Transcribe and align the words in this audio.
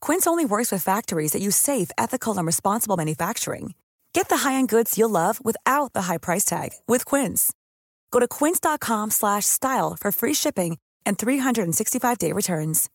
Quince 0.00 0.26
only 0.26 0.44
works 0.44 0.70
with 0.70 0.82
factories 0.82 1.32
that 1.32 1.42
use 1.42 1.56
safe, 1.56 1.90
ethical, 1.96 2.36
and 2.36 2.46
responsible 2.46 2.98
manufacturing. 2.98 3.72
Get 4.12 4.28
the 4.28 4.38
high-end 4.38 4.68
goods 4.68 4.98
you'll 4.98 5.08
love 5.08 5.42
without 5.42 5.94
the 5.94 6.02
high 6.02 6.18
price 6.18 6.44
tag 6.44 6.72
with 6.86 7.06
Quince. 7.06 7.52
Go 8.10 8.20
to 8.20 8.28
quince.com/style 8.28 9.96
for 9.98 10.12
free 10.12 10.34
shipping 10.34 10.78
and 11.06 11.16
365-day 11.16 12.32
returns. 12.32 12.90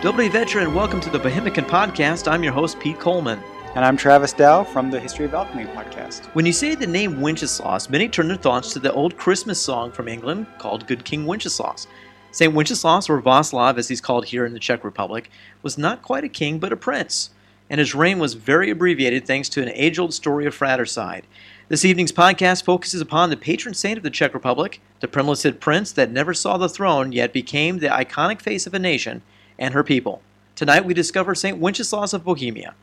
Dobry 0.00 0.30
Veteran, 0.30 0.66
and 0.66 0.76
welcome 0.76 1.00
to 1.00 1.10
the 1.10 1.18
Bohemican 1.18 1.66
Podcast. 1.66 2.30
I'm 2.30 2.44
your 2.44 2.52
host, 2.52 2.78
Pete 2.78 3.00
Collman. 3.00 3.40
And 3.74 3.84
I'm 3.84 3.96
Travis 3.96 4.32
Dow 4.32 4.64
from 4.64 4.90
the 4.90 4.98
History 4.98 5.26
of 5.26 5.34
Alchemy 5.34 5.66
podcast. 5.66 6.24
When 6.34 6.46
you 6.46 6.52
say 6.52 6.74
the 6.74 6.86
name 6.86 7.20
Wenceslaus, 7.20 7.90
many 7.90 8.08
turn 8.08 8.28
their 8.28 8.36
thoughts 8.36 8.72
to 8.72 8.78
the 8.78 8.92
old 8.92 9.16
Christmas 9.16 9.60
song 9.60 9.92
from 9.92 10.08
England 10.08 10.46
called 10.58 10.86
Good 10.86 11.04
King 11.04 11.26
Wenceslaus. 11.26 11.86
St. 12.30 12.52
Wenceslaus, 12.52 13.08
or 13.08 13.20
Vaslav 13.22 13.78
as 13.78 13.88
he's 13.88 14.00
called 14.00 14.26
here 14.26 14.44
in 14.44 14.52
the 14.52 14.58
Czech 14.58 14.84
Republic, 14.84 15.30
was 15.62 15.78
not 15.78 16.02
quite 16.02 16.24
a 16.24 16.28
king 16.28 16.58
but 16.58 16.72
a 16.72 16.76
prince, 16.76 17.30
and 17.70 17.78
his 17.78 17.94
reign 17.94 18.18
was 18.18 18.34
very 18.34 18.70
abbreviated 18.70 19.26
thanks 19.26 19.48
to 19.48 19.62
an 19.62 19.70
age 19.70 19.98
old 19.98 20.12
story 20.12 20.46
of 20.46 20.54
fratricide. 20.54 21.26
This 21.68 21.84
evening's 21.84 22.12
podcast 22.12 22.64
focuses 22.64 23.00
upon 23.00 23.30
the 23.30 23.36
patron 23.36 23.74
saint 23.74 23.98
of 23.98 24.02
the 24.02 24.10
Czech 24.10 24.34
Republic, 24.34 24.80
the 25.00 25.08
Přemyslid 25.08 25.60
prince 25.60 25.92
that 25.92 26.10
never 26.10 26.32
saw 26.32 26.56
the 26.56 26.68
throne 26.68 27.12
yet 27.12 27.32
became 27.32 27.78
the 27.78 27.88
iconic 27.88 28.40
face 28.40 28.66
of 28.66 28.74
a 28.74 28.78
nation 28.78 29.22
and 29.58 29.74
her 29.74 29.84
people. 29.84 30.22
Tonight 30.54 30.84
we 30.84 30.94
discover 30.94 31.34
St. 31.34 31.58
Wenceslaus 31.58 32.14
of 32.14 32.24
Bohemia. 32.24 32.74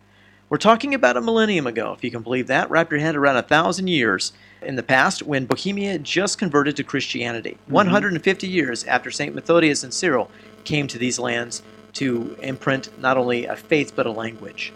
We're 0.48 0.58
talking 0.58 0.94
about 0.94 1.18
a 1.18 1.22
millennium 1.22 1.66
ago, 1.66 1.94
if 1.94 2.04
you 2.04 2.12
can 2.12 2.22
believe 2.22 2.48
that. 2.48 2.70
Wrap 2.70 2.92
your 2.92 3.00
head 3.00 3.16
around 3.16 3.38
a 3.38 3.42
thousand 3.42 3.88
years 3.88 4.32
in 4.62 4.76
the 4.76 4.84
past 4.84 5.24
when 5.24 5.48
Bohemia 5.48 5.98
just 5.98 6.38
converted 6.38 6.76
to 6.76 6.84
Christianity. 6.84 7.58
Mm-hmm. 7.64 7.74
150 7.74 8.48
years 8.48 8.84
after 8.84 9.10
St. 9.10 9.34
Methodius 9.34 9.84
and 9.84 9.92
Cyril 9.92 10.30
came 10.64 10.88
to 10.88 11.00
these 11.00 11.18
lands 11.18 11.64
to 11.94 12.38
imprint 12.44 12.98
not 13.00 13.18
only 13.18 13.46
a 13.46 13.56
faith 13.56 13.94
but 13.96 14.06
a 14.06 14.12
language. 14.12 14.72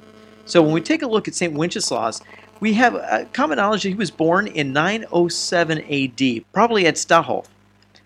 So 0.46 0.64
when 0.64 0.74
we 0.74 0.82
take 0.82 1.04
a 1.04 1.08
look 1.08 1.28
at 1.28 1.36
St. 1.36 1.54
Wenceslaus, 1.54 2.22
we 2.60 2.74
have 2.74 2.96
a 2.96 3.28
common 3.32 3.58
knowledge 3.58 3.84
that 3.84 3.90
he 3.90 3.96
was 3.96 4.10
born 4.10 4.48
in 4.48 4.74
907 4.74 5.80
AD, 5.82 6.52
probably 6.52 6.88
at 6.88 6.96
Stochov. 6.96 7.46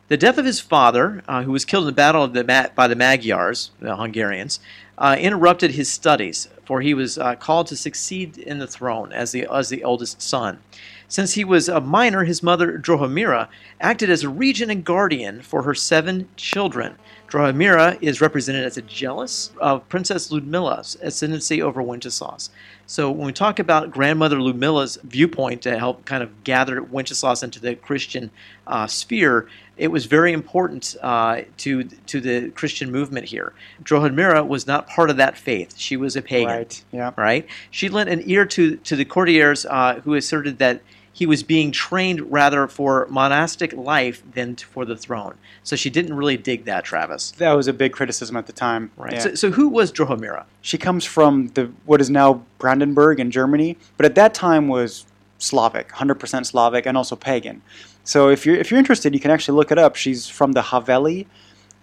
The 0.10 0.18
death 0.18 0.38
of 0.38 0.46
his 0.46 0.60
father, 0.60 1.24
uh, 1.30 1.44
who 1.44 1.54
was 1.54 1.64
killed 1.64 1.84
in 1.84 1.88
the 1.88 1.94
battle 1.94 2.28
the 2.28 2.44
Ma- 2.44 2.68
by 2.76 2.88
the 2.88 2.96
Magyars, 2.96 3.72
the 3.80 3.96
Hungarians, 3.96 4.60
uh, 4.98 5.18
interrupted 5.20 5.72
his 5.72 5.92
studies, 5.92 6.48
for 6.66 6.82
he 6.82 6.94
was 6.94 7.18
uh, 7.18 7.36
called 7.36 7.68
to 7.68 7.76
succeed 7.76 8.38
in 8.38 8.60
the 8.60 8.68
throne 8.68 9.12
as 9.12 9.32
the, 9.32 9.48
as 9.52 9.70
the 9.70 9.84
oldest 9.84 10.22
son. 10.22 10.60
Since 11.08 11.34
he 11.34 11.44
was 11.44 11.70
a 11.70 11.80
minor, 11.80 12.24
his 12.24 12.42
mother, 12.42 12.80
Drahomira, 12.80 13.48
acted 13.80 14.10
as 14.10 14.24
a 14.24 14.30
regent 14.30 14.72
and 14.72 14.84
guardian 14.84 15.44
for 15.44 15.62
her 15.62 15.76
seven 15.76 16.28
children. 16.38 16.96
Drahomira 17.28 17.98
is 18.02 18.22
represented 18.22 18.66
as 18.66 18.78
a 18.78 18.82
jealous 18.84 19.52
of 19.60 19.88
Princess 19.90 20.30
Ludmilla's 20.30 20.98
ascendancy 21.02 21.62
over 21.62 21.82
Wenceslaus. 21.82 22.50
So 22.86 23.12
when 23.12 23.26
we 23.26 23.34
talk 23.34 23.60
about 23.60 23.92
grandmother 23.92 24.38
Ludmilla's 24.38 24.98
viewpoint 25.04 25.62
to 25.64 25.78
help 25.78 26.06
kind 26.06 26.24
of 26.24 26.44
gather 26.44 26.82
Wenceslaus 26.82 27.44
into 27.44 27.60
the 27.60 27.76
Christian 27.76 28.32
uh, 28.68 28.88
sphere, 28.88 29.48
it 29.78 29.88
was 29.88 30.06
very 30.06 30.34
important 30.34 30.96
uh, 31.02 31.42
to 31.58 31.84
to 31.84 32.22
the 32.22 32.50
Christian 32.52 32.92
movement 32.92 33.26
here. 33.26 33.54
Drahomira 33.84 34.48
was 34.48 34.68
not 34.68 34.88
part 34.88 35.10
of 35.10 35.18
that 35.18 35.38
faith; 35.38 35.78
she 35.78 35.98
was 35.98 36.16
a 36.16 36.22
pagan. 36.22 36.48
Right. 36.48 36.84
Yeah. 36.92 37.12
Right. 37.18 37.48
She 37.72 37.90
lent 37.90 38.10
an 38.10 38.22
ear 38.26 38.46
to 38.46 38.78
to 38.78 38.96
the 38.96 39.06
courtiers 39.06 39.66
uh, 39.66 40.02
who 40.04 40.14
asserted 40.14 40.60
that 40.60 40.82
he 41.16 41.28
was 41.28 41.44
being 41.44 41.72
trained 41.72 42.32
rather 42.32 42.68
for 42.68 43.06
monastic 43.10 43.72
life 43.74 44.24
than 44.34 44.56
for 44.56 44.84
the 44.84 44.98
throne. 44.98 45.36
So 45.62 45.76
she 45.76 45.92
didn't 45.92 46.16
really 46.16 46.38
dig 46.38 46.66
that, 46.66 46.84
Travis. 46.84 47.32
That 47.38 47.54
was 47.54 47.68
a 47.68 47.74
big 47.74 47.94
criticism 47.94 48.36
at 48.36 48.48
the 48.48 48.54
time. 48.54 48.92
Right. 48.98 49.14
Yeah. 49.14 49.20
So, 49.20 49.36
so 49.36 49.52
who 49.52 49.70
was 49.70 49.92
Drahomira? 49.92 50.46
she 50.62 50.78
comes 50.78 51.06
from 51.06 51.50
the 51.50 51.72
what 51.86 52.02
is 52.02 52.10
now 52.10 52.44
Brandenburg 52.58 53.20
in 53.20 53.30
Germany, 53.30 53.78
but 53.98 54.06
at 54.06 54.16
that 54.16 54.34
time 54.34 54.68
was 54.68 55.06
Slavic, 55.38 55.90
100% 55.90 56.46
Slavic, 56.46 56.86
and 56.86 56.98
also 56.98 57.16
pagan. 57.16 57.62
So 58.04 58.30
if 58.30 58.46
you're 58.46 58.56
if 58.56 58.70
you're 58.70 58.80
interested, 58.80 59.14
you 59.14 59.20
can 59.20 59.32
actually 59.32 59.58
look 59.58 59.72
it 59.72 59.78
up. 59.78 59.96
She's 59.96 60.28
from 60.28 60.52
the 60.52 60.62
Haveli, 60.62 61.26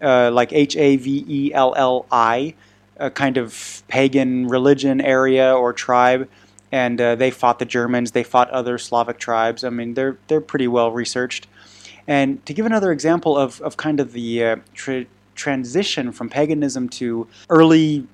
uh, 0.03 0.31
like 0.31 0.53
H 0.53 0.77
A 0.77 0.97
V 0.97 1.25
E 1.27 1.55
L 1.55 1.75
L 1.77 2.07
I, 2.11 2.55
a 2.99 3.11
kind 3.11 3.37
of 3.37 3.83
pagan 3.89 4.47
religion 4.49 5.01
area 5.01 5.55
or 5.55 5.73
tribe, 5.73 6.29
and 6.71 7.01
uh, 7.01 7.15
they 7.17 7.31
fought 7.31 7.59
the 7.59 7.65
Germans. 7.65 8.13
They 8.13 8.23
fought 8.23 8.51
other 8.51 8.77
Slavic 8.77 9.19
tribes. 9.19 9.65
I 9.65 9.71
mean, 9.71 9.95
they're 9.95 10.19
they're 10.29 10.41
pretty 10.41 10.69
well 10.69 10.93
researched. 10.93 11.47
And 12.07 12.45
to 12.47 12.53
give 12.53 12.67
another 12.67 12.93
example 12.93 13.37
of, 13.37 13.61
of 13.61 13.77
kind 13.77 14.01
of 14.01 14.13
the 14.13 14.45
uh, 14.45 14.57
tra- 14.75 15.07
transition 15.37 16.13
from 16.13 16.29
paganism 16.29 16.89
to 16.89 17.27
early, 17.49 18.07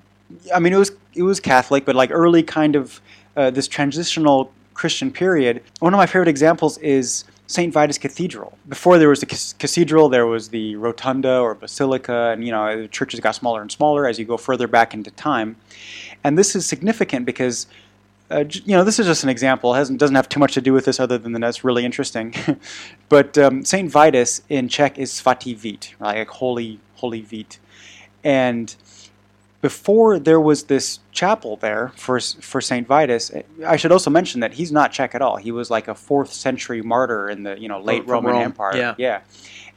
I 0.53 0.59
mean, 0.59 0.71
it 0.71 0.77
was 0.77 0.91
it 1.13 1.23
was 1.23 1.39
Catholic, 1.39 1.83
but 1.83 1.95
like 1.95 2.11
early 2.11 2.43
kind 2.43 2.75
of 2.75 3.01
uh, 3.35 3.49
this 3.49 3.67
transitional 3.67 4.51
Christian 4.73 5.11
period. 5.11 5.63
One 5.79 5.93
of 5.93 5.97
my 5.97 6.05
favorite 6.05 6.27
examples 6.27 6.77
is 6.77 7.23
St. 7.47 7.73
Vitus 7.73 7.97
Cathedral. 7.97 8.57
Before 8.67 8.97
there 8.97 9.09
was 9.09 9.21
the 9.21 9.53
cathedral, 9.57 10.09
there 10.09 10.27
was 10.27 10.49
the 10.49 10.75
rotunda 10.75 11.39
or 11.39 11.55
basilica, 11.55 12.31
and 12.31 12.45
you 12.45 12.51
know 12.51 12.81
the 12.81 12.87
churches 12.87 13.19
got 13.19 13.35
smaller 13.35 13.61
and 13.61 13.71
smaller 13.71 14.05
as 14.05 14.19
you 14.19 14.25
go 14.25 14.37
further 14.37 14.67
back 14.67 14.93
into 14.93 15.11
time. 15.11 15.55
And 16.23 16.37
this 16.37 16.55
is 16.55 16.65
significant 16.65 17.25
because 17.25 17.67
uh, 18.29 18.43
you 18.49 18.75
know, 18.75 18.83
this 18.83 18.99
is 18.99 19.05
just 19.05 19.23
an 19.23 19.29
example. 19.29 19.73
It 19.73 19.77
hasn't, 19.77 19.99
doesn't 19.99 20.15
have 20.15 20.27
too 20.27 20.39
much 20.39 20.53
to 20.55 20.61
do 20.61 20.73
with 20.73 20.85
this 20.85 20.99
other 20.99 21.17
than 21.17 21.31
that 21.33 21.43
it's 21.43 21.63
really 21.63 21.85
interesting. 21.85 22.33
but 23.09 23.37
um, 23.37 23.63
Saint 23.63 23.89
Vitus 23.89 24.41
in 24.49 24.67
Czech 24.67 24.97
is 24.97 25.11
Svatý 25.13 25.57
Vít, 25.57 25.93
right? 25.99 26.17
like 26.17 26.27
holy, 26.27 26.79
holy 26.95 27.23
Vít. 27.23 27.57
And 28.23 28.75
before 29.61 30.19
there 30.19 30.39
was 30.39 30.63
this 30.65 30.99
chapel 31.11 31.57
there 31.57 31.91
for 31.95 32.19
for 32.19 32.61
Saint 32.61 32.87
Vitus. 32.87 33.31
I 33.65 33.75
should 33.75 33.91
also 33.91 34.09
mention 34.09 34.41
that 34.41 34.53
he's 34.53 34.71
not 34.71 34.91
Czech 34.91 35.15
at 35.15 35.21
all. 35.21 35.37
He 35.37 35.51
was 35.51 35.69
like 35.69 35.87
a 35.87 35.95
fourth 35.95 36.31
century 36.31 36.81
martyr 36.81 37.29
in 37.29 37.43
the 37.43 37.59
you 37.59 37.67
know 37.67 37.79
late 37.81 38.05
Roman 38.07 38.33
Rome, 38.33 38.43
Empire. 38.43 38.75
yeah. 38.77 38.95
yeah, 38.97 39.21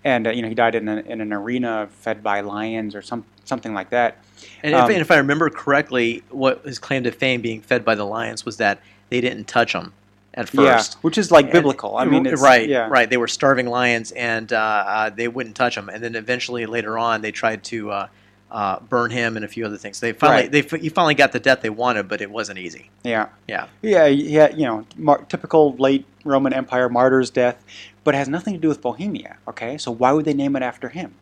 and 0.05 0.27
uh, 0.27 0.31
you 0.31 0.43
know 0.43 0.49
he 0.49 0.55
died 0.55 0.75
in, 0.75 0.88
a, 0.88 0.97
in 1.00 1.21
an 1.21 1.32
arena 1.32 1.88
fed 1.91 2.23
by 2.23 2.41
lions 2.41 2.94
or 2.94 3.03
some 3.03 3.25
something 3.44 3.73
like 3.75 3.91
that. 3.91 4.19
And 4.62 4.75
if, 4.75 4.81
Um, 4.81 4.91
and 4.91 5.00
if 5.00 5.11
I 5.11 5.17
remember 5.17 5.50
correctly, 5.50 6.23
what 6.31 6.62
his 6.65 6.79
claim 6.79 7.05
to 7.05 7.11
fame 7.12 7.41
being 7.41 7.61
fed 7.62 7.85
by 7.85 7.94
the 7.94 8.05
lions 8.05 8.44
was 8.44 8.59
that 8.59 8.81
they 9.09 9.21
didn't 9.21 9.49
touch 9.49 9.73
him 9.75 9.93
at 10.35 10.49
first. 10.49 10.93
Yeah, 10.94 10.99
which 11.00 11.19
is 11.19 11.31
like 11.31 11.47
And- 11.47 11.53
biblical. 11.53 11.97
I 11.97 12.05
mean, 12.05 12.25
it's, 12.26 12.41
right, 12.41 12.69
yeah. 12.69 12.88
right. 12.88 13.09
They 13.11 13.17
were 13.17 13.29
starving 13.29 13.67
lions, 13.67 14.12
and 14.12 14.53
uh, 14.53 14.56
uh, 14.59 15.11
they 15.11 15.26
wouldn't 15.29 15.56
touch 15.56 15.76
him. 15.76 15.88
And 15.88 16.03
then 16.05 16.15
eventually, 16.15 16.65
later 16.67 16.97
on, 16.99 17.21
they 17.23 17.33
tried 17.33 17.65
to 17.65 17.91
uh, 17.91 18.06
uh, 18.50 18.81
burn 18.81 19.11
him 19.11 19.37
and 19.37 19.44
a 19.44 19.49
few 19.49 19.64
other 19.64 19.76
things. 19.76 20.00
They 20.00 20.12
finally, 20.12 20.43
Right. 20.49 20.52
they 20.70 20.79
he 20.79 20.88
finally 20.88 21.14
got 21.14 21.32
the 21.32 21.41
death 21.41 21.61
they 21.62 21.70
wanted, 21.70 22.08
but 22.08 22.20
it 22.20 22.31
wasn't 22.31 22.58
easy. 22.58 22.91
Yeah. 23.05 23.29
Yeah. 23.49 23.67
Yeah, 23.82 24.06
yeah, 24.06 24.50
you 24.50 24.64
know, 24.67 24.85
mar- 24.97 25.25
typical 25.29 25.75
late 25.76 26.05
Roman 26.25 26.52
Empire 26.52 26.88
martyr's 26.88 27.31
death, 27.31 27.62
but 28.05 28.14
it 28.14 28.19
has 28.19 28.29
nothing 28.29 28.55
to 28.55 28.61
do 28.61 28.69
with 28.69 28.81
Bohemia, 28.81 29.37
okay? 29.49 29.79
So 29.79 29.91
why 29.91 30.12
would 30.12 30.25
they 30.25 30.35
name 30.35 30.56
it 30.56 30.62
after 30.62 30.88
him? 30.88 31.14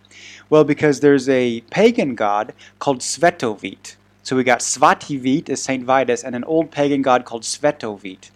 Well, 0.51 0.65
because 0.65 1.01
there's 1.01 1.29
a 1.29 1.61
pagan 1.71 2.15
god 2.15 2.55
called 2.79 3.01
Svetovit. 3.01 3.97
So 4.23 4.37
we 4.37 4.45
got 4.45 4.61
Svatý 4.61 5.21
Vít 5.21 5.49
as 5.49 5.63
Saint 5.63 5.85
Vitus 5.85 6.23
and 6.25 6.35
an 6.35 6.45
old 6.45 6.71
pagan 6.71 7.03
god 7.03 7.25
called 7.25 7.43
Svetovit. 7.43 8.31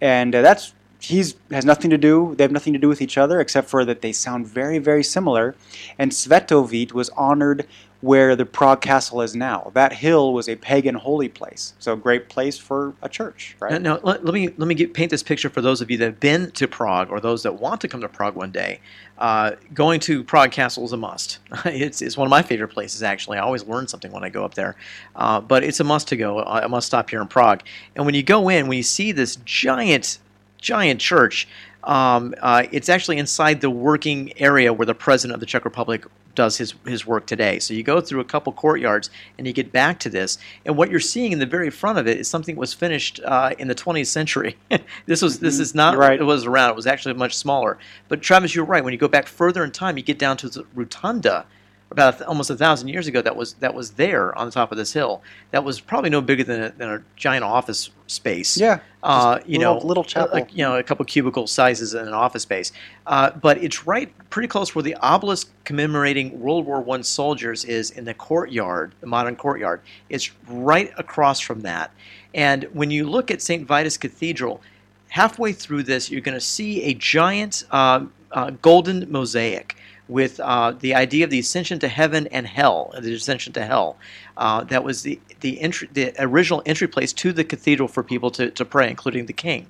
And 0.00 0.34
uh, 0.34 0.42
that's 0.42 0.74
he's 1.00 1.36
has 1.52 1.64
nothing 1.64 1.90
to 1.90 1.96
do 1.98 2.34
they 2.36 2.42
have 2.42 2.50
nothing 2.50 2.72
to 2.72 2.78
do 2.78 2.88
with 2.88 3.00
each 3.00 3.16
other 3.16 3.38
except 3.40 3.68
for 3.70 3.84
that 3.84 4.02
they 4.02 4.10
sound 4.10 4.44
very 4.48 4.78
very 4.78 5.04
similar 5.04 5.54
and 5.96 6.10
Svetovit 6.10 6.90
was 6.92 7.08
honored 7.10 7.64
where 8.00 8.36
the 8.36 8.46
Prague 8.46 8.80
castle 8.80 9.20
is 9.22 9.34
now. 9.34 9.72
That 9.74 9.92
hill 9.92 10.32
was 10.32 10.48
a 10.48 10.54
pagan 10.54 10.94
holy 10.94 11.28
place. 11.28 11.74
So 11.78 11.94
a 11.94 11.96
great 11.96 12.28
place 12.28 12.56
for 12.56 12.94
a 13.02 13.08
church, 13.08 13.56
right? 13.58 13.72
Now, 13.72 13.94
now, 13.96 14.00
let, 14.02 14.24
let 14.24 14.34
me 14.34 14.48
let 14.56 14.68
me 14.68 14.74
get, 14.74 14.94
paint 14.94 15.10
this 15.10 15.22
picture 15.22 15.48
for 15.48 15.60
those 15.60 15.80
of 15.80 15.90
you 15.90 15.98
that 15.98 16.04
have 16.04 16.20
been 16.20 16.50
to 16.52 16.68
Prague 16.68 17.10
or 17.10 17.20
those 17.20 17.42
that 17.42 17.54
want 17.54 17.80
to 17.80 17.88
come 17.88 18.00
to 18.00 18.08
Prague 18.08 18.36
one 18.36 18.52
day. 18.52 18.80
Uh, 19.18 19.52
going 19.74 19.98
to 19.98 20.22
Prague 20.22 20.52
Castle 20.52 20.84
is 20.84 20.92
a 20.92 20.96
must. 20.96 21.38
it's, 21.64 22.00
it's 22.00 22.16
one 22.16 22.26
of 22.26 22.30
my 22.30 22.42
favorite 22.42 22.68
places 22.68 23.02
actually. 23.02 23.38
I 23.38 23.40
always 23.40 23.64
learn 23.64 23.88
something 23.88 24.12
when 24.12 24.22
I 24.22 24.28
go 24.28 24.44
up 24.44 24.54
there, 24.54 24.76
uh, 25.16 25.40
but 25.40 25.64
it's 25.64 25.80
a 25.80 25.84
must 25.84 26.06
to 26.08 26.16
go. 26.16 26.42
I 26.44 26.66
must 26.68 26.86
stop 26.86 27.10
here 27.10 27.20
in 27.20 27.26
Prague. 27.26 27.62
And 27.96 28.06
when 28.06 28.14
you 28.14 28.22
go 28.22 28.48
in, 28.48 28.68
when 28.68 28.76
you 28.76 28.84
see 28.84 29.10
this 29.10 29.36
giant 29.44 30.18
giant 30.58 31.00
church. 31.00 31.48
Um, 31.88 32.34
uh, 32.40 32.64
it's 32.70 32.90
actually 32.90 33.16
inside 33.16 33.62
the 33.62 33.70
working 33.70 34.32
area 34.38 34.72
where 34.72 34.86
the 34.86 34.94
president 34.94 35.34
of 35.34 35.40
the 35.40 35.46
Czech 35.46 35.64
Republic 35.64 36.04
does 36.34 36.58
his, 36.58 36.74
his 36.86 37.06
work 37.06 37.26
today. 37.26 37.58
So 37.58 37.74
you 37.74 37.82
go 37.82 38.00
through 38.00 38.20
a 38.20 38.24
couple 38.24 38.52
courtyards 38.52 39.10
and 39.38 39.46
you 39.46 39.52
get 39.54 39.72
back 39.72 39.98
to 40.00 40.10
this. 40.10 40.38
And 40.66 40.76
what 40.76 40.90
you're 40.90 41.00
seeing 41.00 41.32
in 41.32 41.38
the 41.40 41.46
very 41.46 41.70
front 41.70 41.98
of 41.98 42.06
it 42.06 42.18
is 42.18 42.28
something 42.28 42.54
that 42.54 42.60
was 42.60 42.74
finished 42.74 43.20
uh, 43.24 43.54
in 43.58 43.66
the 43.68 43.74
20th 43.74 44.06
century. 44.06 44.56
this 45.06 45.22
was 45.22 45.40
this 45.40 45.58
is 45.58 45.74
not 45.74 45.96
Right. 45.96 46.20
it 46.20 46.24
was 46.24 46.44
around. 46.44 46.70
It 46.70 46.76
was 46.76 46.86
actually 46.86 47.14
much 47.14 47.34
smaller. 47.34 47.78
But 48.08 48.20
Travis, 48.22 48.54
you're 48.54 48.66
right. 48.66 48.84
When 48.84 48.92
you 48.92 48.98
go 48.98 49.08
back 49.08 49.26
further 49.26 49.64
in 49.64 49.72
time, 49.72 49.96
you 49.96 50.02
get 50.04 50.18
down 50.18 50.36
to 50.36 50.48
the 50.48 50.64
rotunda. 50.74 51.46
About 51.90 52.20
almost 52.22 52.50
a 52.50 52.54
thousand 52.56 52.88
years 52.88 53.06
ago, 53.06 53.22
that 53.22 53.34
was 53.34 53.54
that 53.54 53.72
was 53.74 53.92
there 53.92 54.36
on 54.38 54.44
the 54.44 54.52
top 54.52 54.70
of 54.72 54.76
this 54.76 54.92
hill. 54.92 55.22
That 55.52 55.64
was 55.64 55.80
probably 55.80 56.10
no 56.10 56.20
bigger 56.20 56.44
than 56.44 56.62
a, 56.64 56.70
than 56.70 56.90
a 56.90 57.02
giant 57.16 57.44
office 57.44 57.88
space 58.06 58.58
Yeah, 58.58 58.80
uh, 59.02 59.38
you 59.46 59.58
little- 59.58 59.80
know, 59.80 59.86
little 59.86 60.04
chapel. 60.04 60.30
like, 60.34 60.52
you 60.54 60.58
know, 60.64 60.76
a 60.76 60.82
couple 60.82 61.02
cubicle 61.06 61.46
sizes 61.46 61.94
in 61.94 62.06
an 62.06 62.12
office 62.12 62.42
space. 62.42 62.72
Uh, 63.06 63.30
but 63.30 63.56
it's 63.64 63.86
right, 63.86 64.12
pretty 64.28 64.48
close 64.48 64.74
where 64.74 64.82
the 64.82 64.96
obelisk 64.96 65.50
commemorating 65.64 66.38
World 66.38 66.66
War 66.66 66.82
One 66.82 67.02
soldiers 67.02 67.64
is 67.64 67.90
in 67.92 68.04
the 68.04 68.12
courtyard, 68.14 68.94
the 69.00 69.06
modern 69.06 69.34
courtyard. 69.34 69.80
It's 70.10 70.30
right 70.46 70.92
across 70.98 71.40
from 71.40 71.62
that. 71.62 71.90
And 72.34 72.64
when 72.74 72.90
you 72.90 73.08
look 73.08 73.30
at 73.30 73.40
St. 73.40 73.66
Vitus 73.66 73.96
Cathedral, 73.96 74.60
halfway 75.08 75.54
through 75.54 75.84
this, 75.84 76.10
you're 76.10 76.20
going 76.20 76.36
to 76.36 76.40
see 76.44 76.82
a 76.82 76.92
giant 76.92 77.64
uh, 77.70 78.04
uh, 78.32 78.50
golden 78.60 79.10
mosaic 79.10 79.74
with 80.08 80.40
uh, 80.40 80.72
the 80.80 80.94
idea 80.94 81.24
of 81.24 81.30
the 81.30 81.38
ascension 81.38 81.78
to 81.80 81.88
heaven 81.88 82.26
and 82.28 82.46
hell, 82.46 82.92
the 83.00 83.14
ascension 83.14 83.52
to 83.52 83.64
hell. 83.64 83.96
Uh, 84.36 84.64
that 84.64 84.82
was 84.82 85.02
the 85.02 85.20
the, 85.40 85.60
entry, 85.60 85.88
the 85.92 86.12
original 86.18 86.62
entry 86.66 86.88
place 86.88 87.12
to 87.12 87.32
the 87.32 87.44
cathedral 87.44 87.88
for 87.88 88.02
people 88.02 88.30
to, 88.32 88.50
to 88.50 88.64
pray, 88.64 88.88
including 88.90 89.26
the 89.26 89.32
king. 89.32 89.66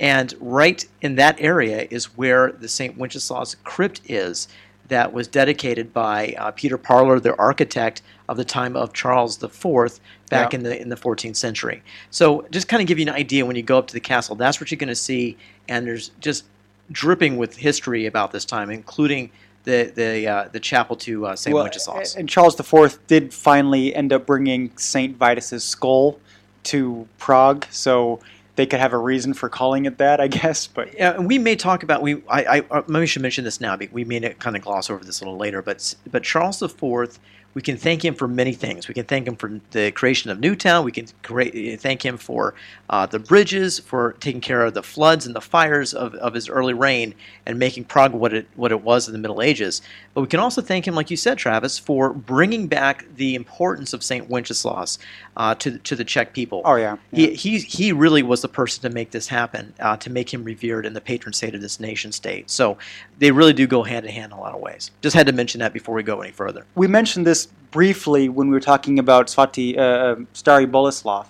And 0.00 0.34
right 0.40 0.84
in 1.02 1.16
that 1.16 1.36
area 1.38 1.86
is 1.90 2.16
where 2.16 2.52
the 2.52 2.68
St. 2.68 2.96
Wenceslaus 2.96 3.56
crypt 3.64 4.00
is, 4.08 4.48
that 4.88 5.12
was 5.12 5.26
dedicated 5.28 5.92
by 5.92 6.34
uh, 6.38 6.50
Peter 6.50 6.76
Parler, 6.76 7.18
the 7.20 7.36
architect 7.36 8.02
of 8.28 8.36
the 8.36 8.44
time 8.44 8.76
of 8.76 8.92
Charles 8.92 9.42
IV, 9.42 10.00
back 10.28 10.52
Yeah. 10.52 10.58
in 10.58 10.62
the 10.64 10.80
in 10.80 10.88
the 10.88 10.96
14th 10.96 11.36
century. 11.36 11.82
So 12.10 12.46
just 12.50 12.68
kind 12.68 12.80
of 12.82 12.86
give 12.86 12.98
you 12.98 13.06
an 13.06 13.14
idea 13.14 13.46
when 13.46 13.56
you 13.56 13.62
go 13.62 13.78
up 13.78 13.86
to 13.88 13.94
the 13.94 14.00
castle, 14.00 14.34
that's 14.36 14.60
what 14.60 14.70
you're 14.70 14.78
going 14.78 14.88
to 14.88 14.94
see, 14.94 15.36
and 15.68 15.86
there's 15.86 16.10
just 16.20 16.44
dripping 16.90 17.36
with 17.36 17.56
history 17.56 18.06
about 18.06 18.32
this 18.32 18.44
time, 18.44 18.70
including 18.70 19.30
the 19.64 19.92
the 19.94 20.26
uh, 20.26 20.48
the 20.48 20.60
chapel 20.60 20.96
to 20.96 21.26
uh, 21.26 21.36
St. 21.36 21.54
Well, 21.54 21.64
Wenceslaus. 21.64 22.16
and 22.16 22.28
Charles 22.28 22.58
IV 22.58 23.06
did 23.06 23.32
finally 23.32 23.94
end 23.94 24.12
up 24.12 24.26
bringing 24.26 24.76
Saint 24.76 25.16
Vitus's 25.16 25.64
skull 25.64 26.18
to 26.64 27.06
Prague, 27.18 27.66
so 27.70 28.20
they 28.56 28.66
could 28.66 28.80
have 28.80 28.92
a 28.92 28.98
reason 28.98 29.34
for 29.34 29.48
calling 29.48 29.86
it 29.86 29.98
that, 29.98 30.20
I 30.20 30.28
guess. 30.28 30.66
But 30.66 30.94
Yeah, 30.94 31.14
and 31.14 31.26
we 31.26 31.38
may 31.38 31.56
talk 31.56 31.82
about 31.82 32.02
we. 32.02 32.22
I, 32.28 32.44
I 32.44 32.60
uh, 32.70 32.82
maybe 32.86 33.06
should 33.06 33.22
mention 33.22 33.44
this 33.44 33.60
now. 33.60 33.76
but 33.76 33.92
We 33.92 34.04
may 34.04 34.20
kind 34.34 34.56
of 34.56 34.62
gloss 34.62 34.90
over 34.90 35.04
this 35.04 35.20
a 35.20 35.24
little 35.24 35.38
later, 35.38 35.62
but 35.62 35.94
but 36.10 36.22
Charles 36.22 36.60
IV, 36.62 37.18
we 37.54 37.62
can 37.62 37.76
thank 37.76 38.04
him 38.04 38.14
for 38.14 38.26
many 38.26 38.52
things. 38.52 38.88
We 38.88 38.94
can 38.94 39.04
thank 39.04 39.26
him 39.26 39.36
for 39.36 39.60
the 39.72 39.90
creation 39.92 40.30
of 40.30 40.40
Newtown. 40.40 40.84
We 40.84 40.92
can 40.92 41.06
crea- 41.22 41.76
thank 41.76 42.04
him 42.04 42.16
for 42.16 42.54
uh, 42.88 43.06
the 43.06 43.18
bridges, 43.18 43.78
for 43.78 44.14
taking 44.20 44.40
care 44.40 44.64
of 44.64 44.74
the 44.74 44.82
floods 44.82 45.26
and 45.26 45.34
the 45.34 45.40
fires 45.40 45.92
of, 45.92 46.14
of 46.14 46.34
his 46.34 46.48
early 46.48 46.74
reign, 46.74 47.14
and 47.44 47.58
making 47.58 47.84
Prague 47.84 48.12
what 48.12 48.32
it 48.32 48.46
what 48.56 48.72
it 48.72 48.82
was 48.82 49.06
in 49.06 49.12
the 49.12 49.18
Middle 49.18 49.42
Ages. 49.42 49.82
But 50.14 50.22
we 50.22 50.26
can 50.26 50.40
also 50.40 50.62
thank 50.62 50.86
him, 50.86 50.94
like 50.94 51.10
you 51.10 51.16
said, 51.16 51.38
Travis, 51.38 51.78
for 51.78 52.12
bringing 52.12 52.66
back 52.68 53.06
the 53.16 53.34
importance 53.34 53.92
of 53.92 54.02
Saint 54.02 54.28
Wenceslaus 54.30 54.98
uh, 55.36 55.54
to 55.56 55.78
to 55.78 55.96
the 55.96 56.04
Czech 56.04 56.32
people. 56.32 56.62
oh 56.64 56.76
yeah, 56.76 56.96
He, 57.12 57.34
he, 57.34 57.58
he 57.58 57.92
really 57.92 58.22
was 58.22 58.42
the 58.42 58.48
person 58.48 58.82
to 58.82 58.90
make 58.90 59.10
this 59.10 59.28
happen, 59.28 59.74
uh, 59.80 59.96
to 59.98 60.10
make 60.10 60.32
him 60.32 60.44
revered 60.44 60.86
and 60.86 60.96
the 60.96 61.00
patron 61.00 61.32
saint 61.32 61.54
of 61.54 61.60
this 61.60 61.80
nation 61.80 62.12
state. 62.12 62.50
So 62.50 62.78
they 63.22 63.30
really 63.30 63.52
do 63.52 63.68
go 63.68 63.84
hand 63.84 64.04
in 64.04 64.10
hand 64.10 64.32
in 64.32 64.38
a 64.38 64.40
lot 64.40 64.52
of 64.52 64.60
ways. 64.60 64.90
Just 65.00 65.14
had 65.14 65.28
to 65.28 65.32
mention 65.32 65.60
that 65.60 65.72
before 65.72 65.94
we 65.94 66.02
go 66.02 66.20
any 66.22 66.32
further. 66.32 66.66
we 66.74 66.88
mentioned 66.88 67.24
this 67.24 67.46
briefly 67.70 68.28
when 68.28 68.48
we 68.48 68.52
were 68.52 68.66
talking 68.72 68.98
about 68.98 69.28
Svati 69.28 69.78
uh, 69.78 70.16
Stary 70.32 70.66
Boleslav, 70.66 71.26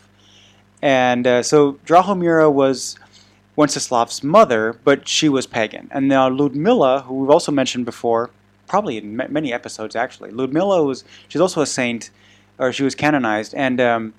and 0.80 1.26
uh, 1.26 1.42
so 1.42 1.74
Drahomira 1.84 2.50
was 2.50 2.96
Wenceslav's 3.56 4.24
mother, 4.24 4.74
but 4.84 5.06
she 5.06 5.28
was 5.28 5.46
pagan. 5.46 5.90
And 5.92 6.08
now 6.08 6.30
Ludmilla, 6.30 7.02
who 7.02 7.14
we've 7.20 7.30
also 7.30 7.52
mentioned 7.52 7.84
before, 7.84 8.30
probably 8.66 8.96
in 8.96 9.14
ma- 9.14 9.28
many 9.28 9.52
episodes 9.52 9.94
actually, 9.94 10.30
Ludmilla 10.30 10.82
was 10.82 11.04
she's 11.28 11.42
also 11.42 11.60
a 11.60 11.66
saint, 11.66 12.08
or 12.58 12.72
she 12.72 12.84
was 12.84 12.94
canonized, 12.94 13.54
and 13.54 13.78
um, 13.82 14.14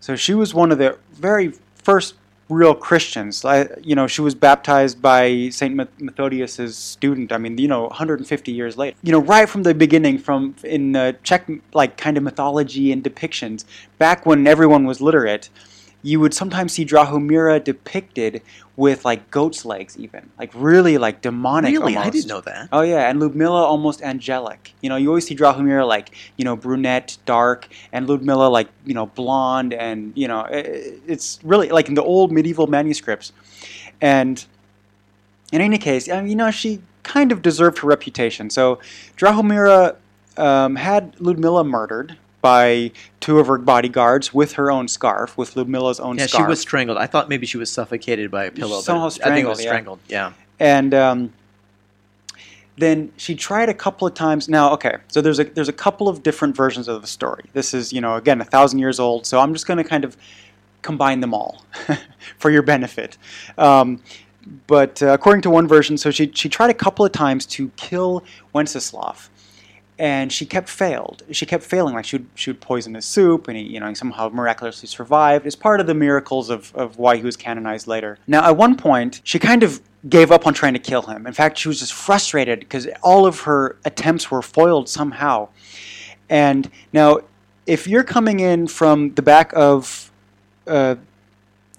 so 0.00 0.16
she 0.16 0.32
was 0.32 0.54
one 0.54 0.72
of 0.72 0.78
the 0.78 0.96
very 1.12 1.52
first 1.74 2.14
real 2.50 2.74
Christians. 2.74 3.44
I, 3.44 3.68
you 3.80 3.94
know, 3.94 4.06
she 4.06 4.20
was 4.20 4.34
baptized 4.34 5.00
by 5.00 5.48
Saint 5.50 5.74
Methodius's 5.74 6.76
student. 6.76 7.32
I 7.32 7.38
mean, 7.38 7.56
you 7.58 7.68
know, 7.68 7.84
150 7.84 8.52
years 8.52 8.76
later. 8.76 8.96
You 9.02 9.12
know, 9.12 9.20
right 9.20 9.48
from 9.48 9.62
the 9.62 9.74
beginning, 9.74 10.18
from 10.18 10.54
in 10.64 10.96
uh, 10.96 11.12
Czech 11.22 11.48
like 11.72 11.96
kind 11.96 12.16
of 12.16 12.22
mythology 12.22 12.92
and 12.92 13.02
depictions, 13.02 13.64
back 13.98 14.26
when 14.26 14.46
everyone 14.46 14.84
was 14.84 15.00
literate, 15.00 15.48
you 16.02 16.18
would 16.20 16.32
sometimes 16.32 16.72
see 16.72 16.84
Drahomira 16.84 17.62
depicted 17.62 18.40
with 18.76 19.04
like 19.04 19.30
goat's 19.30 19.64
legs, 19.66 19.98
even 19.98 20.30
like 20.38 20.50
really 20.54 20.96
like 20.96 21.20
demonic. 21.20 21.72
really? 21.78 21.96
I 21.96 22.08
didn't 22.10 22.28
know 22.28 22.40
that. 22.40 22.68
Oh 22.72 22.80
yeah, 22.80 23.08
and 23.10 23.20
Ludmilla 23.20 23.62
almost 23.62 24.00
angelic. 24.02 24.72
You 24.80 24.88
know, 24.88 24.96
you 24.96 25.08
always 25.08 25.26
see 25.26 25.36
Drahomira 25.36 25.86
like 25.86 26.14
you 26.36 26.44
know 26.44 26.56
brunette, 26.56 27.18
dark, 27.26 27.68
and 27.92 28.08
Ludmilla 28.08 28.48
like 28.48 28.68
you 28.86 28.94
know 28.94 29.06
blonde, 29.06 29.74
and 29.74 30.12
you 30.16 30.26
know 30.28 30.40
i- 30.40 30.64
it's 31.06 31.38
really 31.42 31.68
like 31.68 31.88
in 31.88 31.94
the 31.94 32.02
old 32.02 32.32
medieval 32.32 32.66
manuscripts. 32.66 33.32
And 34.00 34.42
in 35.52 35.60
any 35.60 35.76
case, 35.78 36.08
I 36.08 36.20
mean, 36.20 36.30
you 36.30 36.36
know, 36.36 36.50
she 36.50 36.80
kind 37.02 37.32
of 37.32 37.42
deserved 37.42 37.78
her 37.78 37.88
reputation. 37.88 38.48
So 38.50 38.78
Drahomira 39.16 39.96
um, 40.38 40.76
had 40.76 41.20
Ludmilla 41.20 41.64
murdered 41.64 42.16
by 42.40 42.90
two 43.20 43.38
of 43.38 43.46
her 43.46 43.58
bodyguards 43.58 44.32
with 44.32 44.52
her 44.54 44.70
own 44.70 44.88
scarf, 44.88 45.36
with 45.36 45.54
Ludmilla's 45.56 46.00
own 46.00 46.16
Yeah, 46.18 46.26
scarf. 46.26 46.46
she 46.46 46.48
was 46.48 46.60
strangled. 46.60 46.96
I 46.98 47.06
thought 47.06 47.28
maybe 47.28 47.46
she 47.46 47.58
was 47.58 47.70
suffocated 47.70 48.30
by 48.30 48.44
a 48.44 48.50
pillow. 48.50 48.80
Somehow 48.80 49.10
but 49.10 49.26
I 49.26 49.34
think 49.34 49.44
it 49.44 49.48
was 49.48 49.60
strangled, 49.60 50.00
strangled. 50.04 50.34
Yeah. 50.58 50.66
and 50.66 50.94
um, 50.94 51.32
then 52.76 53.12
she 53.16 53.34
tried 53.34 53.68
a 53.68 53.74
couple 53.74 54.06
of 54.08 54.14
times. 54.14 54.48
Now, 54.48 54.72
okay, 54.72 54.96
so 55.08 55.20
there's 55.20 55.38
a 55.38 55.44
there's 55.44 55.68
a 55.68 55.72
couple 55.72 56.08
of 56.08 56.22
different 56.22 56.56
versions 56.56 56.88
of 56.88 57.02
the 57.02 57.06
story. 57.08 57.44
This 57.52 57.74
is 57.74 57.92
you 57.92 58.00
know 58.00 58.14
again 58.16 58.40
a 58.40 58.44
thousand 58.44 58.78
years 58.78 58.98
old, 58.98 59.26
so 59.26 59.38
I'm 59.40 59.52
just 59.52 59.66
going 59.66 59.78
to 59.78 59.84
kind 59.84 60.04
of 60.04 60.16
combine 60.82 61.20
them 61.20 61.34
all 61.34 61.62
for 62.38 62.50
your 62.50 62.62
benefit. 62.62 63.18
Um, 63.58 64.02
but 64.66 65.02
uh, 65.02 65.08
according 65.08 65.42
to 65.42 65.50
one 65.50 65.68
version, 65.68 65.98
so 65.98 66.10
she 66.10 66.30
she 66.34 66.48
tried 66.48 66.70
a 66.70 66.74
couple 66.74 67.04
of 67.04 67.12
times 67.12 67.44
to 67.46 67.68
kill 67.76 68.24
Wenceslav, 68.54 69.28
and 70.00 70.32
she 70.32 70.46
kept 70.46 70.70
failed. 70.70 71.22
She 71.30 71.44
kept 71.44 71.62
failing. 71.62 71.94
Like 71.94 72.06
she 72.06 72.16
would, 72.16 72.26
she 72.34 72.48
would 72.48 72.62
poison 72.62 72.94
his 72.94 73.04
soup, 73.04 73.48
and 73.48 73.56
he, 73.56 73.64
you 73.64 73.78
know, 73.78 73.86
he 73.86 73.94
somehow 73.94 74.30
miraculously 74.30 74.88
survived. 74.88 75.46
It's 75.46 75.54
part 75.54 75.78
of 75.78 75.86
the 75.86 75.92
miracles 75.92 76.48
of, 76.48 76.74
of 76.74 76.96
why 76.96 77.18
he 77.18 77.22
was 77.22 77.36
canonized 77.36 77.86
later. 77.86 78.18
Now, 78.26 78.42
at 78.48 78.56
one 78.56 78.76
point, 78.76 79.20
she 79.24 79.38
kind 79.38 79.62
of 79.62 79.82
gave 80.08 80.32
up 80.32 80.46
on 80.46 80.54
trying 80.54 80.72
to 80.72 80.78
kill 80.78 81.02
him. 81.02 81.26
In 81.26 81.34
fact, 81.34 81.58
she 81.58 81.68
was 81.68 81.80
just 81.80 81.92
frustrated 81.92 82.60
because 82.60 82.88
all 83.02 83.26
of 83.26 83.40
her 83.40 83.76
attempts 83.84 84.30
were 84.30 84.40
foiled 84.40 84.88
somehow. 84.88 85.50
And 86.30 86.70
now, 86.94 87.18
if 87.66 87.86
you're 87.86 88.02
coming 88.02 88.40
in 88.40 88.68
from 88.68 89.12
the 89.16 89.22
back 89.22 89.52
of 89.54 90.10
uh, 90.66 90.94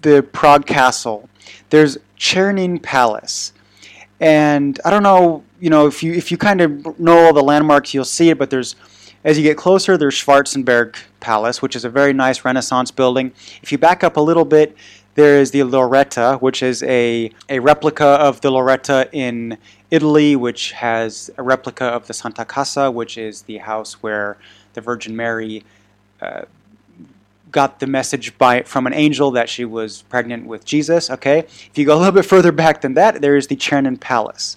the 0.02 0.22
Prague 0.32 0.64
Castle, 0.64 1.28
there's 1.70 1.98
Chernin 2.16 2.80
Palace, 2.80 3.52
and 4.20 4.78
I 4.84 4.90
don't 4.90 5.02
know, 5.02 5.42
you 5.62 5.70
know, 5.70 5.86
if 5.86 6.02
you 6.02 6.12
if 6.12 6.32
you 6.32 6.36
kind 6.36 6.60
of 6.60 6.98
know 6.98 7.16
all 7.26 7.32
the 7.32 7.42
landmarks, 7.42 7.94
you'll 7.94 8.04
see 8.04 8.30
it. 8.30 8.36
But 8.36 8.50
there's 8.50 8.74
as 9.22 9.38
you 9.38 9.44
get 9.44 9.56
closer, 9.56 9.96
there's 9.96 10.14
Schwarzenberg 10.14 10.96
Palace, 11.20 11.62
which 11.62 11.76
is 11.76 11.84
a 11.84 11.88
very 11.88 12.12
nice 12.12 12.44
Renaissance 12.44 12.90
building. 12.90 13.30
If 13.62 13.70
you 13.70 13.78
back 13.78 14.02
up 14.02 14.16
a 14.16 14.20
little 14.20 14.44
bit, 14.44 14.76
there 15.14 15.38
is 15.38 15.52
the 15.52 15.62
Loretta, 15.62 16.38
which 16.40 16.64
is 16.64 16.82
a, 16.82 17.30
a 17.48 17.60
replica 17.60 18.04
of 18.04 18.40
the 18.40 18.50
Loretta 18.50 19.08
in 19.12 19.56
Italy, 19.92 20.34
which 20.34 20.72
has 20.72 21.30
a 21.38 21.44
replica 21.44 21.84
of 21.84 22.08
the 22.08 22.14
Santa 22.14 22.44
Casa, 22.44 22.90
which 22.90 23.16
is 23.16 23.42
the 23.42 23.58
house 23.58 24.02
where 24.02 24.38
the 24.72 24.80
Virgin 24.80 25.14
Mary 25.14 25.62
uh, 26.20 26.42
got 27.52 27.78
the 27.78 27.86
message 27.86 28.36
by 28.36 28.62
from 28.62 28.88
an 28.88 28.94
angel 28.94 29.30
that 29.30 29.48
she 29.48 29.64
was 29.64 30.02
pregnant 30.02 30.44
with 30.44 30.64
Jesus. 30.64 31.08
Okay, 31.08 31.38
if 31.38 31.72
you 31.76 31.86
go 31.86 31.94
a 31.94 31.98
little 31.98 32.12
bit 32.12 32.24
further 32.24 32.50
back 32.50 32.80
than 32.80 32.94
that, 32.94 33.20
there 33.20 33.36
is 33.36 33.46
the 33.46 33.54
Chernin 33.54 34.00
Palace, 34.00 34.56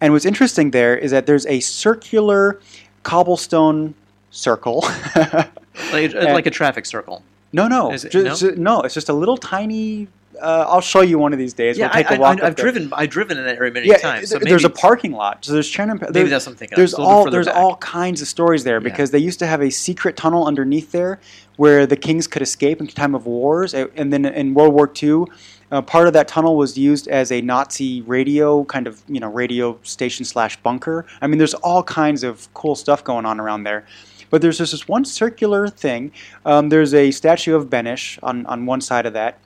and 0.00 0.12
what's 0.12 0.24
interesting 0.24 0.70
there 0.70 0.96
is 0.96 1.10
that 1.10 1.26
there's 1.26 1.46
a 1.46 1.60
circular 1.60 2.60
cobblestone 3.02 3.94
circle, 4.30 4.80
like, 5.16 6.12
like 6.14 6.46
a 6.46 6.50
traffic 6.50 6.86
circle. 6.86 7.22
No, 7.52 7.68
no, 7.68 7.92
it- 7.92 8.10
just, 8.10 8.42
no? 8.42 8.50
no, 8.56 8.80
It's 8.82 8.94
just 8.94 9.08
a 9.08 9.12
little 9.12 9.36
tiny. 9.36 10.08
Uh, 10.40 10.64
I'll 10.68 10.80
show 10.80 11.00
you 11.02 11.18
one 11.18 11.32
of 11.32 11.38
these 11.38 11.52
days. 11.52 11.78
Yeah, 11.78 11.86
we'll 11.86 11.92
take 12.04 12.10
I, 12.10 12.14
a 12.16 12.20
walk. 12.20 12.42
I, 12.42 12.46
I've 12.46 12.56
there. 12.56 12.64
driven. 12.64 12.92
I've 12.92 13.10
driven 13.10 13.38
in 13.38 13.44
that 13.44 13.56
area 13.56 13.72
many 13.72 13.86
Yeah, 13.88 13.96
times. 13.98 14.30
So 14.30 14.38
th- 14.38 14.48
there's 14.48 14.64
a 14.64 14.70
parking 14.70 15.12
lot. 15.12 15.44
So 15.44 15.52
there's 15.52 15.70
Chernin. 15.70 16.00
Maybe 16.12 16.28
that's 16.28 16.44
something. 16.44 16.68
There's 16.74 16.92
It's 16.92 16.98
a 16.98 17.02
little 17.02 17.14
all 17.16 17.30
there's 17.30 17.46
back. 17.46 17.56
all 17.56 17.76
kinds 17.76 18.20
of 18.22 18.28
stories 18.28 18.64
there 18.64 18.76
Yeah. 18.76 18.88
because 18.90 19.10
they 19.10 19.18
used 19.18 19.38
to 19.40 19.46
have 19.46 19.62
a 19.62 19.70
secret 19.70 20.16
tunnel 20.16 20.46
underneath 20.46 20.92
there 20.92 21.20
where 21.56 21.86
the 21.86 21.96
kings 21.96 22.26
could 22.26 22.42
escape 22.42 22.80
in 22.80 22.86
time 22.88 23.14
of 23.14 23.26
wars, 23.26 23.74
and 23.74 24.12
then 24.12 24.24
in 24.24 24.54
World 24.54 24.74
War 24.74 24.90
II, 25.00 25.24
uh, 25.70 25.80
part 25.82 26.06
of 26.08 26.12
that 26.12 26.26
tunnel 26.28 26.56
was 26.56 26.76
used 26.76 27.06
as 27.08 27.30
a 27.30 27.40
Nazi 27.40 28.02
radio 28.02 28.64
kind 28.64 28.86
of 28.86 29.02
you 29.08 29.20
know 29.20 29.30
radio 29.30 29.78
station 29.82 30.24
slash 30.24 30.56
bunker. 30.62 31.06
I 31.22 31.26
mean, 31.28 31.38
there's 31.38 31.54
all 31.54 31.82
kinds 31.82 32.24
of 32.24 32.52
cool 32.54 32.74
stuff 32.74 33.04
going 33.04 33.24
on 33.24 33.38
around 33.40 33.62
there. 33.64 33.84
But 34.30 34.42
there's 34.42 34.58
just 34.58 34.72
this 34.72 34.88
one 34.88 35.04
circular 35.04 35.68
thing. 35.68 36.10
Um, 36.44 36.68
there's 36.68 36.92
a 36.92 37.12
statue 37.12 37.54
of 37.54 37.66
Beneš 37.70 38.18
on, 38.20 38.44
on 38.46 38.66
one 38.66 38.80
side 38.80 39.06
of 39.06 39.12
that. 39.12 39.38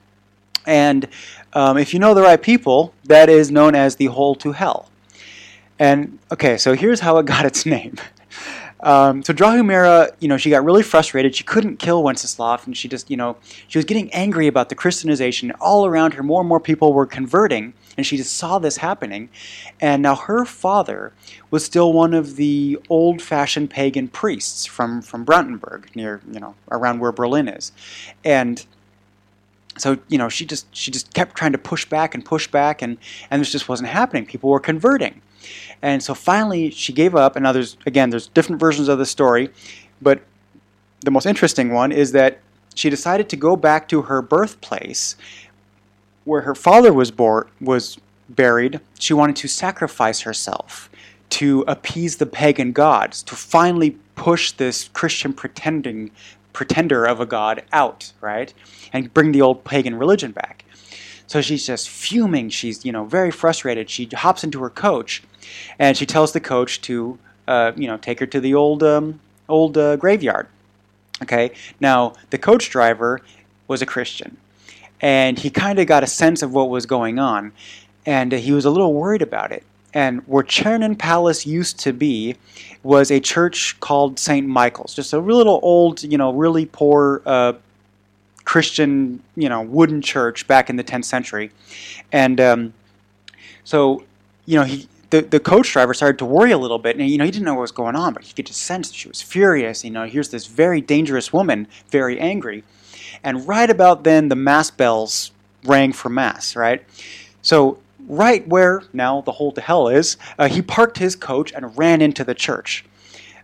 And 0.65 1.07
um, 1.53 1.77
if 1.77 1.93
you 1.93 1.99
know 1.99 2.13
the 2.13 2.21
right 2.21 2.41
people, 2.41 2.93
that 3.05 3.29
is 3.29 3.51
known 3.51 3.75
as 3.75 3.95
the 3.95 4.07
hole 4.07 4.35
to 4.35 4.51
hell. 4.51 4.89
And 5.79 6.19
okay, 6.31 6.57
so 6.57 6.73
here's 6.73 6.99
how 6.99 7.17
it 7.17 7.25
got 7.25 7.45
its 7.45 7.65
name. 7.65 7.95
Um, 8.81 9.23
so 9.23 9.33
Drahomira, 9.33 10.11
you 10.19 10.27
know, 10.29 10.37
she 10.37 10.49
got 10.49 10.63
really 10.63 10.83
frustrated. 10.83 11.35
She 11.35 11.43
couldn't 11.43 11.77
kill 11.77 12.03
Wenceslav, 12.03 12.65
and 12.65 12.77
she 12.77 12.87
just, 12.87 13.11
you 13.11 13.17
know, 13.17 13.35
she 13.67 13.77
was 13.77 13.85
getting 13.85 14.11
angry 14.13 14.47
about 14.47 14.69
the 14.69 14.75
Christianization. 14.75 15.51
All 15.59 15.85
around 15.85 16.13
her, 16.13 16.23
more 16.23 16.39
and 16.41 16.47
more 16.47 16.61
people 16.61 16.93
were 16.93 17.05
converting, 17.05 17.73
and 17.97 18.05
she 18.05 18.15
just 18.15 18.37
saw 18.37 18.57
this 18.57 18.77
happening. 18.77 19.29
And 19.81 20.01
now 20.01 20.15
her 20.15 20.45
father 20.45 21.11
was 21.51 21.65
still 21.65 21.91
one 21.91 22.13
of 22.13 22.37
the 22.37 22.79
old-fashioned 22.89 23.69
pagan 23.69 24.07
priests 24.07 24.65
from 24.65 25.01
from 25.01 25.25
Brandenburg, 25.25 25.89
near, 25.93 26.21
you 26.31 26.39
know, 26.39 26.55
around 26.71 26.99
where 26.99 27.11
Berlin 27.11 27.49
is, 27.49 27.73
and 28.23 28.65
so 29.79 29.97
you 30.07 30.17
know 30.17 30.29
she 30.29 30.45
just 30.45 30.73
she 30.75 30.91
just 30.91 31.13
kept 31.13 31.35
trying 31.35 31.51
to 31.51 31.57
push 31.57 31.85
back 31.85 32.15
and 32.15 32.23
push 32.23 32.47
back 32.47 32.81
and 32.81 32.97
and 33.31 33.41
this 33.41 33.51
just 33.51 33.69
wasn't 33.69 33.89
happening. 33.89 34.25
People 34.25 34.49
were 34.49 34.59
converting. 34.59 35.21
And 35.81 36.03
so 36.03 36.13
finally 36.13 36.69
she 36.69 36.93
gave 36.93 37.15
up 37.15 37.35
and 37.35 37.43
now 37.43 37.51
there's 37.51 37.77
again 37.85 38.09
there's 38.09 38.27
different 38.27 38.59
versions 38.59 38.87
of 38.87 38.97
the 38.97 39.05
story 39.05 39.49
but 40.01 40.21
the 41.01 41.11
most 41.11 41.25
interesting 41.25 41.73
one 41.73 41.91
is 41.91 42.11
that 42.11 42.39
she 42.75 42.89
decided 42.89 43.29
to 43.29 43.35
go 43.35 43.55
back 43.55 43.87
to 43.89 44.03
her 44.03 44.21
birthplace 44.21 45.15
where 46.25 46.41
her 46.41 46.55
father 46.55 46.93
was 46.93 47.11
bor- 47.11 47.47
was 47.61 47.97
buried. 48.29 48.79
She 48.99 49.13
wanted 49.13 49.35
to 49.37 49.47
sacrifice 49.47 50.21
herself 50.21 50.89
to 51.29 51.63
appease 51.67 52.17
the 52.17 52.25
pagan 52.25 52.71
gods 52.71 53.23
to 53.23 53.35
finally 53.35 53.91
push 54.15 54.51
this 54.51 54.89
christian 54.93 55.31
pretending 55.31 56.11
pretender 56.53 57.05
of 57.05 57.19
a 57.19 57.25
god 57.25 57.63
out 57.71 58.11
right? 58.21 58.53
And 58.91 59.13
bring 59.13 59.31
the 59.31 59.41
old 59.41 59.63
pagan 59.63 59.95
religion 59.95 60.31
back. 60.31 60.65
So 61.27 61.41
she's 61.41 61.65
just 61.65 61.89
fuming. 61.89 62.49
She's 62.49 62.85
you 62.85 62.91
know 62.91 63.05
very 63.05 63.31
frustrated. 63.31 63.89
She 63.89 64.05
hops 64.05 64.43
into 64.43 64.61
her 64.61 64.69
coach 64.69 65.23
and 65.77 65.95
she 65.95 66.05
tells 66.05 66.33
the 66.33 66.39
coach 66.39 66.81
to 66.81 67.17
uh, 67.47 67.71
you 67.75 67.87
know 67.87 67.97
take 67.97 68.19
her 68.19 68.25
to 68.27 68.39
the 68.39 68.53
old 68.53 68.83
um, 68.83 69.19
old 69.47 69.77
uh, 69.77 69.95
graveyard. 69.95 70.47
Okay? 71.21 71.51
Now 71.79 72.13
the 72.29 72.37
coach 72.37 72.69
driver 72.69 73.21
was 73.67 73.81
a 73.81 73.85
christian 73.85 74.37
and 75.01 75.39
he 75.39 75.49
kind 75.49 75.79
of 75.79 75.87
got 75.87 76.03
a 76.03 76.07
sense 76.07 76.41
of 76.41 76.51
what 76.51 76.69
was 76.69 76.85
going 76.85 77.19
on 77.19 77.51
and 78.05 78.31
he 78.31 78.51
was 78.51 78.65
a 78.65 78.69
little 78.69 78.93
worried 78.93 79.21
about 79.21 79.51
it 79.51 79.63
and 79.93 80.21
where 80.27 80.43
Chernin 80.43 80.97
Palace 80.97 81.45
used 81.45 81.79
to 81.79 81.93
be 81.93 82.35
was 82.83 83.11
a 83.11 83.19
church 83.19 83.79
called 83.79 84.19
St. 84.19 84.47
Michael's, 84.47 84.93
just 84.93 85.13
a 85.13 85.19
little 85.19 85.59
old, 85.63 86.03
you 86.03 86.17
know, 86.17 86.31
really 86.31 86.65
poor 86.65 87.21
uh, 87.25 87.53
Christian, 88.45 89.21
you 89.35 89.49
know, 89.49 89.61
wooden 89.61 90.01
church 90.01 90.47
back 90.47 90.69
in 90.69 90.75
the 90.75 90.83
10th 90.83 91.05
century. 91.05 91.51
And 92.11 92.39
um, 92.39 92.73
so, 93.63 94.03
you 94.45 94.57
know, 94.57 94.63
he 94.65 94.87
the, 95.09 95.21
the 95.21 95.39
coach 95.39 95.71
driver 95.73 95.93
started 95.93 96.19
to 96.19 96.25
worry 96.25 96.51
a 96.51 96.57
little 96.57 96.77
bit, 96.77 96.95
and 96.97 97.09
you 97.09 97.17
know 97.17 97.25
he 97.25 97.31
didn't 97.31 97.45
know 97.45 97.55
what 97.55 97.61
was 97.61 97.71
going 97.71 97.95
on, 97.95 98.13
but 98.13 98.23
he 98.23 98.33
could 98.33 98.45
just 98.45 98.61
sense 98.61 98.89
that 98.89 98.95
she 98.95 99.07
was 99.07 99.21
furious. 99.21 99.83
You 99.83 99.91
know, 99.91 100.05
here's 100.05 100.29
this 100.29 100.45
very 100.45 100.81
dangerous 100.81 101.33
woman, 101.33 101.67
very 101.89 102.19
angry, 102.19 102.63
and 103.23 103.47
right 103.47 103.69
about 103.69 104.03
then 104.03 104.29
the 104.29 104.35
mass 104.35 104.69
bells 104.69 105.31
rang 105.65 105.93
for 105.93 106.09
mass. 106.09 106.55
Right, 106.55 106.83
so 107.41 107.79
right 108.09 108.45
where 108.47 108.83
now 108.91 109.21
the 109.21 109.31
hole 109.31 109.51
to 109.53 109.61
hell 109.61 109.87
is, 109.87 110.17
uh, 110.37 110.49
he 110.49 110.61
parked 110.61 110.97
his 110.97 111.15
coach 111.15 111.53
and 111.53 111.77
ran 111.77 112.01
into 112.01 112.23
the 112.23 112.33
church, 112.35 112.83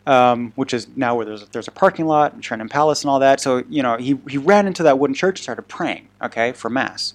um, 0.06 0.52
which 0.56 0.74
is 0.74 0.88
now 0.96 1.16
where 1.16 1.26
there's 1.26 1.48
there's 1.50 1.68
a 1.68 1.72
parking 1.72 2.08
lot 2.08 2.34
and 2.34 2.44
Chernin 2.44 2.70
Palace 2.70 3.04
and 3.04 3.10
all 3.10 3.20
that. 3.20 3.40
So 3.40 3.64
you 3.70 3.82
know 3.82 3.96
he 3.96 4.20
he 4.28 4.38
ran 4.38 4.68
into 4.68 4.84
that 4.84 5.00
wooden 5.00 5.14
church 5.14 5.40
and 5.40 5.44
started 5.44 5.64
praying, 5.64 6.10
okay, 6.22 6.52
for 6.52 6.70
mass. 6.70 7.14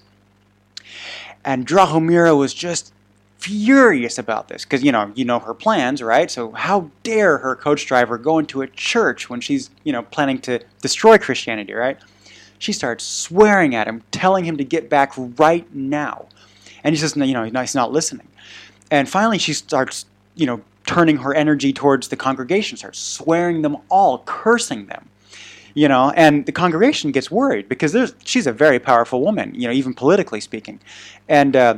And 1.43 1.67
Drahomira 1.67 2.37
was 2.37 2.53
just 2.53 2.93
furious 3.37 4.19
about 4.19 4.47
this 4.49 4.63
because 4.63 4.83
you 4.83 4.91
know 4.91 5.11
you 5.15 5.25
know 5.25 5.39
her 5.39 5.53
plans, 5.53 6.01
right? 6.01 6.31
So 6.31 6.51
how 6.51 6.89
dare 7.03 7.39
her 7.39 7.55
coach 7.55 7.85
driver 7.85 8.17
go 8.17 8.39
into 8.39 8.61
a 8.61 8.67
church 8.67 9.29
when 9.29 9.41
she's 9.41 9.69
you 9.83 9.91
know 9.91 10.03
planning 10.03 10.39
to 10.41 10.59
destroy 10.81 11.17
Christianity, 11.17 11.73
right? 11.73 11.97
She 12.59 12.73
starts 12.73 13.03
swearing 13.03 13.73
at 13.73 13.87
him, 13.87 14.03
telling 14.11 14.45
him 14.45 14.55
to 14.57 14.63
get 14.63 14.87
back 14.87 15.13
right 15.17 15.65
now, 15.73 16.27
and 16.83 16.95
he 16.95 16.99
says, 16.99 17.15
you 17.15 17.33
know, 17.33 17.43
he's 17.43 17.75
not 17.75 17.91
listening. 17.91 18.27
And 18.89 19.07
finally, 19.07 19.37
she 19.37 19.53
starts, 19.53 20.05
you 20.35 20.45
know, 20.45 20.61
turning 20.85 21.17
her 21.17 21.33
energy 21.33 21.71
towards 21.71 22.09
the 22.09 22.17
congregation, 22.17 22.77
starts 22.77 22.99
swearing 22.99 23.61
them 23.61 23.77
all, 23.89 24.19
cursing 24.25 24.87
them 24.87 25.09
you 25.73 25.87
know? 25.87 26.11
And 26.15 26.45
the 26.45 26.51
congregation 26.51 27.11
gets 27.11 27.31
worried 27.31 27.69
because 27.69 27.93
there's 27.93 28.13
she's 28.23 28.47
a 28.47 28.51
very 28.51 28.79
powerful 28.79 29.21
woman 29.21 29.53
you 29.55 29.67
know 29.67 29.73
even 29.73 29.93
politically 29.93 30.41
speaking. 30.41 30.79
And 31.27 31.55
uh, 31.55 31.77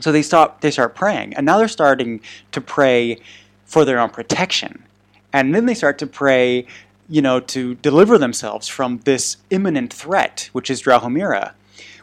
so 0.00 0.12
they 0.12 0.22
stop 0.22 0.60
they 0.60 0.70
start 0.70 0.94
praying. 0.94 1.34
And 1.34 1.46
now 1.46 1.58
they're 1.58 1.68
starting 1.68 2.20
to 2.52 2.60
pray 2.60 3.18
for 3.64 3.84
their 3.84 3.98
own 3.98 4.10
protection. 4.10 4.84
And 5.32 5.54
then 5.54 5.66
they 5.66 5.74
start 5.74 5.98
to 5.98 6.06
pray 6.06 6.66
you 7.08 7.22
know 7.22 7.40
to 7.40 7.74
deliver 7.76 8.18
themselves 8.18 8.68
from 8.68 8.98
this 9.04 9.36
imminent 9.50 9.92
threat 9.92 10.48
which 10.52 10.70
is 10.70 10.82
drahomira. 10.82 11.52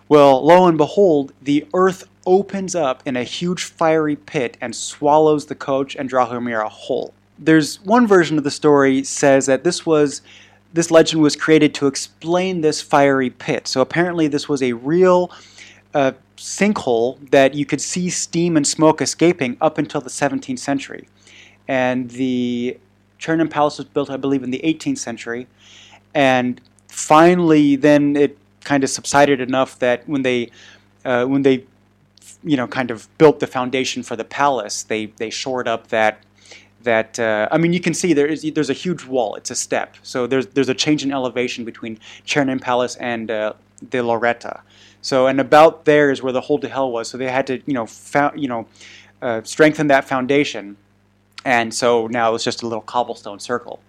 Well 0.10 0.46
lo 0.46 0.68
and 0.68 0.78
behold 0.78 1.34
the 1.42 1.68
earth 1.74 2.08
opens 2.26 2.76
up 2.76 3.02
in 3.06 3.18
a 3.18 3.24
huge 3.24 3.64
fiery 3.64 4.16
pit 4.16 4.58
and 4.62 4.76
swallows 4.76 5.48
the 5.48 5.56
coach 5.56 5.96
and 5.96 6.10
drahomira 6.10 6.70
whole 6.70 7.14
there's 7.42 7.82
one 7.84 8.08
version 8.08 8.38
of 8.38 8.44
the 8.44 8.52
story 8.52 9.04
says 9.04 9.48
that 9.48 9.64
this 9.64 9.86
was 9.86 10.22
this 10.74 10.92
legend 10.92 11.22
was 11.22 11.36
created 11.36 11.74
to 11.76 11.88
explain 11.88 12.62
this 12.62 12.82
fiery 12.82 13.30
pit. 13.30 13.68
So 13.68 13.82
apparently, 13.82 14.28
this 14.28 14.48
was 14.48 14.64
a 14.64 14.72
real 14.74 15.32
uh, 15.94 16.14
sinkhole 16.38 17.30
that 17.32 17.54
you 17.54 17.66
could 17.66 17.82
see 17.82 18.10
steam 18.10 18.56
and 18.56 18.66
smoke 18.66 19.02
escaping 19.02 19.58
up 19.60 19.78
until 19.78 20.00
the 20.00 20.10
17th 20.10 20.60
century. 20.60 21.10
And 21.68 22.10
the 22.12 22.78
Chernin 23.20 23.50
Palace 23.50 23.80
was 23.80 23.88
built, 23.88 24.10
I 24.10 24.18
believe, 24.18 24.44
in 24.44 24.52
the 24.52 24.62
18th 24.64 25.00
century. 25.00 25.48
And 26.14 26.62
finally, 26.88 27.76
then 27.76 28.16
it 28.16 28.38
kind 28.64 28.84
of 28.84 28.90
subsided 28.90 29.42
enough 29.42 29.78
that 29.80 30.08
when 30.08 30.22
they 30.22 30.52
uh, 31.04 31.26
when 31.26 31.42
they 31.42 31.66
you 32.44 32.58
know 32.58 32.68
kind 32.68 32.92
of 32.92 33.08
built 33.18 33.40
the 33.40 33.48
foundation 33.48 34.04
for 34.04 34.16
the 34.16 34.24
palace, 34.24 34.84
they 34.84 35.08
they 35.18 35.30
shored 35.30 35.68
up 35.68 35.88
that 35.88 36.24
that 36.84 37.20
uh, 37.20 37.48
I 37.52 37.58
mean, 37.58 37.74
you 37.74 37.80
can 37.80 37.94
see 37.94 38.14
there 38.14 38.28
is 38.28 38.50
there's 38.54 38.70
a 38.70 38.74
huge 38.74 39.06
wall. 39.06 39.36
It's 39.36 39.52
a 39.52 39.56
step, 39.56 39.98
so 40.04 40.28
there's 40.28 40.48
there's 40.48 40.70
a 40.70 40.74
change 40.74 41.04
in 41.04 41.12
elevation 41.12 41.66
between 41.66 42.00
Chernin 42.26 42.60
Palace 42.60 42.96
and 42.96 43.30
uh, 43.30 43.54
the 43.90 44.02
Loretta. 44.04 44.62
So 45.02 45.28
and 45.28 45.40
about 45.40 45.86
there 45.86 46.12
is 46.12 46.22
where 46.22 46.34
the 46.34 46.42
hold 46.42 46.62
to 46.62 46.70
hell 46.70 46.92
was. 46.92 47.10
So 47.10 47.18
they 47.18 47.30
had 47.30 47.48
to 47.48 47.62
you 47.66 47.74
know 47.74 47.88
you 48.36 48.48
know 48.48 48.68
uh, 49.22 49.42
strengthen 49.44 49.88
that 49.88 50.06
foundation, 50.06 50.78
and 51.46 51.74
so 51.74 52.08
now 52.08 52.36
it's 52.36 52.44
just 52.44 52.64
a 52.64 52.68
little 52.68 52.82
cobblestone 52.82 53.40
circle. 53.40 53.82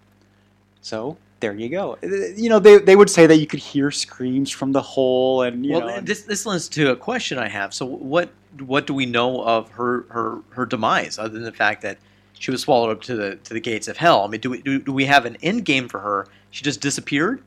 So 0.81 1.17
there 1.43 1.53
you 1.55 1.69
go. 1.69 1.99
Uh, 2.03 2.07
You 2.35 2.49
know 2.49 2.59
they 2.59 2.79
they 2.79 2.97
would 2.97 3.11
say 3.11 3.27
that 3.27 3.37
you 3.37 3.47
could 3.47 3.61
hear 3.61 3.91
screams 3.91 4.51
from 4.51 4.73
the 4.73 4.81
hole, 4.81 5.43
and 5.43 5.67
you 5.67 5.73
well, 5.73 5.87
know. 5.87 6.01
this 6.01 6.23
this 6.23 6.47
leads 6.47 6.69
to 6.71 6.93
a 6.93 6.97
question 6.97 7.37
I 7.37 7.49
have. 7.49 7.75
So, 7.75 7.85
what 7.85 8.31
what 8.61 8.87
do 8.87 8.95
we 8.95 9.05
know 9.05 9.43
of 9.45 9.69
her 9.73 10.07
her 10.09 10.39
her 10.51 10.65
demise, 10.65 11.19
other 11.19 11.35
than 11.35 11.43
the 11.45 11.53
fact 11.53 11.83
that 11.83 11.99
she 12.39 12.51
was 12.51 12.63
swallowed 12.63 12.91
up 12.91 13.03
to 13.03 13.15
the 13.15 13.37
to 13.37 13.53
the 13.53 13.61
gates 13.61 13.89
of 13.89 13.99
hell? 13.99 14.23
I 14.25 14.29
mean, 14.29 14.41
do 14.41 14.51
we 14.51 14.63
do, 14.63 14.79
do 14.79 14.93
we 14.93 15.05
have 15.05 15.27
an 15.27 15.37
end 15.43 15.65
game 15.67 15.89
for 15.89 16.01
her? 16.01 16.27
She 16.51 16.65
just 16.65 16.81
disappeared 16.81 17.43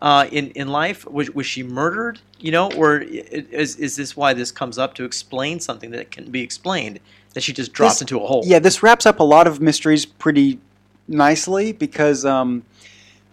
uh, 0.00 0.26
in 0.30 0.50
in 0.52 0.68
life. 0.68 1.06
Was 1.06 1.30
was 1.30 1.46
she 1.46 1.62
murdered? 1.62 2.20
You 2.38 2.52
know, 2.52 2.70
or 2.72 3.00
is 3.00 3.76
is 3.76 3.96
this 3.96 4.16
why 4.16 4.34
this 4.34 4.52
comes 4.52 4.78
up 4.78 4.94
to 4.94 5.04
explain 5.04 5.60
something 5.60 5.90
that 5.90 6.10
can 6.10 6.30
be 6.30 6.42
explained? 6.42 7.00
That 7.34 7.42
she 7.42 7.52
just 7.52 7.72
dropped 7.74 7.94
This- 7.96 8.00
into 8.02 8.18
a 8.18 8.26
hole. 8.26 8.42
Yeah, 8.46 8.60
this 8.60 8.82
wraps 8.82 9.04
up 9.04 9.20
a 9.20 9.24
lot 9.24 9.46
of 9.46 9.60
mysteries 9.60 10.06
pretty 10.06 10.58
nicely 11.08 11.72
because 11.72 12.24
um, 12.24 12.62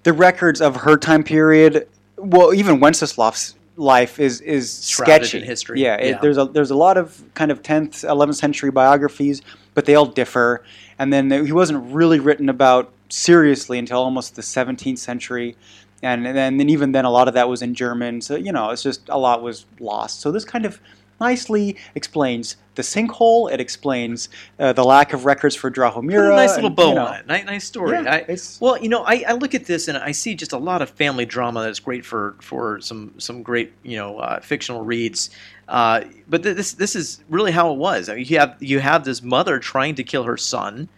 the 0.03 0.13
records 0.13 0.61
of 0.61 0.75
her 0.77 0.97
time 0.97 1.23
period, 1.23 1.87
well, 2.17 2.53
even 2.53 2.79
Wenceslav's 2.79 3.55
life 3.75 4.19
is 4.19 4.39
is 4.41 4.87
Shrouded 4.87 5.25
sketchy. 5.27 5.39
in 5.39 5.43
history. 5.45 5.81
Yeah, 5.81 5.95
it, 5.95 6.09
Yeah. 6.11 6.19
there's 6.21 6.37
a 6.37 6.45
there's 6.45 6.71
a 6.71 6.75
lot 6.77 6.97
of 6.97 7.23
kind 7.33 7.51
of 7.51 7.61
10th, 7.63 8.05
11th 8.05 8.35
century 8.35 8.69
biographies, 8.71 9.41
but 9.73 9.85
they 9.85 9.95
all 9.95 10.05
differ. 10.05 10.63
And 10.99 11.11
then 11.11 11.31
he 11.45 11.51
wasn't 11.51 11.91
really 11.91 12.19
written 12.19 12.49
about 12.49 12.91
seriously 13.09 13.79
until 13.79 13.99
almost 13.99 14.35
the 14.35 14.41
17th 14.41 14.99
century. 14.99 15.55
And, 16.03 16.27
and 16.27 16.37
then 16.37 16.59
and 16.59 16.69
even 16.69 16.91
then, 16.91 17.05
a 17.05 17.09
lot 17.09 17.27
of 17.27 17.33
that 17.33 17.47
was 17.49 17.61
in 17.61 17.73
German. 17.73 18.21
So 18.21 18.35
you 18.35 18.51
know, 18.51 18.69
it's 18.69 18.83
just 18.83 19.07
a 19.09 19.17
lot 19.17 19.41
was 19.41 19.65
lost. 19.79 20.19
So 20.21 20.31
this 20.31 20.45
kind 20.45 20.65
of 20.65 20.79
nicely 21.19 21.77
explains 21.95 22.57
the 22.75 22.81
sinkhole. 22.81 23.51
It 23.51 23.59
explains 23.59 24.29
uh, 24.59 24.73
the 24.73 24.83
lack 24.83 25.13
of 25.13 25.25
records 25.25 25.55
for 25.55 25.69
Put 25.69 25.79
Drahomira. 25.79 26.33
a 26.33 26.35
nice 26.35 26.55
little 26.55 26.67
and, 26.67 26.75
bow 26.75 26.89
you 26.89 26.95
know, 26.95 27.05
on 27.05 27.15
it. 27.15 27.27
Nice, 27.27 27.45
nice 27.45 27.63
story. 27.65 27.91
Yeah, 27.91 28.23
I, 28.27 28.37
well, 28.59 28.81
you 28.81 28.89
know, 28.89 29.03
I, 29.03 29.23
I 29.27 29.33
look 29.33 29.53
at 29.53 29.65
this 29.65 29.87
and 29.87 29.97
I 29.97 30.11
see 30.11 30.35
just 30.35 30.53
a 30.53 30.57
lot 30.57 30.81
of 30.81 30.89
family 30.89 31.25
drama 31.25 31.63
that's 31.63 31.79
great 31.79 32.05
for, 32.05 32.35
for 32.41 32.79
some 32.81 33.13
some 33.17 33.43
great 33.43 33.73
you 33.83 33.97
know 33.97 34.19
uh, 34.19 34.39
fictional 34.39 34.83
reads. 34.83 35.29
Uh, 35.67 36.03
but 36.27 36.43
th- 36.43 36.55
this 36.55 36.73
this 36.73 36.95
is 36.95 37.23
really 37.29 37.51
how 37.51 37.71
it 37.71 37.77
was. 37.77 38.09
I 38.09 38.15
mean, 38.15 38.25
you 38.25 38.39
have 38.39 38.57
you 38.59 38.79
have 38.79 39.05
this 39.05 39.21
mother 39.21 39.59
trying 39.59 39.95
to 39.95 40.03
kill 40.03 40.23
her 40.23 40.37
son, 40.37 40.89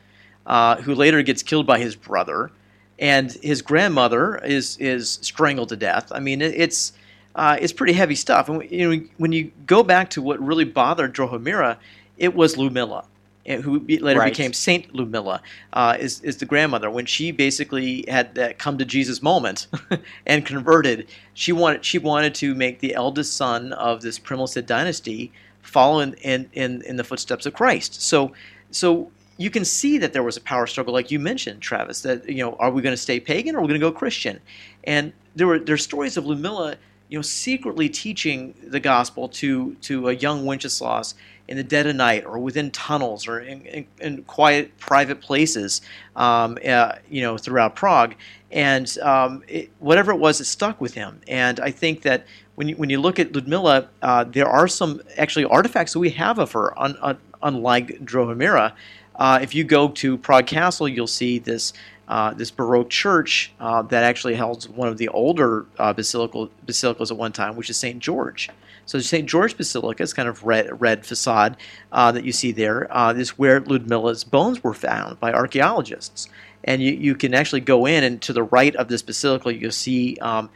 uh, 0.45 0.77
who 0.77 0.95
later 0.95 1.22
gets 1.22 1.43
killed 1.43 1.67
by 1.67 1.79
his 1.79 1.95
brother, 1.95 2.51
and 3.00 3.31
his 3.43 3.62
grandmother 3.62 4.38
is 4.38 4.77
is 4.77 5.19
strangled 5.22 5.69
to 5.69 5.75
death. 5.75 6.12
I 6.12 6.19
mean, 6.19 6.41
it, 6.41 6.53
it's 6.55 6.93
uh, 7.36 7.58
it's 7.62 7.74
pretty 7.74 7.94
heavy 7.94 8.15
stuff. 8.15 8.50
And 8.50 8.70
you 8.72 8.96
know, 8.96 9.06
when 9.18 9.32
you 9.32 9.51
go 9.68 9.84
back 9.84 10.10
to 10.12 10.22
what 10.22 10.39
really 10.39 10.65
bothered 10.65 11.13
Drahomira, 11.13 11.77
it 12.18 12.34
was 12.34 12.56
Lumilla, 12.56 13.06
eh, 13.46 13.62
who 13.62 13.80
later 13.82 14.20
Right. 14.20 14.32
became 14.32 14.54
Saint 14.54 14.94
Lumilla, 14.94 15.42
uh, 15.74 15.98
is 16.00 16.22
is 16.22 16.38
the 16.38 16.46
grandmother. 16.46 16.89
When 16.89 17.06
she 17.06 17.32
basically 17.32 18.06
had 18.08 18.36
that 18.36 18.58
come 18.58 18.77
to 18.77 18.86
Jesus 18.86 19.22
moment 19.22 19.68
and 20.25 20.46
converted, 20.46 21.08
she 21.34 21.51
wanted 21.51 21.84
she 21.86 21.98
wanted 22.00 22.34
to 22.36 22.56
make 22.56 22.80
the 22.80 22.96
eldest 22.96 23.36
son 23.36 23.74
of 23.74 24.01
this 24.01 24.18
Přemyslid 24.18 24.65
dynasty 24.65 25.32
follow 25.62 26.00
in, 26.00 26.13
in, 26.15 26.50
in, 26.54 26.82
in 26.84 26.96
the 26.96 27.04
footsteps 27.04 27.46
of 27.46 27.54
Christ. 27.54 28.01
So 28.01 28.32
so 28.72 29.12
you 29.38 29.50
can 29.50 29.65
see 29.65 29.98
that 29.98 30.13
there 30.13 30.24
was 30.24 30.38
a 30.38 30.42
power 30.42 30.65
struggle, 30.68 30.94
like 30.94 31.12
you 31.12 31.20
mentioned, 31.20 31.62
Travis. 31.62 32.01
That 32.01 32.30
you 32.30 32.44
know, 32.44 32.56
are 32.56 32.72
we 32.72 32.82
going 32.82 32.94
to 32.94 33.01
stay 33.01 33.20
pagan 33.20 33.56
or 33.56 33.60
are 33.60 33.62
we 33.62 33.68
going 33.68 33.82
to 33.82 33.86
go 33.86 33.92
Christian? 33.92 34.39
And 34.86 35.12
there 35.36 35.48
were 35.48 35.60
there's 35.60 35.84
stories 35.84 36.15
of 36.15 36.24
Lumilla, 36.24 36.77
you 37.09 37.17
know, 37.17 37.21
secretly 37.21 37.89
teaching 37.89 38.55
the 38.63 38.79
gospel 38.79 39.29
to 39.29 39.75
to 39.81 40.09
a 40.09 40.13
young 40.13 40.45
Wenceslaus 40.45 41.15
in 41.47 41.57
the 41.57 41.63
dead 41.63 41.85
of 41.85 41.95
night 41.95 42.25
or 42.25 42.39
within 42.39 42.71
tunnels 42.71 43.27
or 43.27 43.39
in, 43.39 43.62
in, 43.65 43.86
in 43.99 44.23
quiet 44.23 44.75
private 44.77 45.21
places, 45.21 45.82
um, 46.15 46.58
uh, 46.67 46.93
you 47.10 47.21
know, 47.21 47.38
throughout 47.38 47.75
Prague. 47.75 48.15
And 48.51 48.97
um, 48.99 49.43
it, 49.47 49.69
whatever 49.80 50.12
it 50.12 50.17
was, 50.17 50.41
it 50.41 50.45
stuck 50.45 50.82
with 50.82 50.93
him. 50.93 51.21
And 51.27 51.60
I 51.60 51.71
think 51.71 52.01
that 52.03 52.25
when 52.56 52.69
you, 52.69 52.75
when 52.77 52.89
you 52.89 52.99
look 52.99 53.19
at 53.19 53.36
Ludmilla, 53.36 53.89
uh, 54.01 54.23
there 54.23 54.47
are 54.47 54.67
some 54.67 55.01
actually 55.17 55.45
artifacts 55.45 55.93
that 55.93 55.99
we 55.99 56.12
have 56.12 56.39
of 56.39 56.53
her, 56.53 56.77
un, 56.80 56.97
un, 57.01 57.17
unlike 57.43 57.99
Drahomira. 58.03 58.73
Uh, 59.15 59.39
if 59.41 59.53
you 59.53 59.63
go 59.63 59.89
to 59.89 60.17
Prague 60.17 60.47
Castle, 60.47 60.88
you'll 60.88 61.08
see 61.08 61.38
this 61.38 61.73
uh, 62.08 62.34
this 62.34 62.52
Baroque 62.52 62.89
church 62.89 63.52
uh, 63.60 63.82
that 63.84 64.04
actually 64.04 64.36
held 64.36 64.65
one 64.76 64.88
of 64.88 64.98
the 64.98 65.08
older 65.10 65.65
uh, 65.80 65.94
basilical, 65.94 66.50
basilicas 66.65 67.12
at 67.12 67.18
one 67.18 67.32
time, 67.32 67.56
which 67.56 67.70
is 67.70 67.78
St. 67.78 68.00
George. 68.00 68.50
So 68.86 69.00
St. 69.00 69.28
George 69.28 69.58
Basilica 69.58 70.04
is 70.04 70.13
kind 70.13 70.30
of 70.30 70.44
red 70.44 70.80
red 70.80 71.06
facade 71.06 71.58
uh, 71.91 72.12
that 72.12 72.24
you 72.24 72.32
see 72.32 72.52
there. 72.52 72.88
Uh, 72.96 73.13
is 73.13 73.38
where 73.38 73.60
Ludmilla's 73.60 74.24
bones 74.24 74.63
were 74.63 74.76
found 74.76 75.20
by 75.20 75.34
archaeologists, 75.34 76.30
and 76.63 76.82
you, 76.82 76.94
you 76.94 77.15
can 77.15 77.34
actually 77.34 77.62
go 77.62 77.88
in 77.88 78.04
and 78.04 78.22
to 78.22 78.34
the 78.34 78.44
right 78.44 78.76
of 78.76 78.88
this 78.88 79.02
basilica 79.02 79.54
you'll 79.54 79.72
see 79.72 80.18
um, 80.18 80.52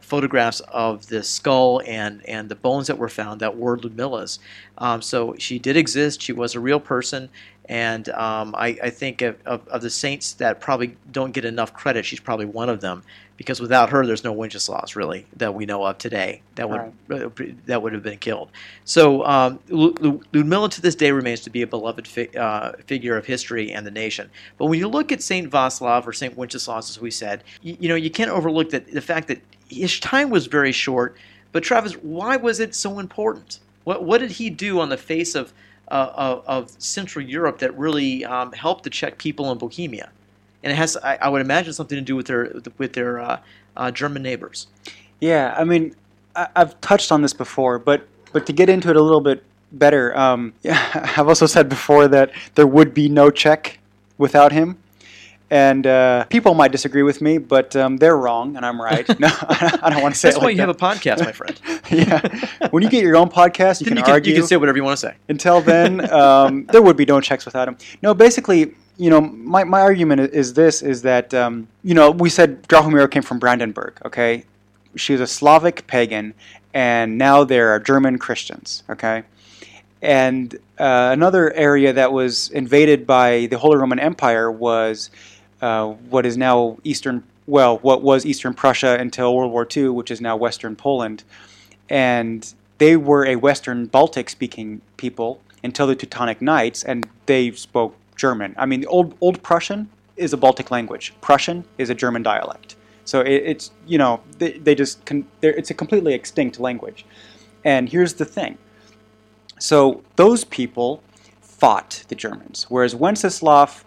photographs 0.00 0.60
of 0.60 1.06
the 1.08 1.22
skull 1.22 1.82
and 1.86 2.26
and 2.26 2.48
the 2.48 2.54
bones 2.54 2.86
that 2.86 2.96
were 2.96 3.10
found 3.10 3.40
that 3.40 3.58
were 3.58 3.76
Ludmilla's. 3.76 4.38
Um, 4.78 5.02
so 5.02 5.34
she 5.38 5.58
did 5.58 5.76
exist. 5.76 6.22
She 6.22 6.32
was 6.32 6.54
a 6.54 6.60
real 6.60 6.80
person, 6.80 7.28
and 7.70 8.08
um, 8.08 8.52
I, 8.58 8.76
I 8.82 8.90
think 8.90 9.22
of, 9.22 9.38
of, 9.46 9.66
of 9.68 9.80
the 9.80 9.90
saints 9.90 10.32
that 10.34 10.60
probably 10.60 10.96
don't 11.12 11.30
get 11.30 11.44
enough 11.44 11.72
credit, 11.72 12.04
she's 12.04 12.18
probably 12.18 12.46
one 12.46 12.68
of 12.68 12.80
them. 12.80 13.04
Because 13.36 13.58
without 13.58 13.88
her, 13.90 14.04
there's 14.04 14.24
no 14.24 14.32
Wenceslaus 14.32 14.96
really 14.96 15.24
that 15.36 15.54
we 15.54 15.64
know 15.64 15.82
of 15.84 15.96
today 15.96 16.42
that 16.56 16.68
would 16.68 16.92
uh, 17.10 17.30
that 17.64 17.80
would 17.80 17.94
have 17.94 18.02
been 18.02 18.18
killed. 18.18 18.50
So 18.84 19.24
um, 19.24 19.60
Lu- 19.68 19.94
Lu- 19.98 20.20
Ludmilla 20.34 20.68
to 20.68 20.82
this 20.82 20.94
day 20.94 21.10
remains 21.10 21.40
to 21.42 21.50
be 21.50 21.62
a 21.62 21.66
beloved 21.66 22.06
fi- 22.06 22.28
uh, 22.36 22.72
figure 22.84 23.16
of 23.16 23.24
history 23.24 23.72
and 23.72 23.86
the 23.86 23.90
nation. 23.90 24.28
But 24.58 24.66
when 24.66 24.78
you 24.78 24.88
look 24.88 25.10
at 25.10 25.22
Saint 25.22 25.48
Václav 25.50 26.06
or 26.06 26.12
Saint 26.12 26.36
Wenceslaus, 26.36 26.90
as 26.90 27.00
we 27.00 27.10
said, 27.10 27.42
you, 27.62 27.78
you 27.80 27.88
know 27.88 27.94
you 27.94 28.10
can't 28.10 28.30
overlook 28.30 28.70
that 28.70 28.92
the 28.92 29.00
fact 29.00 29.28
that 29.28 29.40
his 29.70 29.98
time 30.00 30.28
was 30.28 30.46
very 30.46 30.72
short. 30.72 31.16
But 31.52 31.62
Travis, 31.62 31.94
why 31.94 32.36
was 32.36 32.60
it 32.60 32.74
so 32.74 32.98
important? 32.98 33.60
What 33.84 34.04
what 34.04 34.18
did 34.18 34.32
he 34.32 34.50
do 34.50 34.80
on 34.80 34.90
the 34.90 34.98
face 34.98 35.34
of 35.34 35.54
of, 35.90 36.44
of 36.46 36.70
Central 36.78 37.24
Europe 37.24 37.58
that 37.58 37.76
really 37.76 38.24
um, 38.24 38.52
helped 38.52 38.84
the 38.84 38.90
Czech 38.90 39.18
people 39.18 39.50
in 39.52 39.58
Bohemia? 39.58 40.10
And 40.62 40.72
it 40.72 40.76
has, 40.76 40.96
I, 40.96 41.16
I 41.16 41.28
would 41.28 41.40
imagine, 41.40 41.72
something 41.72 41.96
to 41.96 42.02
do 42.02 42.16
with 42.16 42.26
their 42.26 42.52
with 42.78 42.92
their 42.92 43.20
uh, 43.20 43.40
uh, 43.76 43.90
German 43.90 44.22
neighbors. 44.22 44.66
Yeah, 45.20 45.54
I 45.56 45.64
mean, 45.64 45.94
I, 46.36 46.48
I've 46.56 46.80
touched 46.80 47.10
on 47.12 47.22
this 47.22 47.32
before, 47.32 47.78
but 47.78 48.06
but 48.32 48.46
to 48.46 48.52
get 48.52 48.68
into 48.68 48.90
it 48.90 48.96
a 48.96 49.02
little 49.02 49.20
bit 49.20 49.42
better, 49.72 50.16
um, 50.16 50.52
I've 50.64 51.28
also 51.28 51.46
said 51.46 51.68
before 51.68 52.08
that 52.08 52.32
there 52.54 52.66
would 52.66 52.94
be 52.94 53.08
no 53.08 53.30
Czech 53.30 53.78
without 54.18 54.52
him. 54.52 54.78
And 55.50 55.84
uh, 55.84 56.26
people 56.26 56.54
might 56.54 56.70
disagree 56.70 57.02
with 57.02 57.20
me, 57.20 57.38
but 57.38 57.74
um, 57.74 57.96
they're 57.96 58.16
wrong, 58.16 58.56
and 58.56 58.64
I'm 58.64 58.80
right. 58.80 59.06
No, 59.20 59.28
I 59.82 59.90
don't 59.90 60.00
want 60.00 60.14
to 60.14 60.20
say 60.20 60.28
That's 60.28 60.38
why 60.38 60.44
like 60.44 60.52
you 60.52 60.58
that. 60.58 60.68
have 60.68 60.76
a 60.76 60.78
podcast, 60.78 61.24
my 61.24 61.32
friend. 61.32 61.60
yeah, 61.90 62.68
when 62.70 62.82
you 62.84 62.88
get 62.88 63.02
your 63.02 63.16
own 63.16 63.28
podcast, 63.28 63.80
you 63.80 63.86
Then 63.86 63.92
can 63.92 63.96
you 63.98 64.04
can, 64.04 64.12
argue. 64.12 64.32
you 64.32 64.38
can 64.40 64.46
say 64.46 64.56
whatever 64.56 64.78
you 64.78 64.84
want 64.84 64.98
to 64.98 65.06
say. 65.08 65.14
Until 65.28 65.60
then, 65.60 66.08
um, 66.12 66.66
there 66.66 66.80
would 66.80 66.96
be 66.96 67.04
no 67.04 67.20
Czechs 67.20 67.44
without 67.44 67.66
him. 67.66 67.76
No, 68.00 68.14
basically, 68.14 68.74
you 68.96 69.10
know, 69.10 69.20
my, 69.20 69.64
my 69.64 69.80
argument 69.80 70.20
is 70.32 70.54
this: 70.54 70.82
is 70.82 71.02
that 71.02 71.34
um, 71.34 71.66
you 71.82 71.94
know 71.94 72.12
we 72.12 72.30
said 72.30 72.62
Drahomira 72.68 73.10
came 73.10 73.22
from 73.22 73.40
Brandenburg. 73.40 73.98
Okay, 74.04 74.44
she 74.94 75.12
was 75.12 75.20
a 75.20 75.26
Slavic 75.26 75.86
pagan, 75.88 76.32
and 76.72 77.18
now 77.18 77.42
there 77.42 77.70
are 77.70 77.80
German 77.80 78.18
Christians. 78.18 78.84
Okay, 78.88 79.24
and 80.00 80.54
uh, 80.78 81.10
another 81.12 81.52
area 81.54 81.92
that 81.92 82.12
was 82.12 82.50
invaded 82.50 83.06
by 83.06 83.46
the 83.46 83.58
Holy 83.58 83.76
Roman 83.76 83.98
Empire 83.98 84.50
was 84.50 85.10
uh, 85.60 85.88
what 85.88 86.26
is 86.26 86.36
now 86.36 86.78
Eastern. 86.84 87.24
Well, 87.46 87.78
what 87.78 88.02
was 88.02 88.24
Eastern 88.24 88.54
Prussia 88.54 88.96
until 88.98 89.34
World 89.34 89.50
War 89.52 89.66
II, 89.76 89.88
which 89.88 90.10
is 90.10 90.20
now 90.20 90.36
Western 90.36 90.76
Poland, 90.76 91.24
and 91.88 92.52
they 92.78 92.96
were 92.96 93.26
a 93.26 93.36
Western 93.36 93.86
Baltic 93.86 94.30
speaking 94.30 94.80
people 94.96 95.40
until 95.64 95.86
the 95.86 95.96
Teutonic 95.96 96.40
Knights, 96.40 96.84
and 96.84 97.08
they 97.26 97.50
spoke 97.52 97.96
German. 98.16 98.54
I 98.56 98.66
mean, 98.66 98.84
old 98.86 99.14
Old 99.20 99.42
Prussian 99.42 99.88
is 100.16 100.32
a 100.32 100.36
Baltic 100.36 100.70
language. 100.70 101.14
Prussian 101.20 101.64
is 101.78 101.90
a 101.90 101.94
German 101.94 102.22
dialect. 102.22 102.76
So 103.04 103.20
it, 103.20 103.42
it's 103.52 103.70
you 103.86 103.98
know 103.98 104.20
they, 104.38 104.52
they 104.52 104.74
just 104.74 105.04
con- 105.04 105.26
it's 105.42 105.70
a 105.70 105.74
completely 105.74 106.14
extinct 106.14 106.60
language. 106.60 107.04
And 107.64 107.88
here's 107.88 108.14
the 108.14 108.24
thing. 108.24 108.56
So 109.58 110.02
those 110.16 110.44
people 110.44 111.02
fought 111.40 112.04
the 112.08 112.14
Germans, 112.14 112.66
whereas 112.70 112.94
Wenceslav 112.94 113.84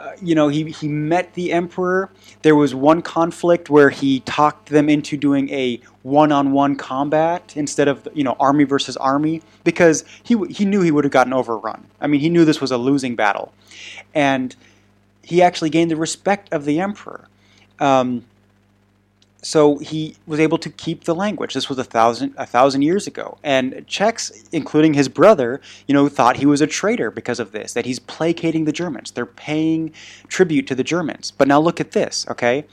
Uh, 0.00 0.12
you 0.22 0.34
know, 0.34 0.48
he, 0.48 0.70
he 0.70 0.88
met 0.88 1.34
the 1.34 1.52
emperor. 1.52 2.08
There 2.40 2.56
was 2.56 2.74
one 2.74 3.02
conflict 3.02 3.68
where 3.68 3.90
he 3.90 4.20
talked 4.20 4.70
them 4.70 4.88
into 4.88 5.18
doing 5.18 5.50
a 5.50 5.78
one-on-one 6.02 6.76
combat 6.76 7.52
instead 7.54 7.86
of 7.86 8.08
you 8.14 8.24
know 8.24 8.34
army 8.40 8.64
versus 8.64 8.96
army 8.96 9.42
because 9.62 10.06
he 10.22 10.42
he 10.46 10.64
knew 10.64 10.80
he 10.80 10.90
would 10.90 11.04
have 11.04 11.12
gotten 11.12 11.34
overrun. 11.34 11.86
I 12.00 12.06
mean, 12.06 12.22
he 12.22 12.30
knew 12.30 12.46
this 12.46 12.62
was 12.62 12.70
a 12.70 12.78
losing 12.78 13.14
battle, 13.14 13.52
and 14.14 14.56
he 15.22 15.42
actually 15.42 15.68
gained 15.68 15.90
the 15.90 15.96
respect 15.96 16.50
of 16.50 16.64
the 16.64 16.80
emperor. 16.80 17.28
Um, 17.78 18.24
so 19.42 19.78
he 19.78 20.16
was 20.26 20.40
able 20.40 20.58
to 20.58 20.70
keep 20.70 21.04
the 21.04 21.14
language. 21.14 21.54
This 21.54 21.68
was 21.68 21.78
a 21.78 21.84
thousand 21.84 22.34
a 22.36 22.46
thousand 22.46 22.82
years 22.82 23.06
ago, 23.06 23.38
and 23.42 23.84
Czechs, 23.86 24.30
including 24.52 24.94
his 24.94 25.08
brother, 25.08 25.60
you 25.86 25.94
know, 25.94 26.08
thought 26.08 26.36
he 26.36 26.46
was 26.46 26.60
a 26.60 26.66
traitor 26.66 27.10
because 27.10 27.40
of 27.40 27.52
this. 27.52 27.72
That 27.72 27.86
he's 27.86 27.98
placating 27.98 28.64
the 28.64 28.72
Germans. 28.72 29.10
They're 29.12 29.26
paying 29.26 29.92
tribute 30.28 30.66
to 30.68 30.74
the 30.74 30.84
Germans. 30.84 31.30
But 31.30 31.48
now 31.48 31.60
look 31.60 31.80
at 31.80 31.92
this, 31.92 32.26
okay? 32.28 32.66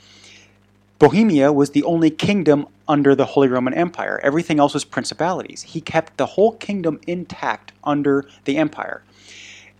Bohemia 0.98 1.52
was 1.52 1.70
the 1.70 1.84
only 1.84 2.10
kingdom 2.10 2.66
under 2.88 3.14
the 3.14 3.24
Holy 3.24 3.46
Roman 3.46 3.72
Empire. 3.72 4.20
Everything 4.24 4.58
else 4.58 4.74
was 4.74 4.84
principalities. 4.84 5.62
He 5.62 5.80
kept 5.80 6.16
the 6.16 6.26
whole 6.26 6.52
kingdom 6.56 7.00
intact 7.06 7.72
under 7.84 8.24
the 8.44 8.56
empire. 8.56 9.02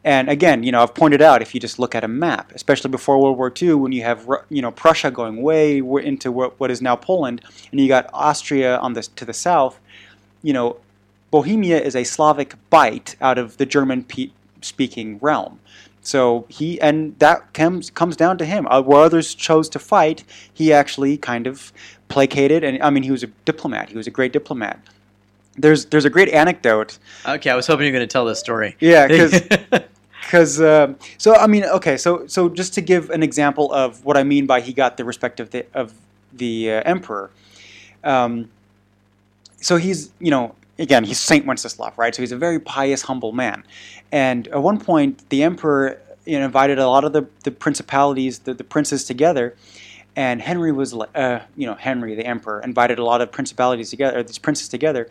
And 0.09 0.31
again, 0.31 0.63
you 0.63 0.73
know, 0.73 0.83
I've 0.83 0.95
pointed 0.95 1.21
out 1.21 1.43
if 1.43 1.55
you 1.55 1.61
just 1.61 1.79
look 1.79 1.95
at 1.95 2.03
a 2.03 2.09
map, 2.09 2.51
especially 2.55 2.89
before 2.89 3.21
World 3.21 3.37
War 3.37 3.53
II, 3.55 3.75
when 3.75 3.93
you 3.93 4.05
have 4.05 4.27
you 4.49 4.63
know 4.63 4.71
Prussia 4.71 5.11
going 5.11 5.43
way 5.43 5.81
into 5.81 6.33
what 6.33 6.71
is 6.71 6.81
now 6.81 6.97
Poland, 6.97 7.43
and 7.71 7.79
you 7.79 7.89
got 7.89 8.09
Austria 8.15 8.79
on 8.79 8.95
the 8.95 9.03
to 9.03 9.27
the 9.27 9.35
south, 9.35 9.79
you 10.43 10.55
know, 10.55 10.79
Bohemia 11.31 11.79
is 11.79 11.95
a 11.95 12.05
Slavic 12.05 12.55
bite 12.71 13.17
out 13.21 13.37
of 13.37 13.59
the 13.59 13.67
German-speaking 13.67 15.19
realm. 15.19 15.61
So 16.01 16.47
he 16.49 16.81
and 16.81 17.19
that 17.19 17.53
comes 17.53 17.91
comes 17.91 18.17
down 18.17 18.39
to 18.39 18.47
him. 18.47 18.67
Uh, 18.69 18.81
where 18.81 19.03
others 19.03 19.35
chose 19.35 19.69
to 19.69 19.79
fight, 19.79 20.25
he 20.51 20.73
actually 20.73 21.19
kind 21.19 21.47
of 21.47 21.71
placated, 22.09 22.65
and 22.65 22.83
I 22.83 22.89
mean, 22.89 23.03
he 23.03 23.11
was 23.11 23.23
a 23.23 23.31
diplomat. 23.45 23.91
He 23.91 23.97
was 23.99 24.07
a 24.07 24.11
great 24.19 24.33
diplomat 24.33 24.81
there's 25.59 25.87
there's 25.87 26.05
a 26.05 26.11
great 26.11 26.29
anecdote. 26.29 26.99
Okay, 27.27 27.51
I 27.51 27.57
was 27.57 27.67
hoping 27.67 27.87
you 27.87 27.93
were 27.93 27.99
going 27.99 28.09
to 28.09 28.13
tell 28.13 28.25
this 28.25 28.39
story. 28.39 28.77
Yeah, 28.81 29.09
because 29.09 29.43
because 30.21 30.61
uh, 30.61 30.95
so 31.17 31.35
I 31.35 31.47
mean, 31.47 31.65
okay, 31.65 31.97
so 31.97 32.27
so 32.27 32.49
just 32.49 32.75
to 32.75 32.81
give 32.81 33.11
an 33.11 33.23
example 33.23 33.73
of 33.73 34.05
what 34.05 34.17
I 34.17 34.25
mean 34.25 34.47
by 34.47 34.61
he 34.61 34.73
got 34.73 34.97
the 34.97 35.05
respect 35.05 35.41
of 35.41 35.51
the 35.51 35.67
of 35.75 35.95
the 36.33 36.73
uh, 36.73 36.83
emperor. 36.85 37.31
Um, 38.05 38.51
so 39.61 39.77
he's 39.77 40.13
you 40.19 40.31
know 40.31 40.55
again 40.79 41.05
he's 41.05 41.19
Saint 41.19 41.47
Wenceslav, 41.47 41.97
right? 41.99 42.15
So 42.15 42.23
he's 42.23 42.33
a 42.33 42.37
very 42.37 42.61
pious, 42.61 43.03
humble 43.03 43.33
man, 43.33 43.65
and 44.13 44.49
at 44.49 44.63
one 44.63 44.79
point 44.79 45.29
the 45.31 45.43
emperor 45.43 46.01
you 46.29 46.39
know, 46.39 46.45
invited 46.45 46.79
a 46.79 46.89
lot 46.89 47.05
of 47.05 47.13
the 47.13 47.27
the 47.45 47.51
principalities, 47.51 48.41
the, 48.41 48.55
the 48.55 48.65
princes 48.65 49.05
together. 49.05 49.57
And 50.17 50.43
Henry 50.43 50.73
was, 50.73 50.95
uh, 50.95 51.45
you 51.57 51.65
know, 51.65 51.75
Henry 51.75 52.17
the 52.17 52.27
emperor 52.27 52.61
invited 52.61 52.99
a 52.99 53.05
lot 53.05 53.21
of 53.21 53.31
principalities 53.31 53.91
together, 53.91 54.21
these 54.25 54.39
princes 54.39 54.69
together, 54.69 55.09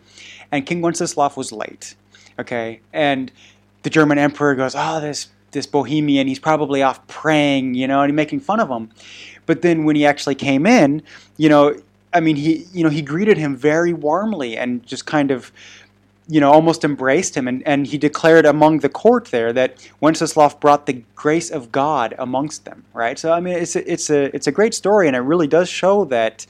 and 0.52 0.66
King 0.66 0.82
Wenceslav 0.82 1.36
was 1.36 1.50
late. 1.50 1.94
Okay, 2.38 2.80
and 2.92 3.32
the 3.82 3.90
German 3.90 4.18
emperor 4.18 4.54
goes, 4.54 4.74
"Oh, 4.76 5.00
this 5.00 5.28
this 5.50 5.66
Bohemian, 5.66 6.26
he's 6.26 6.38
probably 6.38 6.82
off 6.82 7.06
praying," 7.06 7.74
you 7.74 7.86
know, 7.86 8.02
and 8.02 8.10
he's 8.10 8.16
making 8.16 8.40
fun 8.40 8.60
of 8.60 8.68
him. 8.68 8.90
But 9.46 9.62
then 9.62 9.84
when 9.84 9.96
he 9.96 10.04
actually 10.04 10.34
came 10.34 10.66
in, 10.66 11.02
you 11.36 11.48
know, 11.48 11.74
I 12.12 12.20
mean, 12.20 12.36
he 12.36 12.66
you 12.72 12.84
know 12.84 12.90
he 12.90 13.02
greeted 13.02 13.38
him 13.38 13.56
very 13.56 13.92
warmly 13.92 14.56
and 14.56 14.84
just 14.86 15.06
kind 15.06 15.30
of 15.30 15.52
you 16.28 16.40
know, 16.40 16.52
almost 16.52 16.84
embraced 16.84 17.34
him, 17.34 17.48
and, 17.48 17.66
and 17.66 17.86
he 17.86 17.96
declared 17.96 18.44
among 18.44 18.80
the 18.80 18.88
court 18.88 19.26
there 19.26 19.50
that 19.54 19.88
Wenceslaus 20.00 20.54
brought 20.54 20.84
the 20.84 21.02
grace 21.14 21.50
of 21.50 21.72
God 21.72 22.14
amongst 22.18 22.66
them, 22.66 22.84
right? 22.92 23.18
So 23.18 23.32
I 23.32 23.40
mean, 23.40 23.54
it's 23.54 23.76
a, 23.76 23.90
it's 23.90 24.10
a 24.10 24.34
it's 24.36 24.46
a 24.46 24.52
great 24.52 24.74
story, 24.74 25.06
and 25.06 25.16
it 25.16 25.20
really 25.20 25.46
does 25.46 25.70
show 25.70 26.04
that, 26.06 26.46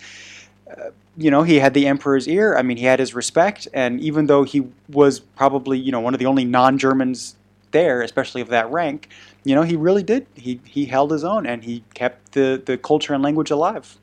uh, 0.69 0.91
you 1.19 1.33
know, 1.33 1.43
he 1.43 1.57
had 1.57 1.75
the 1.75 1.89
emperor's 1.89 2.29
ear. 2.29 2.57
I 2.57 2.63
mean, 2.63 2.77
he 2.77 2.85
had 2.85 3.01
his 3.01 3.13
respect, 3.13 3.67
and 3.75 4.01
even 4.01 4.27
though 4.27 4.45
he 4.45 4.69
was 4.89 5.19
probably 5.19 5.79
you 5.79 5.91
know 5.91 6.01
one 6.01 6.15
of 6.15 6.21
the 6.21 6.27
only 6.27 6.45
non-Germans 6.45 7.35
there, 7.73 8.01
especially 8.03 8.41
of 8.41 8.49
that 8.49 8.71
rank, 8.71 9.09
you 9.45 9.55
know, 9.55 9.63
he 9.63 9.75
really 9.75 10.05
did. 10.05 10.27
He 10.37 10.61
he 10.65 10.85
held 10.87 11.11
his 11.11 11.25
own, 11.25 11.45
and 11.45 11.65
he 11.65 11.83
kept 11.93 12.33
the 12.33 12.63
the 12.65 12.79
culture 12.79 13.15
and 13.15 13.23
language 13.23 13.51
alive. 13.51 13.99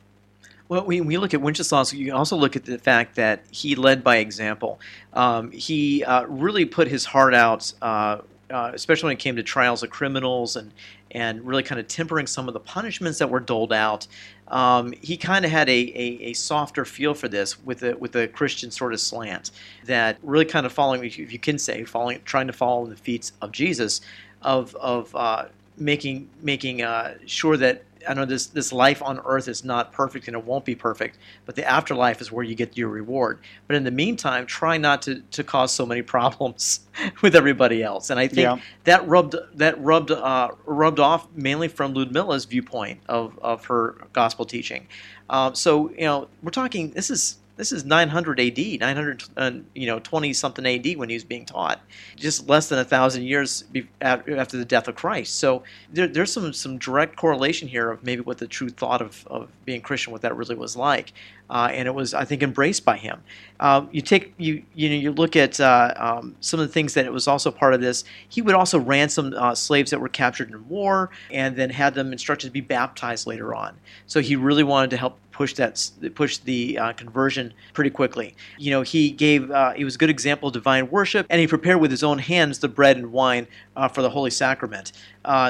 Well, 0.67 0.84
when 0.86 1.06
we 1.06 1.17
look 1.17 1.34
at 1.34 1.41
Wenceslaus, 1.41 1.93
you 1.93 2.13
also 2.13 2.36
look 2.36 2.56
at 2.56 2.65
the 2.65 2.80
fact 2.80 3.15
that 3.15 3.45
he 3.51 3.75
led 3.75 4.04
by 4.04 4.17
example. 4.17 4.80
Um, 5.13 5.51
he 5.51 6.04
uh, 6.04 6.25
really 6.25 6.65
put 6.65 6.88
his 6.88 7.06
heart 7.06 7.36
out, 7.36 7.71
uh, 7.84 8.21
uh, 8.49 8.71
especially 8.73 9.08
when 9.10 9.13
it 9.13 9.19
came 9.19 9.36
to 9.36 9.43
trials 9.43 9.84
of 9.84 9.91
criminals 9.91 10.56
and 10.56 10.71
and 11.11 11.45
really 11.45 11.63
kind 11.63 11.79
of 11.79 11.87
tempering 11.87 12.27
some 12.27 12.47
of 12.47 12.53
the 12.53 12.59
punishments 12.59 13.19
that 13.19 13.29
were 13.29 13.39
doled 13.39 13.71
out. 13.73 14.07
Um, 14.47 14.93
he 15.01 15.17
kind 15.17 15.45
of 15.45 15.51
had 15.51 15.69
a, 15.69 15.71
a, 15.71 16.19
a, 16.21 16.33
softer 16.33 16.85
feel 16.85 17.13
for 17.13 17.27
this 17.27 17.59
with 17.63 17.81
a 17.83 17.97
with 17.97 18.15
a 18.15 18.27
Christian 18.27 18.69
sort 18.69 18.93
of 18.93 18.99
slant 18.99 19.49
that 19.85 20.17
really 20.21 20.45
kind 20.45 20.65
of 20.65 20.71
following, 20.71 21.03
if 21.03 21.17
you 21.17 21.39
can 21.39 21.57
say, 21.57 21.83
following, 21.83 22.21
trying 22.25 22.47
to 22.47 22.53
follow 22.53 22.83
in 22.83 22.91
the 22.91 22.95
feet 22.95 23.31
of 23.41 23.51
Jesus, 23.51 24.01
of 24.43 24.75
of 24.75 25.15
uh, 25.15 25.45
making 25.77 26.29
making 26.41 26.83
uh, 26.83 27.15
sure 27.25 27.57
that 27.57 27.83
I 28.07 28.13
know 28.13 28.25
this 28.25 28.47
this 28.47 28.71
life 28.71 29.01
on 29.01 29.19
earth 29.25 29.47
is 29.47 29.63
not 29.63 29.91
perfect 29.91 30.27
and 30.27 30.35
it 30.35 30.43
won't 30.43 30.65
be 30.65 30.75
perfect, 30.75 31.17
but 31.45 31.55
the 31.55 31.65
afterlife 31.65 32.21
is 32.21 32.31
where 32.31 32.43
you 32.43 32.55
get 32.55 32.77
your 32.77 32.89
reward. 32.89 33.39
But 33.67 33.75
in 33.75 33.83
the 33.83 33.91
meantime, 33.91 34.45
try 34.45 34.77
not 34.77 35.01
to, 35.03 35.21
to 35.31 35.43
cause 35.43 35.71
so 35.71 35.85
many 35.85 36.01
problems 36.15 36.81
with 37.21 37.35
everybody 37.35 37.83
else. 37.83 38.09
And 38.09 38.19
I 38.19 38.27
think 38.27 38.45
yeah. 38.45 38.57
that 38.83 39.07
rubbed 39.07 39.35
that 39.55 39.81
rubbed 39.81 40.11
uh, 40.11 40.51
rubbed 40.65 40.99
off 40.99 41.27
mainly 41.35 41.67
from 41.67 41.93
Ludmilla's 41.93 42.45
viewpoint 42.45 42.99
of, 43.07 43.37
of 43.41 43.65
her 43.65 43.95
gospel 44.13 44.45
teaching. 44.45 44.87
Um, 45.29 45.55
so 45.55 45.89
you 45.91 46.01
know, 46.01 46.27
we're 46.43 46.51
talking. 46.51 46.91
This 46.91 47.09
is 47.09 47.37
this 47.57 47.71
is 47.71 47.85
900 47.85 48.39
AD, 48.39 48.57
900, 48.57 49.23
uh, 49.37 49.51
you 49.73 49.87
know, 49.87 49.99
20 49.99 50.33
something 50.33 50.65
AD 50.65 50.97
when 50.97 51.09
he 51.09 51.15
was 51.15 51.23
being 51.23 51.45
taught, 51.45 51.79
just 52.15 52.47
less 52.47 52.69
than 52.69 52.79
a 52.79 52.83
thousand 52.83 53.23
years 53.23 53.63
after 54.01 54.57
the 54.57 54.65
death 54.65 54.87
of 54.87 54.95
Christ. 54.95 55.35
So 55.35 55.63
there, 55.91 56.07
there's 56.07 56.31
some 56.31 56.51
some 56.53 56.77
direct 56.77 57.15
correlation 57.15 57.67
here 57.67 57.91
of 57.91 58.03
maybe 58.03 58.21
what 58.21 58.37
the 58.37 58.47
true 58.47 58.69
thought 58.69 59.01
of, 59.01 59.25
of 59.27 59.49
being 59.63 59.81
Christian, 59.81 60.11
what 60.11 60.21
that 60.21 60.35
really 60.35 60.55
was 60.55 60.75
like, 60.75 61.13
uh, 61.49 61.69
and 61.71 61.88
it 61.88 61.93
was 61.93 62.13
I 62.13 62.25
think 62.25 62.43
embraced 62.43 62.86
by 62.86 62.97
him. 62.97 63.21
Um, 63.60 63.89
you 63.91 64.01
take 64.01 64.34
you 64.38 64.63
you 64.73 64.89
know 64.89 64.95
you 64.95 65.12
look 65.12 65.36
at 65.36 65.60
uh, 65.60 65.93
um, 65.95 66.36
some 66.39 66.60
of 66.60 66.67
the 66.67 66.73
things 66.73 66.93
that 66.95 67.05
it 67.05 67.13
was 67.13 67.27
also 67.27 67.51
part 67.51 67.73
of 67.73 67.81
this. 67.81 68.03
He 68.27 68.41
would 68.41 68.55
also 68.55 68.79
ransom 68.79 69.34
uh, 69.38 69.55
slaves 69.55 69.91
that 69.91 69.99
were 69.99 70.10
captured 70.10 70.49
in 70.49 70.67
war, 70.67 71.10
and 71.31 71.55
then 71.55 71.69
had 71.69 71.93
them 71.93 72.12
instructed 72.12 72.47
to 72.47 72.51
be 72.51 72.62
baptized 72.62 73.27
later 73.27 73.53
on. 73.53 73.77
So 74.08 74.19
he 74.19 74.36
really 74.36 74.63
wanted 74.63 74.89
to 74.91 74.97
help 74.97 75.19
push 75.31 75.53
that 75.53 75.91
push 76.15 76.38
the 76.38 76.77
uh, 76.77 76.93
conversion 76.93 77.53
pretty 77.73 77.89
quickly. 77.89 78.36
You 78.58 78.71
know, 78.71 78.81
he 78.81 79.12
gave 79.12 79.51
uh, 79.51 79.73
he 79.73 79.84
was 79.84 79.95
a 79.95 79.97
good 79.97 80.10
example 80.10 80.47
of 80.47 80.53
divine 80.53 80.89
worship, 80.89 81.27
and 81.29 81.39
he 81.39 81.47
prepared 81.47 81.79
with 81.79 81.91
his 81.91 82.03
own 82.03 82.17
hands 82.17 82.60
the 82.60 82.69
bread 82.69 82.97
and 82.97 83.12
wine 83.12 83.47
for 83.93 84.01
the 84.01 84.10
holy 84.10 84.31
sacrament. 84.31 84.93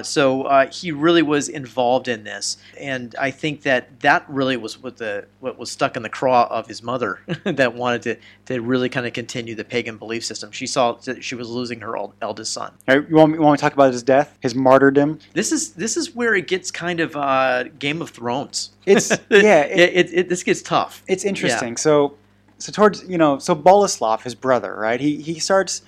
So 0.04 0.68
he 0.72 0.92
really 0.92 1.22
was 1.22 1.50
involved 1.50 2.08
in 2.08 2.24
this, 2.24 2.58
and 2.80 3.16
I 3.20 3.32
think 3.32 3.62
that 3.64 4.00
that 4.02 4.26
really 4.28 4.58
was 4.58 4.82
what 4.82 4.98
the 4.98 5.26
what 5.40 5.58
was 5.58 5.72
stuck 5.72 5.85
in 5.96 6.04
the 6.04 6.10
craw 6.10 6.48
of 6.50 6.68
his 6.68 6.82
mother 6.82 7.20
that 7.44 7.74
wanted 7.74 8.02
to 8.04 8.18
to 8.46 8.62
really 8.62 8.90
kind 8.90 9.06
of 9.06 9.14
continue 9.14 9.56
the 9.56 9.64
pagan 9.64 9.98
belief 9.98 10.26
system. 10.26 10.52
She 10.52 10.68
saw 10.68 10.94
that 10.94 11.24
she 11.24 11.36
was 11.36 11.50
losing 11.50 11.82
her 11.82 11.96
old, 11.96 12.14
eldest 12.22 12.54
son. 12.54 12.74
Right, 12.88 13.08
you, 13.08 13.16
want, 13.16 13.34
you 13.34 13.42
want 13.42 13.60
to 13.60 13.62
talk 13.62 13.74
about 13.74 13.92
his 13.94 14.04
death, 14.04 14.38
his 14.42 14.56
martyrdom? 14.56 15.20
This 15.34 15.52
is 15.52 15.74
this 15.74 15.98
is 15.98 16.16
where 16.16 16.36
it 16.36 16.48
gets 16.48 16.72
kind 16.72 17.00
of 17.00 17.16
uh, 17.16 17.64
Game 17.80 18.02
of 18.02 18.10
Thrones. 18.10 18.72
It's 18.86 19.10
yeah, 19.32 19.62
it, 19.62 19.80
it, 19.80 19.94
it, 19.96 20.14
it, 20.14 20.30
this 20.30 20.44
gets 20.44 20.62
tough. 20.62 21.04
It's 21.08 21.26
interesting. 21.26 21.70
Yeah. 21.70 21.78
So 21.78 22.18
so 22.60 22.72
towards 22.72 23.04
you 23.10 23.18
know 23.18 23.40
so 23.40 23.56
Boleslav, 23.56 24.22
his 24.22 24.36
brother, 24.36 24.76
right? 24.76 25.00
He 25.00 25.22
he 25.22 25.40
starts 25.40 25.82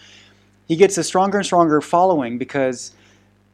he 0.67 0.75
gets 0.75 0.97
a 0.97 1.03
stronger 1.03 1.37
and 1.37 1.45
stronger 1.45 1.79
following 1.79 2.37
because 2.37 2.93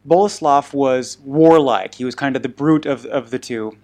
Boleslav 0.07 0.73
was 0.73 1.17
warlike. 1.19 1.95
He 1.95 2.05
was 2.05 2.15
kind 2.15 2.35
of 2.35 2.41
the 2.41 2.49
brute 2.49 2.85
of, 2.85 3.05
of 3.05 3.29
the 3.29 3.39
two. 3.39 3.77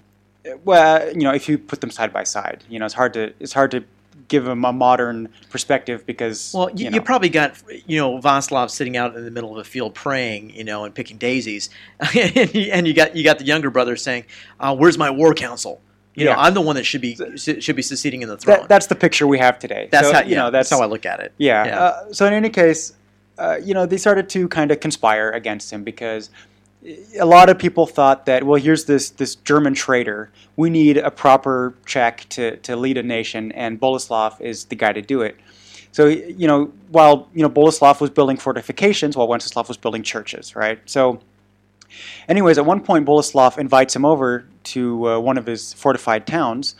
Well, 0.63 1.09
you 1.09 1.23
know, 1.23 1.33
if 1.33 1.49
you 1.49 1.57
put 1.57 1.81
them 1.81 1.91
side 1.91 2.13
by 2.13 2.23
side, 2.23 2.63
you 2.69 2.79
know, 2.79 2.85
it's 2.85 2.93
hard 2.93 3.13
to 3.13 3.33
it's 3.39 3.53
hard 3.53 3.71
to 3.71 3.83
give 4.27 4.45
them 4.45 4.63
a 4.63 4.71
modern 4.71 5.27
perspective 5.49 6.05
because 6.05 6.53
well, 6.53 6.69
you, 6.69 6.85
you, 6.85 6.89
know. 6.89 6.95
you, 6.95 7.01
probably 7.01 7.29
got 7.29 7.61
you 7.87 7.97
know 7.97 8.19
Václav 8.19 8.69
sitting 8.69 8.95
out 8.95 9.15
in 9.15 9.25
the 9.25 9.31
middle 9.31 9.51
of 9.51 9.57
a 9.57 9.63
field 9.63 9.93
praying, 9.93 10.51
you 10.51 10.63
know, 10.63 10.85
and 10.85 10.95
picking 10.95 11.17
daisies, 11.17 11.69
and 12.15 12.87
you 12.87 12.93
got 12.93 13.15
you 13.15 13.23
got 13.23 13.39
the 13.39 13.45
younger 13.45 13.69
brother 13.69 13.95
saying, 13.95 14.25
uh, 14.59 14.75
"Where's 14.75 14.97
my 14.97 15.09
war 15.09 15.33
council?" 15.33 15.81
You 16.15 16.25
yeah. 16.25 16.33
know, 16.33 16.39
I'm 16.41 16.53
the 16.53 16.61
one 16.61 16.75
that 16.75 16.85
should 16.85 17.01
be 17.01 17.15
should 17.37 17.75
be 17.75 17.81
succeeding 17.81 18.21
in 18.21 18.29
the 18.29 18.37
throne. 18.37 18.59
That, 18.59 18.69
that's 18.69 18.87
the 18.87 18.95
picture 18.95 19.27
we 19.27 19.39
have 19.39 19.59
today. 19.59 19.89
That's 19.91 20.07
so, 20.07 20.13
how 20.13 20.21
you 20.21 20.35
know. 20.35 20.51
That's, 20.51 20.69
that's, 20.69 20.79
how 20.79 20.85
I 20.85 20.87
look 20.87 21.05
at 21.05 21.19
it. 21.19 21.33
Yeah. 21.37 21.65
yeah. 21.65 21.79
Uh, 21.79 22.13
so 22.13 22.25
in 22.25 22.33
any 22.33 22.49
case, 22.49 22.93
uh, 23.37 23.57
you 23.63 23.73
know, 23.73 23.85
they 23.85 23.97
started 23.97 24.29
to 24.29 24.47
kind 24.47 24.71
of 24.71 24.79
conspire 24.79 25.31
against 25.31 25.71
him 25.71 25.83
because 25.83 26.29
a 27.19 27.25
lot 27.25 27.49
of 27.49 27.59
people 27.59 27.85
thought 27.85 28.25
that, 28.25 28.43
well, 28.43 28.61
here's 28.61 28.85
this 28.85 29.09
this 29.09 29.35
German 29.35 29.73
traitor. 29.73 30.31
We 30.55 30.69
need 30.69 30.97
a 30.97 31.11
proper 31.11 31.75
Czech 31.85 32.27
to, 32.29 32.57
to 32.57 32.75
lead 32.75 32.97
a 32.97 33.03
nation, 33.03 33.51
and 33.51 33.79
Boleslav 33.79 34.39
is 34.41 34.65
the 34.65 34.75
guy 34.75 34.93
to 34.93 35.01
do 35.01 35.21
it. 35.21 35.37
So, 35.91 36.05
you 36.05 36.47
know, 36.47 36.71
while, 36.89 37.27
you 37.33 37.41
know, 37.41 37.49
Boleslav 37.49 37.99
was 37.99 38.11
building 38.11 38.37
fortifications, 38.37 39.17
while 39.17 39.27
Wenceslav 39.27 39.67
was 39.67 39.77
building 39.77 40.03
churches, 40.03 40.55
right? 40.55 40.79
So 40.85 41.19
Anyways, 42.27 42.57
at 42.57 42.65
one 42.65 42.81
point, 42.81 43.05
Boleslav 43.05 43.57
invites 43.57 43.95
him 43.95 44.05
over 44.05 44.45
to 44.65 45.09
uh, 45.09 45.19
one 45.19 45.37
of 45.37 45.45
his 45.45 45.73
fortified 45.73 46.27
towns, 46.27 46.75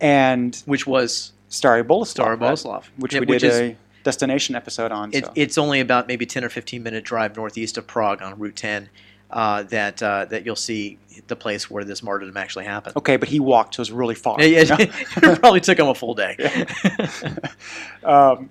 and 0.00 0.56
which 0.66 0.86
was 0.86 1.32
Stary 1.48 1.84
Boleslav, 1.84 2.06
Stary 2.06 2.36
right? 2.36 2.56
Which 2.96 3.14
Yeah, 3.14 3.20
we 3.20 3.26
which 3.26 3.42
did 3.42 3.52
a 3.52 3.76
destination 4.02 4.54
episode 4.54 4.92
on. 4.92 5.10
It, 5.12 5.26
so. 5.26 5.32
It's 5.34 5.58
only 5.58 5.80
about 5.80 6.08
maybe 6.08 6.26
10 6.26 6.44
or 6.44 6.48
15 6.48 6.82
minute 6.82 7.04
drive 7.04 7.36
northeast 7.36 7.76
of 7.76 7.86
Prague 7.86 8.22
on 8.22 8.38
Route 8.38 8.56
10 8.56 8.88
uh, 9.32 9.62
that 9.64 10.02
uh, 10.02 10.26
that 10.26 10.44
you'll 10.44 10.56
see 10.56 10.98
the 11.26 11.36
place 11.36 11.70
where 11.70 11.84
this 11.84 12.02
martyrdom 12.02 12.36
actually 12.36 12.64
happened. 12.64 12.96
okay, 12.96 13.16
but 13.16 13.28
he 13.28 13.40
walked, 13.40 13.74
so 13.74 13.80
it 13.80 13.82
was 13.82 13.92
really 13.92 14.14
far. 14.14 14.40
Yeah, 14.40 14.60
you 14.60 14.68
know? 14.68 14.76
it 15.32 15.40
probably 15.40 15.60
took 15.60 15.78
him 15.78 15.88
a 15.88 15.94
full 15.94 16.14
day. 16.14 16.36
um, 18.04 18.50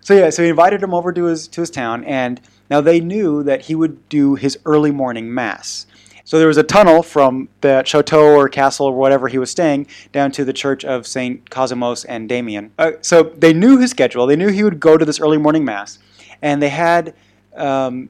so 0.00 0.14
yeah, 0.14 0.30
so 0.30 0.42
he 0.42 0.48
invited 0.48 0.82
him 0.82 0.94
over 0.94 1.12
to 1.12 1.24
his 1.24 1.46
to 1.48 1.60
his 1.60 1.70
town, 1.70 2.04
and 2.04 2.40
now 2.70 2.80
they 2.80 3.00
knew 3.00 3.42
that 3.42 3.62
he 3.62 3.74
would 3.74 4.08
do 4.08 4.34
his 4.34 4.58
early 4.64 4.90
morning 4.90 5.32
mass. 5.32 5.86
So 6.24 6.38
there 6.38 6.48
was 6.48 6.56
a 6.56 6.62
tunnel 6.62 7.02
from 7.02 7.48
the 7.60 7.82
chateau 7.84 8.36
or 8.36 8.48
castle 8.48 8.86
or 8.86 8.94
whatever 8.94 9.28
he 9.28 9.38
was 9.38 9.50
staying 9.50 9.88
down 10.12 10.30
to 10.32 10.44
the 10.44 10.52
church 10.52 10.84
of 10.84 11.06
Saint 11.06 11.50
Cosmas 11.50 12.04
and 12.04 12.28
Damian. 12.28 12.72
Uh, 12.78 12.92
so 13.02 13.24
they 13.24 13.52
knew 13.52 13.76
his 13.78 13.90
schedule. 13.90 14.26
They 14.26 14.36
knew 14.36 14.48
he 14.48 14.62
would 14.62 14.80
go 14.80 14.96
to 14.96 15.04
this 15.04 15.20
early 15.20 15.38
morning 15.38 15.64
mass, 15.64 15.98
and 16.40 16.62
they 16.62 16.70
had. 16.70 17.14
Um, 17.54 18.08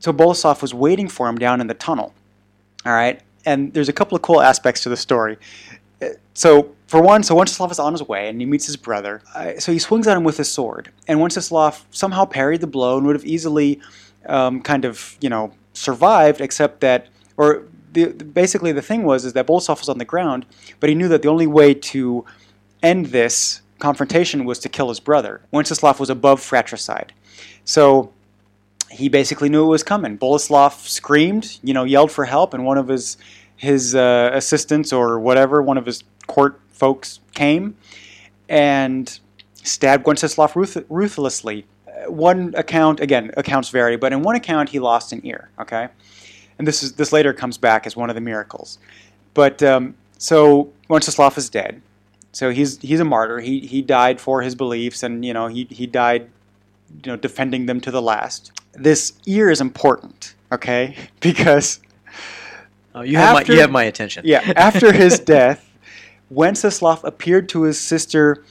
so 0.00 0.12
Boleslav 0.12 0.60
was 0.60 0.74
waiting 0.74 1.08
for 1.08 1.28
him 1.28 1.38
down 1.38 1.60
in 1.60 1.68
the 1.68 1.74
tunnel. 1.74 2.12
All 2.84 2.92
right, 2.92 3.20
and 3.46 3.72
there's 3.72 3.88
a 3.88 3.92
couple 3.92 4.16
of 4.16 4.22
cool 4.22 4.40
aspects 4.40 4.82
to 4.82 4.88
the 4.88 4.96
story. 4.96 5.38
So 6.34 6.74
for 6.86 7.02
one, 7.02 7.22
so 7.22 7.36
Wenceslav 7.36 7.70
is 7.70 7.78
on 7.78 7.92
his 7.92 8.02
way 8.02 8.28
and 8.28 8.40
he 8.40 8.46
meets 8.46 8.66
his 8.66 8.76
brother. 8.76 9.22
Uh, 9.34 9.58
so 9.58 9.70
he 9.70 9.78
swings 9.78 10.06
at 10.08 10.16
him 10.16 10.24
with 10.24 10.38
his 10.38 10.50
sword, 10.50 10.90
and 11.06 11.20
Wenceslav 11.20 11.84
somehow 11.90 12.24
parried 12.24 12.62
the 12.62 12.66
blow 12.66 12.96
and 12.96 13.06
would 13.06 13.14
have 13.14 13.26
easily 13.26 13.80
um, 14.26 14.62
kind 14.62 14.84
of 14.84 15.16
you 15.20 15.28
know 15.28 15.52
survived, 15.74 16.40
except 16.40 16.80
that 16.80 17.08
or 17.36 17.64
the, 17.92 18.06
basically 18.06 18.72
the 18.72 18.82
thing 18.82 19.02
was 19.04 19.24
is 19.24 19.34
that 19.34 19.46
Boleslav 19.46 19.78
was 19.78 19.88
on 19.88 19.98
the 19.98 20.04
ground, 20.04 20.46
but 20.80 20.88
he 20.88 20.94
knew 20.94 21.08
that 21.08 21.20
the 21.22 21.28
only 21.28 21.46
way 21.46 21.74
to 21.74 22.24
end 22.82 23.06
this 23.06 23.60
confrontation 23.78 24.44
was 24.44 24.58
to 24.60 24.68
kill 24.68 24.88
his 24.88 25.00
brother. 25.00 25.42
Wenceslav 25.52 26.00
was 26.00 26.08
above 26.08 26.40
fratricide, 26.40 27.12
so 27.64 28.12
he 28.90 29.08
basically 29.08 29.48
knew 29.48 29.64
it 29.64 29.68
was 29.68 29.82
coming. 29.82 30.18
Boleslav 30.18 30.72
screamed, 30.88 31.58
you 31.62 31.72
know, 31.72 31.84
yelled 31.84 32.10
for 32.10 32.24
help, 32.24 32.54
and 32.54 32.64
one 32.64 32.78
of 32.78 32.88
his 32.88 33.16
his 33.56 33.94
uh, 33.94 34.30
assistants 34.32 34.92
or 34.92 35.20
whatever, 35.20 35.62
one 35.62 35.78
of 35.78 35.86
his 35.86 36.02
court 36.26 36.60
folks 36.70 37.20
came 37.34 37.76
and 38.48 39.20
stabbed 39.54 40.04
Wenceslav 40.06 40.56
ruth- 40.56 40.84
ruthlessly. 40.88 41.66
Uh, 41.86 42.10
One 42.10 42.54
account, 42.56 43.00
again, 43.00 43.30
accounts 43.36 43.68
vary, 43.68 43.96
but 43.96 44.12
in 44.12 44.22
one 44.22 44.34
account 44.34 44.70
he 44.70 44.78
lost 44.78 45.12
an 45.12 45.20
ear. 45.24 45.50
Okay, 45.60 45.88
and 46.58 46.66
this 46.66 46.82
is 46.82 46.94
this 46.94 47.12
later 47.12 47.32
comes 47.32 47.58
back 47.58 47.86
as 47.86 47.96
one 47.96 48.10
of 48.10 48.14
the 48.14 48.20
miracles. 48.20 48.78
But 49.34 49.62
um, 49.62 49.94
so 50.18 50.72
Wenceslav 50.88 51.36
is 51.38 51.48
dead. 51.50 51.82
So 52.32 52.50
he's 52.50 52.78
he's 52.80 53.00
a 53.00 53.04
martyr. 53.04 53.40
He 53.40 53.60
he 53.60 53.82
died 53.82 54.20
for 54.20 54.42
his 54.42 54.54
beliefs, 54.54 55.02
and 55.02 55.24
you 55.24 55.34
know 55.34 55.46
he 55.48 55.66
he 55.70 55.86
died, 55.86 56.30
you 57.04 57.12
know, 57.12 57.16
defending 57.16 57.66
them 57.66 57.80
to 57.82 57.90
the 57.90 58.02
last. 58.02 58.52
This 58.72 59.12
ear 59.26 59.50
is 59.50 59.60
important, 59.60 60.34
okay, 60.52 60.96
because 61.20 61.80
Oh, 62.94 63.02
you, 63.02 63.18
have 63.18 63.34
my, 63.34 63.54
you 63.54 63.60
have 63.60 63.70
my 63.70 63.84
attention. 63.84 64.24
yeah, 64.26 64.52
after 64.56 64.92
his 64.92 65.20
death, 65.20 65.70
Wenceslav 66.32 67.04
appeared 67.04 67.48
to 67.50 67.62
his 67.62 67.78
sister 67.78 68.42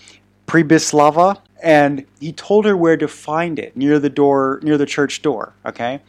Pribislava, 0.48 1.42
and 1.62 2.06
he 2.22 2.32
told 2.32 2.66
her 2.66 2.76
where 2.78 2.96
to 2.98 3.08
find 3.08 3.60
it 3.60 3.76
near 3.76 4.00
the 4.00 4.10
door, 4.10 4.60
near 4.64 4.78
the 4.78 4.86
church 4.86 5.22
door. 5.22 5.54
Okay. 5.66 6.00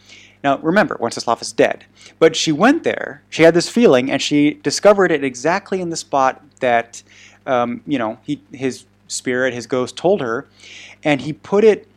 Now 0.45 0.59
remember, 0.59 0.97
Wenceslav 1.01 1.43
is 1.43 1.53
dead, 1.53 1.85
but 2.19 2.35
she 2.37 2.53
went 2.53 2.85
there. 2.85 3.23
She 3.31 3.43
had 3.43 3.53
this 3.53 3.69
feeling, 3.69 4.11
and 4.11 4.23
she 4.23 4.55
discovered 4.55 5.11
it 5.11 5.23
exactly 5.25 5.81
in 5.81 5.91
the 5.91 5.97
spot 5.97 6.41
that, 6.61 7.03
um, 7.47 7.83
you 7.87 7.99
know, 7.99 8.19
he, 8.23 8.41
his 8.53 8.85
spirit, 9.09 9.53
his 9.53 9.67
ghost, 9.67 9.97
told 9.97 10.21
her, 10.21 10.49
and 11.05 11.21
he 11.21 11.33
put 11.33 11.65
it 11.65 11.89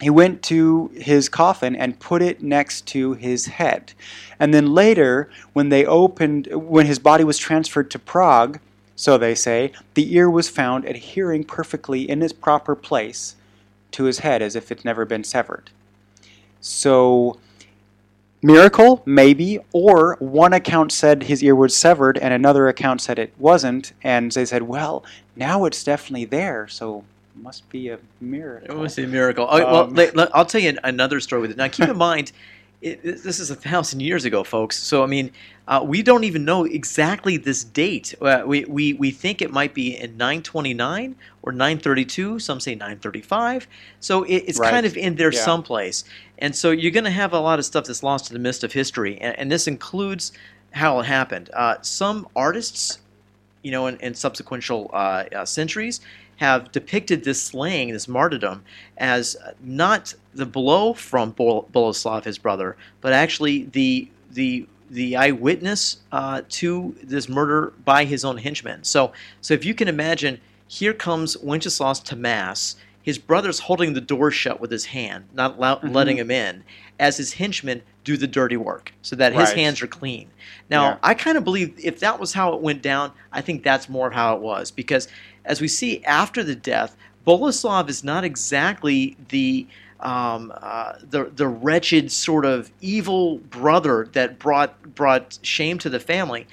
he 0.00 0.10
went 0.10 0.42
to 0.44 0.90
his 0.94 1.28
coffin 1.28 1.74
and 1.74 1.98
put 1.98 2.22
it 2.22 2.42
next 2.42 2.86
to 2.86 3.14
his 3.14 3.46
head. 3.46 3.92
And 4.38 4.54
then 4.54 4.72
later, 4.72 5.28
when 5.52 5.70
they 5.70 5.84
opened, 5.84 6.48
when 6.52 6.86
his 6.86 7.00
body 7.00 7.24
was 7.24 7.38
transferred 7.38 7.90
to 7.90 7.98
Prague, 7.98 8.60
so 8.94 9.18
they 9.18 9.34
say, 9.34 9.72
the 9.94 10.14
ear 10.14 10.30
was 10.30 10.48
found 10.48 10.84
adhering 10.84 11.44
perfectly 11.44 12.08
in 12.08 12.22
its 12.22 12.32
proper 12.32 12.74
place 12.74 13.36
to 13.92 14.04
his 14.04 14.20
head 14.20 14.42
as 14.42 14.54
if 14.54 14.70
it's 14.70 14.84
never 14.84 15.04
been 15.04 15.24
severed. 15.24 15.70
So, 16.60 17.38
miracle, 18.42 19.02
maybe, 19.04 19.58
or 19.72 20.16
one 20.20 20.52
account 20.52 20.92
said 20.92 21.24
his 21.24 21.42
ear 21.42 21.54
was 21.54 21.76
severed 21.76 22.18
and 22.18 22.34
another 22.34 22.68
account 22.68 23.00
said 23.00 23.18
it 23.18 23.32
wasn't, 23.38 23.92
and 24.02 24.30
they 24.32 24.44
said, 24.44 24.62
well, 24.62 25.04
now 25.36 25.64
it's 25.64 25.82
definitely 25.82 26.24
there, 26.24 26.68
so 26.68 27.04
must 27.42 27.68
be 27.70 27.88
a 27.88 27.98
miracle. 28.20 28.64
It 28.64 28.68
miracle. 28.68 28.78
was 28.82 28.98
a 28.98 29.06
miracle. 29.06 29.46
Oh, 29.50 29.58
well, 29.58 29.76
Um, 29.84 29.94
let- 29.94 30.16
let- 30.16 30.34
I'll 30.34 30.44
tell 30.46 30.60
you 30.60 30.76
another 30.84 31.20
story 31.20 31.42
with 31.42 31.50
it. 31.52 31.56
Now, 31.56 31.68
keep 31.68 31.88
in 31.88 31.96
mind, 31.96 32.32
it, 32.82 33.02
this 33.02 33.40
is 33.40 33.50
a 33.50 33.54
thousand 33.56 34.00
years 34.00 34.24
ago, 34.24 34.44
folks. 34.44 34.78
So, 34.78 35.02
I 35.02 35.06
mean, 35.06 35.30
uh, 35.66 35.82
we 35.84 36.02
don't 36.02 36.24
even 36.24 36.44
know 36.44 36.64
exactly 36.64 37.36
this 37.36 37.64
date. 37.64 38.14
Uh, 38.20 38.42
we, 38.46 38.64
we, 38.66 38.92
we 38.94 39.10
think 39.10 39.42
it 39.42 39.50
might 39.50 39.74
be 39.74 39.96
in 39.96 40.16
929 40.16 41.16
or 41.42 41.52
932. 41.52 42.38
Some 42.38 42.60
say 42.60 42.74
935. 42.74 43.66
So, 44.00 44.22
it, 44.24 44.36
it's 44.46 44.58
Right. 44.58 44.70
kind 44.70 44.86
of 44.86 44.96
in 44.96 45.16
there 45.16 45.32
Yeah. 45.32 45.40
someplace. 45.40 46.04
And 46.38 46.54
so, 46.54 46.70
you're 46.70 46.92
going 46.92 47.04
to 47.04 47.10
have 47.10 47.32
a 47.32 47.40
lot 47.40 47.58
of 47.58 47.64
stuff 47.64 47.84
that's 47.86 48.02
lost 48.02 48.26
to 48.26 48.32
the 48.32 48.38
mist 48.38 48.62
of 48.64 48.72
history. 48.72 49.18
And, 49.20 49.38
and 49.38 49.50
this 49.52 49.66
includes 49.66 50.32
how 50.72 51.00
it 51.00 51.06
happened. 51.06 51.50
Uh, 51.54 51.76
some 51.82 52.28
artists 52.36 52.98
you 53.64 53.72
know, 53.72 53.88
in, 53.88 53.96
in 53.96 54.14
subsequent 54.14 54.70
uh, 54.70 54.74
uh, 55.34 55.44
centuries, 55.44 56.00
have 56.38 56.72
depicted 56.72 57.24
this 57.24 57.40
slaying, 57.42 57.92
this 57.92 58.08
martyrdom, 58.08 58.62
as 58.96 59.36
not 59.62 60.14
the 60.34 60.46
blow 60.46 60.92
from 60.94 61.30
Bol- 61.32 61.68
Boleslav, 61.72 62.24
his 62.24 62.38
brother, 62.38 62.76
but 63.00 63.12
actually 63.12 63.64
the 63.64 64.08
the 64.32 64.66
the 64.90 65.16
eyewitness 65.16 65.98
uh, 66.12 66.40
to 66.48 66.96
this 67.02 67.28
murder 67.28 67.74
by 67.84 68.04
his 68.06 68.24
own 68.24 68.38
henchmen. 68.38 68.82
So, 68.84 69.12
so 69.42 69.52
if 69.52 69.62
you 69.64 69.74
can 69.74 69.86
imagine, 69.86 70.40
here 70.66 70.94
comes 70.94 71.36
Wenceslaus 71.36 72.00
to 72.00 72.16
mass. 72.16 72.76
His 73.02 73.18
brother's 73.18 73.58
holding 73.58 73.92
the 73.92 74.00
door 74.00 74.30
shut 74.30 74.60
with 74.60 74.70
his 74.70 74.86
hand, 74.86 75.24
not 75.34 75.58
Mhm. 75.58 75.94
letting 75.94 76.16
him 76.18 76.30
in, 76.30 76.64
as 76.98 77.18
his 77.18 77.34
henchmen 77.34 77.82
do 78.04 78.16
the 78.16 78.26
dirty 78.26 78.56
work, 78.56 78.92
so 79.02 79.14
that 79.16 79.32
his 79.34 79.48
Right. 79.50 79.58
hands 79.58 79.82
are 79.82 79.86
clean. 79.86 80.28
Now, 80.70 80.82
Yeah. 80.84 80.96
I 81.02 81.12
kind 81.14 81.36
of 81.36 81.44
believe 81.44 81.74
if 81.82 82.00
that 82.00 82.18
was 82.18 82.32
how 82.32 82.54
it 82.54 82.60
went 82.62 82.80
down, 82.80 83.12
I 83.30 83.42
think 83.42 83.62
that's 83.62 83.88
more 83.90 84.06
of 84.08 84.14
how 84.14 84.36
it 84.36 84.40
was. 84.42 84.70
Because 84.70 85.08
as 85.48 85.60
we 85.60 85.66
see 85.66 86.04
after 86.04 86.44
the 86.44 86.54
death, 86.54 86.96
Boleslav 87.26 87.88
is 87.88 88.04
not 88.04 88.22
exactly 88.22 89.16
the 89.30 89.66
um, 90.00 90.52
uh, 90.54 90.92
the 91.10 91.24
the 91.24 91.48
wretched 91.48 92.12
sort 92.12 92.44
of 92.44 92.70
evil 92.80 93.38
brother 93.38 94.08
that 94.12 94.38
brought 94.38 94.94
brought 94.94 95.38
shame 95.42 95.78
to 95.78 95.90
the 95.90 95.98
family. 95.98 96.46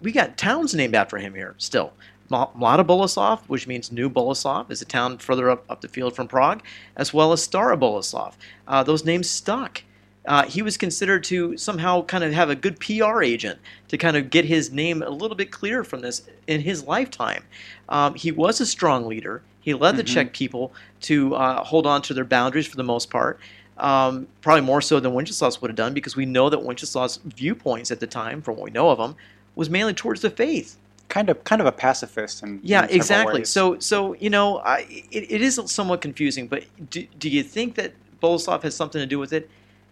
We, 0.00 0.12
got 0.12 0.38
towns 0.38 0.74
named 0.74 0.94
after 0.94 1.18
him 1.18 1.34
here 1.34 1.54
still. 1.58 1.92
Mlada 2.30 2.86
Boleslav, 2.86 3.40
which 3.48 3.66
means 3.66 3.92
New 3.92 4.08
Boleslav, 4.08 4.70
is 4.70 4.80
a 4.80 4.84
town 4.84 5.18
further 5.18 5.50
up, 5.50 5.64
up 5.68 5.80
the 5.80 5.88
field 5.88 6.14
from 6.14 6.28
Prague, 6.28 6.62
as 6.96 7.12
well 7.12 7.32
as 7.32 7.46
Stara 7.46 7.78
Boleslav. 7.78 8.34
Uh, 8.68 8.82
those 8.84 9.04
names 9.04 9.28
stuck 9.28 9.82
uh, 10.26 10.44
he 10.44 10.62
was 10.62 10.76
considered 10.76 11.24
to 11.24 11.56
somehow 11.56 12.02
kind 12.04 12.22
of 12.24 12.32
have 12.32 12.50
a 12.50 12.54
good 12.54 12.78
PR 12.78 13.22
agent 13.22 13.58
to 13.88 13.96
kind 13.96 14.16
of 14.16 14.30
get 14.30 14.44
his 14.44 14.70
name 14.70 15.02
a 15.02 15.08
little 15.10 15.36
bit 15.36 15.50
clearer 15.50 15.82
from 15.84 16.00
this 16.00 16.22
in 16.46 16.60
his 16.60 16.84
lifetime. 16.84 17.42
Um, 17.88 18.14
he 18.14 18.30
was 18.30 18.60
a 18.60 18.66
strong 18.66 19.06
leader. 19.06 19.42
He 19.60 19.74
led 19.74 19.96
the 19.96 20.04
Mhm. 20.04 20.08
Czech 20.14 20.32
people 20.32 20.72
to 21.02 21.34
uh, 21.34 21.64
hold 21.64 21.86
on 21.86 22.02
to 22.02 22.14
their 22.14 22.24
boundaries 22.24 22.66
for 22.66 22.76
the 22.76 22.84
most 22.84 23.10
part. 23.10 23.38
Um, 23.78 24.26
probably 24.42 24.60
more 24.60 24.82
so 24.82 25.00
than 25.00 25.14
Wenceslas 25.14 25.62
would 25.62 25.70
have 25.70 25.76
done 25.76 25.94
because 25.94 26.14
we 26.14 26.26
know 26.26 26.50
that 26.50 26.62
Wenceslas' 26.62 27.18
viewpoints 27.24 27.90
at 27.90 27.98
the 27.98 28.06
time, 28.06 28.42
from 28.42 28.56
what 28.56 28.64
we 28.64 28.70
know 28.70 28.90
of 28.90 28.98
him, 28.98 29.16
was 29.54 29.70
mainly 29.70 29.94
towards 29.94 30.20
the 30.20 30.30
faith. 30.30 30.76
kind 31.08 31.28
of 31.28 31.42
kind 31.42 31.60
of 31.60 31.66
a 31.66 31.72
pacifist 31.72 32.40
and 32.42 32.60
Yeah, 32.62 32.86
exactly. 32.88 33.44
So, 33.44 33.78
so 33.80 34.14
you 34.14 34.30
know, 34.30 34.58
I, 34.58 34.86
it, 35.10 35.26
it 35.32 35.42
is 35.42 35.60
somewhat 35.66 36.00
confusing. 36.02 36.46
But 36.46 36.64
do, 36.90 37.04
do 37.18 37.28
you 37.28 37.42
think 37.42 37.74
that 37.74 37.94
Boleslav 38.22 38.62
has 38.62 38.76
something 38.76 39.00
to 39.00 39.06
do 39.06 39.18
with 39.18 39.32
it? 39.32 39.50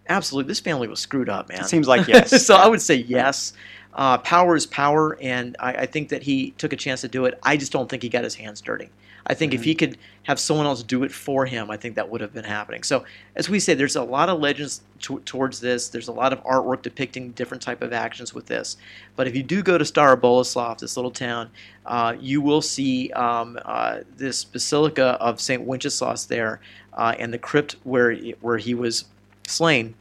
Absolutely. 0.09 0.47
This 0.47 0.59
family 0.59 0.87
was 0.87 0.99
screwed 0.99 1.29
up, 1.29 1.49
man. 1.49 1.61
It 1.61 1.65
seems 1.65 1.87
like 1.87 2.07
yes. 2.07 2.45
so 2.45 2.55
I 2.55 2.67
would 2.67 2.81
say 2.81 2.95
yes. 2.95 3.53
Uh, 3.93 4.17
power 4.19 4.55
is 4.55 4.65
power, 4.65 5.17
and 5.21 5.55
I, 5.59 5.73
I 5.73 5.85
think 5.85 6.09
that 6.09 6.23
he 6.23 6.51
took 6.51 6.73
a 6.73 6.75
chance 6.75 7.01
to 7.01 7.07
do 7.07 7.25
it. 7.25 7.39
I 7.43 7.57
just 7.57 7.71
don't 7.71 7.89
think 7.89 8.03
he 8.03 8.09
got 8.09 8.23
his 8.23 8.35
hands 8.35 8.61
dirty. 8.61 8.89
I 9.27 9.35
think 9.35 9.53
if 9.53 9.63
he 9.63 9.75
could 9.75 9.97
have 10.23 10.39
someone 10.39 10.65
else 10.65 10.81
do 10.81 11.03
it 11.03 11.11
for 11.11 11.45
him, 11.45 11.69
I 11.69 11.77
think 11.77 11.95
that 11.95 12.09
would 12.09 12.21
have 12.21 12.33
been 12.33 12.45
happening. 12.45 12.81
So, 12.81 13.03
as 13.35 13.47
we 13.47 13.59
say, 13.59 13.75
there's 13.75 13.95
a 13.95 14.03
lot 14.03 14.29
of 14.29 14.39
legends 14.39 14.81
to, 15.01 15.19
towards 15.19 15.59
this. 15.59 15.89
There's 15.89 16.07
a 16.07 16.11
lot 16.11 16.33
of 16.33 16.43
artwork 16.43 16.81
depicting 16.81 17.31
different 17.31 17.61
type 17.61 17.83
of 17.83 17.93
actions 17.93 18.33
with 18.33 18.47
this. 18.47 18.77
But 19.15 19.27
if 19.27 19.35
you 19.35 19.43
do 19.43 19.61
go 19.61 19.77
to 19.77 19.83
Stara 19.83 20.19
Boleslav, 20.19 20.79
this 20.79 20.97
little 20.97 21.11
town, 21.11 21.49
uh, 21.85 22.15
you 22.19 22.41
will 22.41 22.61
see 22.61 23.11
um, 23.11 23.59
uh, 23.65 23.99
this 24.17 24.43
basilica 24.43 25.17
of 25.19 25.39
Saint 25.39 25.63
Wenceslaus 25.63 26.25
there, 26.25 26.59
uh, 26.93 27.13
and 27.19 27.31
the 27.31 27.37
crypt 27.37 27.75
where 27.83 28.15
where 28.41 28.57
he 28.57 28.73
was 28.73 29.05
slain. 29.49 29.95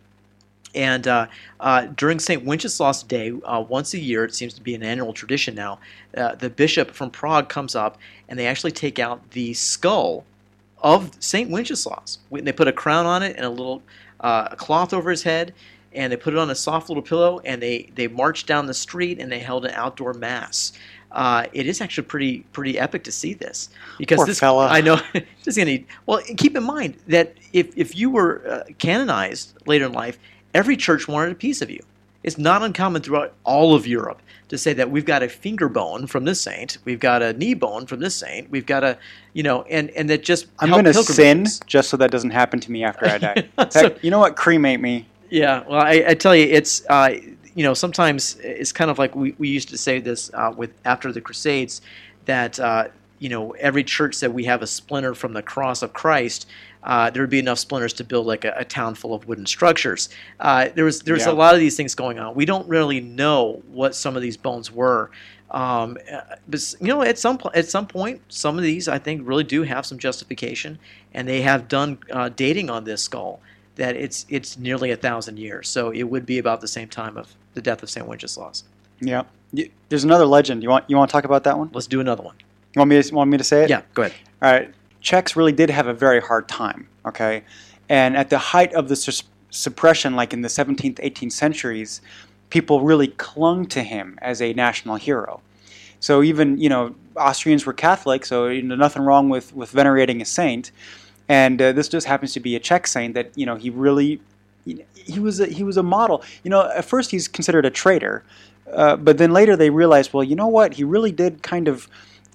And 0.75 1.09
uh, 1.09 1.27
uh, 1.61 1.87
during 1.97 2.19
St. 2.19 2.45
Wenceslaus 2.45 3.03
Day, 3.03 3.33
uh, 3.45 3.65
once 3.67 3.95
a 3.95 3.99
year, 3.99 4.25
it 4.25 4.35
seems 4.35 4.55
to 4.55 4.63
be 4.63 4.75
an 4.75 4.83
annual 4.83 5.13
tradition 5.13 5.55
now, 5.55 5.79
uh, 6.17 6.35
the 6.35 6.51
bishop 6.51 6.91
from 6.93 7.11
Prague 7.11 7.49
comes 7.49 7.75
up 7.75 7.99
and 8.29 8.39
they 8.39 8.47
actually 8.47 8.73
take 8.73 8.99
out 8.99 9.31
the 9.31 9.55
skull 9.55 10.25
of 10.83 11.11
St. 11.21 11.51
Wenceslaus. 11.51 12.19
They 12.31 12.53
put 12.53 12.69
a 12.69 12.73
crown 12.73 13.07
on 13.07 13.23
it 13.23 13.37
and 13.37 13.45
a 13.45 13.51
little 13.51 13.83
uh, 14.21 14.55
cloth 14.57 14.93
over 14.93 15.11
his 15.11 15.23
head, 15.23 15.55
and 15.93 16.13
they 16.13 16.17
put 16.17 16.35
it 16.35 16.39
on 16.39 16.51
a 16.51 16.55
soft 16.55 16.89
little 16.89 17.03
pillow, 17.03 17.41
and 17.45 17.63
they, 17.63 17.91
they 17.95 18.07
marched 18.07 18.47
down 18.47 18.67
the 18.67 18.75
street 18.75 19.19
and 19.21 19.33
they 19.33 19.39
held 19.39 19.65
an 19.65 19.73
outdoor 19.73 20.13
mass. 20.13 20.73
Uh, 21.11 21.47
it 21.53 21.67
is 21.67 21.81
actually 21.81 22.07
pretty 22.07 22.41
pretty 22.53 22.79
epic 22.79 23.03
to 23.05 23.13
see 23.13 23.33
this 23.33 23.71
because 23.99 24.17
Poor 24.19 24.27
this 24.27 24.41
fella. 24.41 24.69
I 24.69 24.81
know 24.81 25.01
just 25.43 25.57
gonna 25.57 25.79
well 26.07 26.21
keep 26.37 26.57
in 26.57 26.63
mind 26.63 26.97
that 27.09 27.35
if 27.53 27.77
if 27.77 27.97
you 27.97 28.11
were 28.11 28.43
uh, 28.47 28.65
canonized 28.79 29.55
later 29.67 29.87
in 29.87 29.93
life, 29.93 30.19
every 30.55 30.77
church 30.77 31.09
wanted 31.09 31.33
a 31.33 31.35
piece 31.35 31.63
of 31.63 31.71
you. 31.71 31.83
It's 32.25 32.37
not 32.37 32.63
uncommon 32.63 33.03
throughout 33.03 33.33
all 33.45 33.75
of 33.75 33.87
Europe 33.87 34.21
to 34.49 34.59
say 34.59 34.73
that 34.75 34.91
we've 34.91 35.05
got 35.05 35.23
a 35.23 35.29
finger 35.29 35.69
bone 35.69 36.07
from 36.07 36.25
this 36.25 36.41
saint, 36.41 36.79
we've 36.85 37.01
got 37.01 37.23
a 37.23 37.33
knee 37.35 37.55
bone 37.55 37.87
from 37.87 38.01
this 38.01 38.15
saint, 38.17 38.51
we've 38.51 38.67
got 38.67 38.85
a 38.85 38.99
you 39.33 39.43
know, 39.43 39.63
and 39.63 39.91
and 39.91 40.11
that 40.11 40.25
just 40.25 40.47
I'm 40.59 40.69
going 40.71 40.85
to 40.85 40.93
sin 40.95 41.47
just 41.67 41.89
so 41.91 41.97
that 41.97 42.11
doesn't 42.11 42.31
happen 42.31 42.61
to 42.61 42.71
me 42.73 42.85
after 42.85 43.07
I 43.07 43.19
die. 43.19 43.49
So- 43.71 43.91
Heck, 43.91 44.05
you 44.05 44.11
know 44.11 44.19
what? 44.19 44.37
Cremate 44.37 44.81
me. 44.81 45.07
Yeah, 45.31 45.63
well, 45.69 45.81
I, 45.81 46.05
I 46.09 46.15
tell 46.15 46.35
you, 46.35 46.45
it's 46.45 46.85
uh, 46.89 47.11
you 47.59 47.65
know 47.65 47.75
sometimes 47.75 48.37
it's 48.37 48.71
kind 48.71 48.89
of 48.89 49.01
like 49.01 49.17
we, 49.17 49.35
we 49.37 49.49
used 49.49 49.69
to 49.71 49.77
say 49.77 49.99
this 49.99 50.31
uh, 50.33 50.55
with 50.57 50.71
after 50.85 51.11
the 51.11 51.21
Crusades 51.21 51.81
that 52.27 52.61
uh, 52.61 52.87
you 53.19 53.29
know 53.29 53.51
every 53.59 53.83
church 53.83 54.15
said 54.15 54.33
we 54.33 54.45
have 54.45 54.63
a 54.63 54.67
splinter 54.67 55.13
from 55.13 55.33
the 55.33 55.43
cross 55.43 55.83
of 55.83 55.93
Christ. 55.93 56.47
Uh, 56.85 57.11
there 57.11 57.21
would 57.21 57.31
be 57.31 57.41
enough 57.41 57.59
splinters 57.59 57.93
to 57.95 58.05
build 58.05 58.27
like 58.27 58.45
a, 58.45 58.55
a 58.57 58.65
town 58.65 58.95
full 58.95 59.13
of 59.13 59.27
wooden 59.27 59.45
structures. 59.45 60.09
Uh, 60.39 60.69
there 60.77 60.85
was 60.85 61.01
there's 61.01 61.27
Yeah. 61.27 61.33
a 61.33 61.43
lot 61.43 61.53
of 61.55 61.59
these 61.59 61.77
things 61.77 61.97
going 61.97 62.21
on. 62.21 62.37
We 62.37 62.45
don't 62.45 62.69
really 62.69 63.01
know 63.01 63.61
what 63.73 63.97
some 63.97 64.15
of 64.15 64.23
these 64.23 64.37
bones 64.37 64.71
were. 64.71 65.11
Um, 65.51 65.99
uh, 66.13 66.37
but 66.47 66.75
you 66.81 66.87
know, 66.87 67.03
at 67.03 67.19
some 67.19 67.41
at 67.55 67.67
some 67.67 67.89
point, 67.89 68.21
some 68.29 68.57
of 68.57 68.63
these 68.63 68.87
I 68.87 68.99
think 68.99 69.27
really 69.27 69.43
do 69.43 69.65
have 69.65 69.85
some 69.85 69.99
justification, 69.99 70.79
and 71.13 71.27
they 71.27 71.43
have 71.43 71.67
done 71.67 71.99
uh, 72.13 72.29
dating 72.29 72.71
on 72.71 72.85
this 72.85 73.03
skull 73.03 73.41
that 73.79 73.97
it's 73.97 74.27
it's 74.29 74.59
nearly 74.59 74.91
a 74.91 74.97
thousand 74.97 75.39
years. 75.39 75.69
So 75.69 75.91
it 75.91 76.03
would 76.03 76.27
be 76.27 76.39
about 76.39 76.61
the 76.61 76.69
same 76.69 76.89
time 76.89 77.17
of 77.17 77.35
the 77.55 77.63
death 77.63 77.83
of 77.83 77.89
Saint 77.89 78.07
Wenceslaus. 78.07 78.65
Yeah. 79.01 79.23
There's 79.89 80.05
another 80.05 80.27
legend. 80.27 80.63
You 80.63 80.69
want 80.69 80.85
you 80.89 80.97
want 80.97 81.09
to 81.09 81.13
talk 81.13 81.25
about 81.25 81.45
that 81.45 81.57
one? 81.59 81.71
Let's 81.73 81.87
do 81.87 82.01
another 82.01 82.23
one. 82.23 82.37
You 82.75 82.81
want 82.81 82.91
me 82.91 83.03
to, 83.03 83.15
want 83.15 83.31
me 83.31 83.39
to 83.39 83.45
say 83.45 83.65
it? 83.65 83.71
Yeah, 83.71 83.83
go 83.95 84.03
ahead. 84.03 84.15
All 84.43 84.53
right. 84.53 84.75
Czechs 85.01 85.37
really 85.37 85.53
did 85.53 85.71
have 85.71 85.87
a 85.87 85.95
very 85.95 86.21
hard 86.21 86.49
time, 86.49 86.89
okay? 87.07 87.43
And 87.89 88.17
at 88.17 88.31
the 88.31 88.39
height 88.39 88.75
of 88.75 88.89
the 88.89 88.97
sus- 88.97 89.23
suppression, 89.51 90.17
like 90.17 90.35
in 90.35 90.43
the 90.43 90.49
17th, 90.49 90.97
18th 90.97 91.33
centuries, 91.33 92.03
people 92.51 92.83
really 92.83 93.09
clung 93.09 93.65
to 93.67 93.83
him 93.83 94.19
as 94.21 94.43
a 94.43 94.53
national 94.53 94.97
hero. 94.97 95.41
So 96.01 96.23
even, 96.23 96.59
you 96.59 96.69
know, 96.69 96.95
Austrians 97.17 97.65
were 97.65 97.73
Catholic, 97.73 98.27
so 98.27 98.49
you 98.49 98.63
know, 98.63 98.77
nothing 98.77 99.03
wrong 99.03 99.29
with, 99.29 99.55
with 99.55 99.71
venerating 99.71 100.21
a 100.21 100.25
saint. 100.25 100.73
And 101.29 101.61
uh, 101.61 101.73
this 101.73 101.89
just 101.89 102.07
happens 102.07 102.33
to 102.35 102.41
be 102.41 102.57
a 102.57 102.61
Czech 102.61 102.87
saying 102.87 103.13
that, 103.13 103.37
you 103.37 103.45
know, 103.45 103.57
he 103.57 103.71
really, 103.71 104.21
he 104.65 105.21
was 105.21 105.41
a, 105.41 105.47
he 105.47 105.63
was 105.63 105.77
a 105.77 105.83
model. 105.83 106.23
You 106.43 106.51
know, 106.51 106.71
at 106.71 106.85
first 106.85 107.11
he's 107.11 107.29
considered 107.29 107.67
a 107.67 107.71
traitor, 107.71 108.25
uh, 108.73 108.97
but 108.97 109.19
then 109.19 109.33
later 109.33 109.57
they 109.57 109.71
realized, 109.71 110.13
well, 110.13 110.25
you 110.25 110.37
know 110.37 110.47
what? 110.47 110.75
He 110.75 110.85
really 110.85 111.13
did 111.13 111.43
kind 111.43 111.69
of 111.69 111.89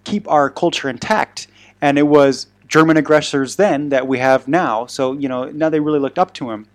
keep 0.04 0.30
our 0.30 0.50
culture 0.50 0.90
intact. 0.90 1.48
And 1.82 1.98
it 1.98 2.08
was 2.08 2.48
German 2.68 2.98
aggressors 2.98 3.56
then 3.56 3.90
that 3.90 4.08
we 4.08 4.20
have 4.20 4.48
now. 4.48 4.86
So, 4.86 5.14
you 5.14 5.28
know, 5.28 5.46
now 5.46 5.70
they 5.70 5.80
really 5.80 6.00
looked 6.00 6.20
up 6.20 6.34
to 6.36 6.52
him. 6.52 6.68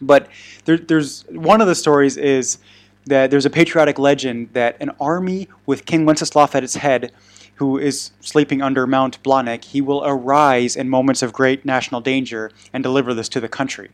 But 0.00 0.28
there, 0.64 0.76
there's 0.76 1.24
one 1.30 1.60
of 1.60 1.66
the 1.66 1.74
stories 1.74 2.16
is 2.16 2.58
that 3.06 3.30
there's 3.30 3.46
a 3.46 3.50
patriotic 3.50 3.98
legend 3.98 4.50
that 4.52 4.76
an 4.80 4.90
army 5.00 5.48
with 5.66 5.86
King 5.86 6.04
Wenceslaus 6.06 6.54
at 6.54 6.62
its 6.62 6.76
head, 6.76 7.12
who 7.58 7.78
is 7.78 8.10
sleeping 8.20 8.62
under 8.62 8.86
Mount 8.86 9.22
Blaník, 9.22 9.64
he 9.64 9.80
will 9.80 10.02
arise 10.04 10.76
in 10.76 10.88
moments 10.88 11.22
of 11.22 11.32
great 11.32 11.64
national 11.64 12.00
danger 12.00 12.50
and 12.72 12.82
deliver 12.82 13.14
this 13.14 13.28
to 13.30 13.40
the 13.40 13.48
country. 13.48 13.90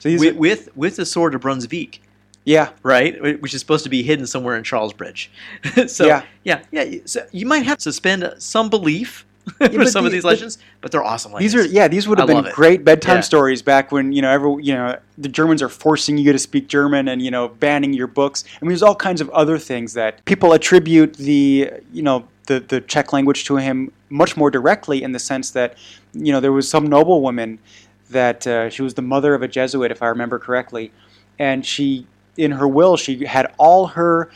So 0.00 0.08
these, 0.10 0.20
With, 0.20 0.34
are, 0.36 0.38
with 0.38 0.76
with 0.76 0.96
the 0.96 1.06
sword 1.06 1.34
of 1.34 1.40
Brunswick, 1.40 2.00
yeah, 2.44 2.70
right, 2.82 3.40
which 3.42 3.54
is 3.54 3.60
supposed 3.60 3.84
to 3.84 3.90
be 3.90 4.02
hidden 4.02 4.26
somewhere 4.26 4.56
in 4.56 4.62
Charlesbridge. 4.64 5.30
so 5.88 6.06
Yeah. 6.06 6.22
yeah, 6.44 6.60
yeah. 6.70 6.98
So 7.06 7.26
you 7.32 7.46
might 7.46 7.64
have 7.64 7.78
to 7.78 7.82
suspend 7.82 8.34
some 8.38 8.68
belief 8.70 9.24
for 9.58 9.68
but 9.68 9.88
some 9.88 10.04
of 10.04 10.10
the- 10.10 10.16
these 10.16 10.22
the- 10.22 10.28
legends, 10.28 10.58
but 10.80 10.90
they're 10.92 11.02
awesome 11.04 11.32
legends. 11.32 11.54
These 11.54 11.62
are 11.62 11.66
yeah, 11.66 11.88
these 11.88 12.06
would 12.06 12.18
have 12.18 12.28
I 12.28 12.42
been 12.42 12.52
great 12.52 12.84
bedtime 12.84 13.16
Yeah. 13.16 13.20
stories 13.22 13.62
back 13.62 13.90
when 13.90 14.12
you 14.12 14.20
know 14.20 14.30
every 14.30 14.62
you 14.62 14.74
know 14.74 14.98
the 15.18 15.28
Germans 15.30 15.62
are 15.62 15.68
forcing 15.70 16.18
you 16.18 16.30
to 16.32 16.38
speak 16.38 16.68
German 16.68 17.08
and 17.08 17.22
you 17.22 17.30
know 17.30 17.48
banning 17.48 17.94
your 17.94 18.06
books. 18.08 18.44
I 18.60 18.64
mean, 18.64 18.68
there's 18.70 18.82
all 18.82 18.94
kinds 18.96 19.20
of 19.22 19.30
other 19.30 19.56
things 19.58 19.94
that 19.94 20.22
people 20.26 20.52
attribute 20.52 21.14
the 21.14 21.70
you 21.92 22.02
know 22.02 22.28
the 22.46 22.60
the 22.60 22.80
Czech 22.80 23.12
language 23.12 23.44
to 23.44 23.56
him 23.56 23.92
much 24.08 24.36
more 24.36 24.50
directly 24.50 25.02
in 25.02 25.12
the 25.12 25.18
sense 25.18 25.50
that 25.50 25.76
you 26.12 26.32
know 26.32 26.40
there 26.40 26.52
was 26.52 26.68
some 26.68 26.86
noblewoman 26.86 27.58
that 28.10 28.46
uh, 28.46 28.70
she 28.70 28.82
was 28.82 28.94
the 28.94 29.02
mother 29.02 29.34
of 29.34 29.42
a 29.42 29.48
Jesuit 29.48 29.90
if 29.90 30.02
I 30.02 30.06
remember 30.06 30.38
correctly, 30.38 30.92
and 31.38 31.64
she 31.64 32.06
in 32.36 32.52
her 32.52 32.68
will 32.68 32.96
she 32.96 33.24
had 33.24 33.52
all 33.58 33.88
her 33.88 34.30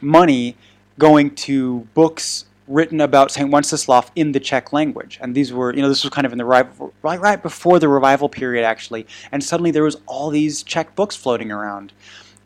money 0.00 0.56
going 0.98 1.34
to 1.34 1.80
books 1.94 2.46
written 2.66 3.00
about 3.00 3.30
Saint 3.30 3.50
Wenceslav 3.50 4.10
in 4.16 4.32
the 4.32 4.40
Czech 4.40 4.72
language, 4.72 5.18
and 5.20 5.34
these 5.34 5.52
were, 5.52 5.74
you 5.74 5.82
know, 5.82 5.88
this 5.88 6.02
was 6.02 6.10
kind 6.10 6.26
of 6.26 6.32
in 6.32 6.38
the 6.38 6.44
right, 6.44 6.66
right, 7.02 7.20
right 7.20 7.42
before 7.42 7.78
the 7.78 7.88
revival 7.88 8.28
period, 8.28 8.64
actually. 8.64 9.06
And 9.32 9.44
suddenly 9.44 9.70
there 9.70 9.82
was 9.82 9.96
all 10.06 10.30
these 10.30 10.62
Czech 10.62 10.94
books 10.94 11.14
floating 11.14 11.50
around, 11.50 11.92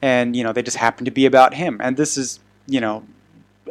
and 0.02 0.34
you 0.34 0.42
know, 0.42 0.52
they 0.52 0.62
just 0.62 0.76
happened 0.76 1.06
to 1.06 1.12
be 1.12 1.26
about 1.26 1.54
him. 1.54 1.80
And 1.82 1.96
this 1.96 2.16
is, 2.16 2.40
you 2.66 2.80
know, 2.80 3.04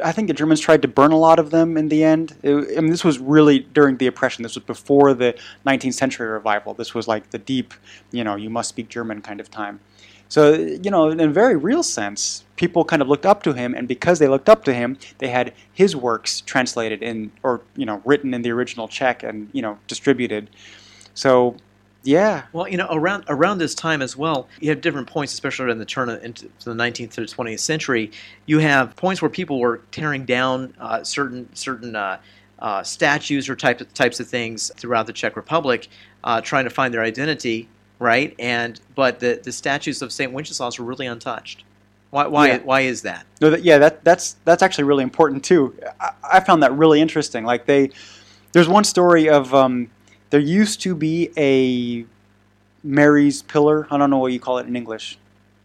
I 0.02 0.12
think 0.12 0.28
the 0.28 0.34
Germans 0.34 0.60
tried 0.60 0.82
to 0.82 0.88
burn 0.88 1.12
a 1.12 1.16
lot 1.18 1.38
of 1.38 1.50
them 1.50 1.76
in 1.76 1.88
the 1.88 2.04
end. 2.04 2.36
It- 2.42 2.76
I 2.76 2.80
mean, 2.80 2.90
this 2.90 3.04
was 3.04 3.18
really 3.18 3.60
during 3.60 3.96
the 3.96 4.06
oppression. 4.06 4.42
This 4.42 4.54
was 4.54 4.64
before 4.64 5.14
the 5.14 5.34
19th 5.64 5.94
century 5.94 6.28
revival. 6.28 6.74
This 6.74 6.94
was 6.94 7.08
like 7.08 7.30
the 7.30 7.38
deep, 7.38 7.74
you 8.12 8.24
know, 8.24 8.36
you 8.36 8.50
must 8.50 8.68
speak 8.68 8.88
German 8.88 9.22
kind 9.22 9.40
of 9.40 9.50
time. 9.50 9.80
So, 10.30 10.52
you 10.52 10.90
know, 10.90 11.08
in 11.08 11.20
a 11.20 11.28
very 11.28 11.56
real 11.56 11.82
sense, 11.82 12.44
people 12.56 12.84
kind 12.84 13.00
of 13.00 13.08
looked 13.08 13.24
up 13.24 13.42
to 13.44 13.54
him, 13.54 13.74
and 13.74 13.88
because 13.88 14.18
they 14.18 14.28
looked 14.28 14.48
up 14.48 14.62
to 14.64 14.74
him, 14.74 14.98
they 15.18 15.28
had 15.28 15.54
his 15.72 15.96
works 15.96 16.42
translated 16.42 17.02
in, 17.02 17.30
or, 17.42 17.62
you 17.76 17.86
know, 17.86 18.02
written 18.04 18.34
in 18.34 18.42
the 18.42 18.50
original 18.50 18.88
Czech 18.88 19.22
and, 19.22 19.48
you 19.52 19.62
know, 19.62 19.78
distributed. 19.86 20.50
So, 21.14 21.56
yeah. 22.04 22.44
Well, 22.52 22.68
you 22.68 22.76
know, 22.76 22.88
around 22.90 23.24
around 23.28 23.58
this 23.58 23.74
time 23.74 24.02
as 24.02 24.16
well, 24.16 24.48
you 24.60 24.70
have 24.70 24.80
different 24.80 25.08
points, 25.08 25.32
especially 25.32 25.66
around 25.66 25.78
the 25.78 25.84
turn 25.84 26.08
of, 26.08 26.22
into 26.22 26.48
the 26.64 26.72
19th 26.72 27.12
to 27.12 27.20
the 27.22 27.26
20th 27.26 27.60
century. 27.60 28.10
You 28.46 28.58
have 28.60 28.94
points 28.96 29.20
where 29.20 29.28
people 29.30 29.58
were 29.58 29.82
tearing 29.90 30.24
down 30.24 30.74
uh, 30.78 31.02
certain 31.02 31.48
certain 31.54 31.96
uh, 31.96 32.18
uh, 32.60 32.82
statues 32.82 33.48
or 33.48 33.56
type 33.56 33.80
of, 33.80 33.92
types 33.94 34.20
of 34.20 34.28
things 34.28 34.70
throughout 34.76 35.06
the 35.06 35.12
Czech 35.12 35.36
Republic, 35.36 35.88
uh, 36.24 36.40
trying 36.40 36.64
to 36.64 36.70
find 36.70 36.92
their 36.94 37.02
identity, 37.02 37.68
right? 37.98 38.34
And 38.38 38.80
but 38.94 39.20
the 39.20 39.40
the 39.42 39.52
statues 39.52 40.00
of 40.00 40.12
Saint 40.12 40.32
Wenceslaus 40.32 40.78
were 40.78 40.84
really 40.84 41.06
untouched. 41.06 41.64
Why 42.10 42.26
why 42.26 42.46
Yeah. 42.48 42.58
why 42.58 42.80
is 42.82 43.02
that? 43.02 43.26
No, 43.40 43.50
that, 43.50 43.62
yeah, 43.64 43.78
that 43.78 44.04
that's 44.04 44.36
that's 44.44 44.62
actually 44.62 44.84
really 44.84 45.04
important 45.04 45.44
too. 45.44 45.74
I, 46.00 46.12
I 46.22 46.40
found 46.40 46.62
that 46.62 46.72
really 46.72 47.00
interesting. 47.00 47.44
Like 47.44 47.66
they, 47.66 47.90
there's 48.52 48.68
one 48.68 48.84
story 48.84 49.28
of 49.28 49.52
um, 49.54 49.90
there 50.30 50.40
used 50.40 50.80
to 50.82 50.94
be 50.94 51.30
a 51.36 52.04
Mary's 52.82 53.42
pillar. 53.42 53.86
I 53.90 53.98
don't 53.98 54.10
know 54.10 54.18
what 54.18 54.32
you 54.32 54.40
call 54.40 54.58
it 54.58 54.66
in 54.66 54.76
English. 54.76 55.18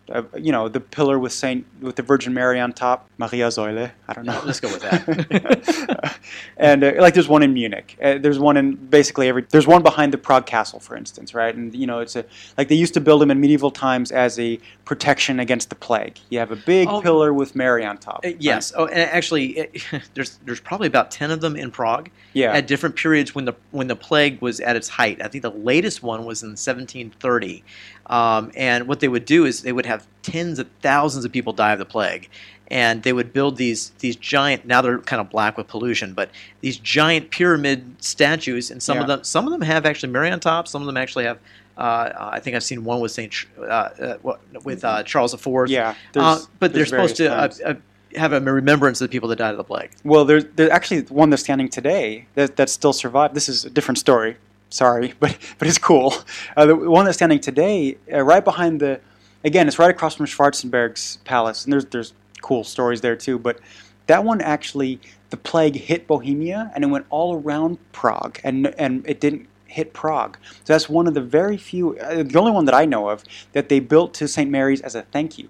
Uh, 0.10 0.24
you 0.38 0.52
know, 0.52 0.68
the 0.68 0.80
pillar 0.80 1.18
with 1.18 1.32
Saint 1.32 1.66
with 1.82 1.96
the 1.96 2.04
Virgin 2.04 2.34
Mary 2.34 2.60
on 2.60 2.74
top, 2.74 3.10
Maria 3.18 3.48
Säule. 3.48 3.92
I 4.08 4.14
don't 4.14 4.26
know. 4.26 4.42
Let's 4.46 4.60
go 4.60 4.68
with 4.70 4.82
that. 4.82 6.18
and 6.58 6.84
uh, 6.84 6.94
like, 6.98 7.14
there's 7.14 7.28
one 7.28 7.44
in 7.44 7.54
Munich. 7.54 7.98
Uh, 8.02 8.18
there's 8.18 8.40
one 8.40 8.58
in 8.58 8.76
basically 8.76 9.28
every. 9.30 9.46
There's 9.50 9.68
one 9.68 9.84
behind 9.84 10.14
the 10.14 10.18
Prague 10.18 10.46
Castle, 10.46 10.80
for 10.80 10.96
instance, 10.96 11.34
right? 11.34 11.54
And 11.56 11.74
you 11.76 11.86
know, 11.88 12.00
it's 12.00 12.16
a 12.16 12.26
like 12.58 12.68
they 12.70 12.76
used 12.76 12.94
to 12.96 13.02
build 13.02 13.22
them 13.22 13.30
in 13.32 13.40
medieval 13.40 13.72
times 13.72 14.12
as 14.12 14.40
a 14.40 14.60
protection 14.86 15.40
against 15.40 15.70
the 15.70 15.76
plague. 15.76 16.18
You 16.30 16.40
have 16.40 16.52
a 16.52 16.56
big 16.56 16.88
Oh. 16.90 17.02
pillar 17.02 17.34
with 17.34 17.56
Mary 17.56 17.86
on 17.86 17.98
top. 17.98 18.22
Uh, 18.24 18.30
right? 18.30 18.38
yes. 18.40 18.74
Oh, 18.76 18.86
and 18.88 19.00
actually, 19.00 19.58
it, 19.58 19.84
there's 20.16 20.40
there's 20.46 20.60
probably 20.60 20.88
about 20.88 21.12
ten 21.12 21.32
of 21.32 21.42
them 21.42 21.56
in 21.56 21.72
Prague. 21.72 22.10
Yeah. 22.34 22.52
At 22.54 22.68
different 22.68 22.96
periods 22.96 23.36
when 23.36 23.46
the 23.46 23.54
when 23.72 23.88
the 23.88 23.96
plague 23.96 24.42
was 24.42 24.60
at 24.60 24.76
its 24.76 24.90
height. 24.90 25.22
I 25.22 25.28
think 25.28 25.44
the 25.44 25.52
latest 25.52 26.02
one 26.02 26.26
was 26.26 26.42
in 26.42 26.50
1730. 26.50 27.64
Um, 28.08 28.52
and 28.56 28.88
what 28.88 29.00
they 29.00 29.08
would 29.08 29.26
do 29.26 29.46
is 29.46 29.62
they 29.62 29.72
would 29.72 29.86
have 29.86 30.06
tens 30.24 30.60
of 30.60 30.68
thousands 30.82 31.24
of 31.26 31.32
people 31.32 31.54
die 31.54 31.72
of 31.72 31.80
the 31.80 31.86
plague, 31.86 32.30
and 32.74 33.04
they 33.04 33.14
would 33.14 33.32
build 33.34 33.56
these 33.58 33.92
these 34.00 34.16
giant. 34.16 34.66
Now 34.66 34.82
they're 34.82 34.98
kind 35.00 35.22
of 35.22 35.30
black 35.30 35.58
with 35.58 35.68
pollution, 35.68 36.14
but 36.16 36.30
these 36.62 36.78
giant 36.78 37.30
pyramid 37.30 37.96
statues, 38.00 38.72
and 38.72 38.82
some 38.82 38.98
of 38.98 39.08
them 39.08 39.24
some 39.24 39.46
of 39.46 39.52
them 39.52 39.62
have 39.62 39.86
actually 39.86 40.12
Mary 40.12 40.30
on 40.32 40.40
top. 40.40 40.68
Some 40.68 40.82
of 40.82 40.88
them 40.88 40.98
actually 40.98 41.26
have. 41.26 41.38
Uh, 41.78 42.30
I 42.34 42.40
think 42.40 42.56
I've 42.56 42.64
seen 42.64 42.84
one 42.84 43.00
with 43.00 43.12
Saint 43.12 43.34
uh, 43.60 43.64
uh, 43.64 44.18
with 44.64 44.84
uh, 44.84 45.04
Charles 45.04 45.34
IV. 45.34 45.70
Yeah, 45.70 45.90
Uh, 45.90 45.94
there's- 46.14 46.48
but 46.60 46.74
they're 46.74 46.86
supposed 46.86 47.16
to 47.18 47.32
uh, 47.32 47.74
have 48.16 48.32
a 48.34 48.40
remembrance 48.42 49.02
of 49.02 49.10
the 49.10 49.12
people 49.12 49.30
that 49.30 49.38
died 49.38 49.52
of 49.52 49.58
the 49.58 49.64
plague. 49.64 49.92
Well, 50.04 50.26
there's 50.26 50.46
there's 50.56 50.70
actually 50.72 51.02
one 51.04 51.30
that's 51.30 51.44
standing 51.44 51.70
today 51.70 52.26
that 52.36 52.56
that 52.58 52.70
still 52.70 52.94
survived. 52.94 53.36
This 53.36 53.48
is 53.50 53.66
a 53.66 53.70
different 53.70 53.98
story. 54.00 54.38
Sorry, 54.70 55.14
but 55.20 55.38
but 55.60 55.68
it's 55.68 55.78
cool. 55.80 56.14
Uh, 56.58 56.66
the 56.66 56.76
one 56.76 57.06
that's 57.06 57.18
standing 57.18 57.40
today, 57.40 57.98
uh, 58.12 58.22
right 58.24 58.44
behind 58.44 58.80
the 58.80 59.00
again, 59.44 59.68
it's 59.68 59.78
right 59.80 59.90
across 59.92 60.16
from 60.16 60.26
Schwarzenberg's 60.28 61.18
palace, 61.26 61.64
and 61.66 61.74
there's 61.74 61.86
there's 61.86 62.14
cool 62.44 62.64
stories 62.64 63.02
there 63.02 63.16
too. 63.16 63.40
But 63.40 63.60
that 64.06 64.24
one 64.24 64.40
actually, 64.42 65.00
the 65.32 65.38
plague 65.38 65.76
hit 65.76 66.06
Bohemia, 66.06 66.72
and 66.76 66.84
it 66.84 66.88
went 66.88 67.08
all 67.10 67.36
around 67.36 67.80
Prague, 67.92 68.40
and 68.44 68.68
and 68.78 69.04
it 69.08 69.20
didn't 69.20 69.48
hit 69.66 69.94
Prague. 69.94 70.38
So 70.64 70.74
that's 70.74 70.88
one 70.88 71.08
of 71.08 71.16
the 71.16 71.22
very 71.22 71.58
few, 71.58 71.98
uh, 71.98 72.22
the 72.22 72.38
only 72.38 72.52
one 72.52 72.66
that 72.66 72.76
I 72.76 72.86
know 72.86 73.10
of 73.10 73.24
that 73.54 73.70
they 73.70 73.80
built 73.80 74.14
to 74.16 74.28
St. 74.28 74.50
Mary's 74.50 74.82
as 74.82 74.94
a 74.94 75.02
thank 75.02 75.40
you. 75.40 75.50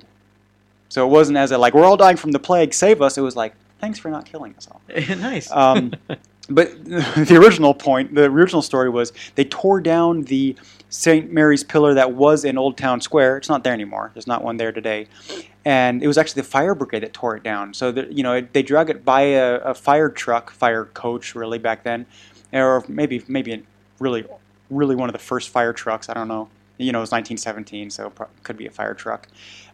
So 0.87 1.05
it 1.05 1.09
wasn't 1.09 1.37
as 1.37 1.51
a 1.51 1.57
like 1.57 1.73
we're 1.73 1.85
all 1.85 1.97
dying 1.97 2.17
from 2.17 2.31
the 2.31 2.39
plague, 2.39 2.73
save 2.73 3.01
us. 3.01 3.17
It 3.17 3.21
was 3.21 3.35
like 3.35 3.53
thanks 3.79 3.99
for 3.99 4.09
not 4.09 4.25
killing 4.25 4.55
us 4.55 4.67
all. 4.71 4.81
nice. 5.17 5.51
Um, 5.51 5.93
but 6.49 6.83
the 6.85 7.37
original 7.39 7.73
point, 7.73 8.13
the 8.13 8.23
original 8.23 8.61
story 8.61 8.89
was 8.89 9.13
they 9.35 9.45
tore 9.45 9.81
down 9.81 10.23
the 10.23 10.55
St. 10.89 11.31
Mary's 11.31 11.63
pillar 11.63 11.93
that 11.93 12.13
was 12.13 12.45
in 12.45 12.57
Old 12.57 12.77
Town 12.77 13.01
Square. 13.01 13.37
It's 13.37 13.49
not 13.49 13.63
there 13.63 13.73
anymore. 13.73 14.11
There's 14.13 14.27
not 14.27 14.43
one 14.43 14.57
there 14.57 14.71
today. 14.71 15.07
And 15.65 16.03
it 16.03 16.07
was 16.07 16.17
actually 16.17 16.41
the 16.41 16.49
fire 16.49 16.75
brigade 16.75 17.03
that 17.03 17.13
tore 17.13 17.35
it 17.35 17.43
down. 17.43 17.73
So, 17.73 17.91
that, 17.93 18.11
you 18.11 18.21
know, 18.21 18.41
they 18.41 18.61
drug 18.61 18.89
it 18.89 19.05
by 19.05 19.21
a, 19.21 19.55
a 19.59 19.73
fire 19.73 20.09
truck, 20.09 20.51
fire 20.51 20.85
coach, 20.85 21.35
really 21.35 21.57
back 21.57 21.83
then, 21.83 22.05
or 22.51 22.83
maybe 22.87 23.23
maybe 23.27 23.63
really 23.99 24.25
really 24.69 24.95
one 24.95 25.09
of 25.09 25.13
the 25.13 25.19
first 25.19 25.49
fire 25.49 25.73
trucks. 25.73 26.09
I 26.09 26.13
don't 26.13 26.27
know. 26.27 26.49
You 26.84 26.91
know, 26.91 26.99
it 26.99 27.01
was 27.01 27.11
1917, 27.11 27.89
so 27.89 28.07
it 28.07 28.27
could 28.43 28.57
be 28.57 28.67
a 28.67 28.71
fire 28.71 28.93
truck. 28.93 29.27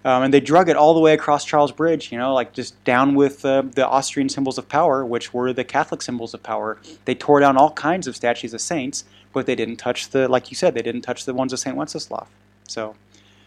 Um, 0.06 0.24
and 0.24 0.34
they 0.34 0.40
drug 0.40 0.70
it 0.70 0.78
all 0.78 0.94
the 0.94 1.00
way 1.00 1.14
across 1.14 1.44
Charles 1.44 1.72
Bridge, 1.72 2.12
you 2.12 2.18
know, 2.18 2.34
like 2.34 2.54
just 2.54 2.82
down 2.86 3.16
with 3.16 3.44
uh, 3.44 3.64
the 3.64 3.86
Austrian 3.86 4.30
symbols 4.30 4.58
of 4.58 4.70
power, 4.70 5.06
which 5.06 5.34
were 5.34 5.52
the 5.52 5.66
Catholic 5.66 6.02
symbols 6.02 6.34
of 6.34 6.42
power. 6.42 6.78
They 7.06 7.16
tore 7.16 7.42
down 7.42 7.58
all 7.58 7.72
kinds 7.72 8.08
of 8.08 8.16
statues 8.16 8.54
of 8.54 8.62
saints, 8.62 9.04
but 9.34 9.46
they 9.46 9.56
didn't 9.56 9.76
touch 9.76 10.10
the, 10.10 10.28
like 10.30 10.50
you 10.50 10.56
said, 10.56 10.74
they 10.74 10.82
didn't 10.82 11.02
touch 11.02 11.26
the 11.26 11.34
ones 11.34 11.52
of 11.52 11.60
St. 11.60 11.76
Wenceslaus. 11.76 12.28
So 12.68 12.96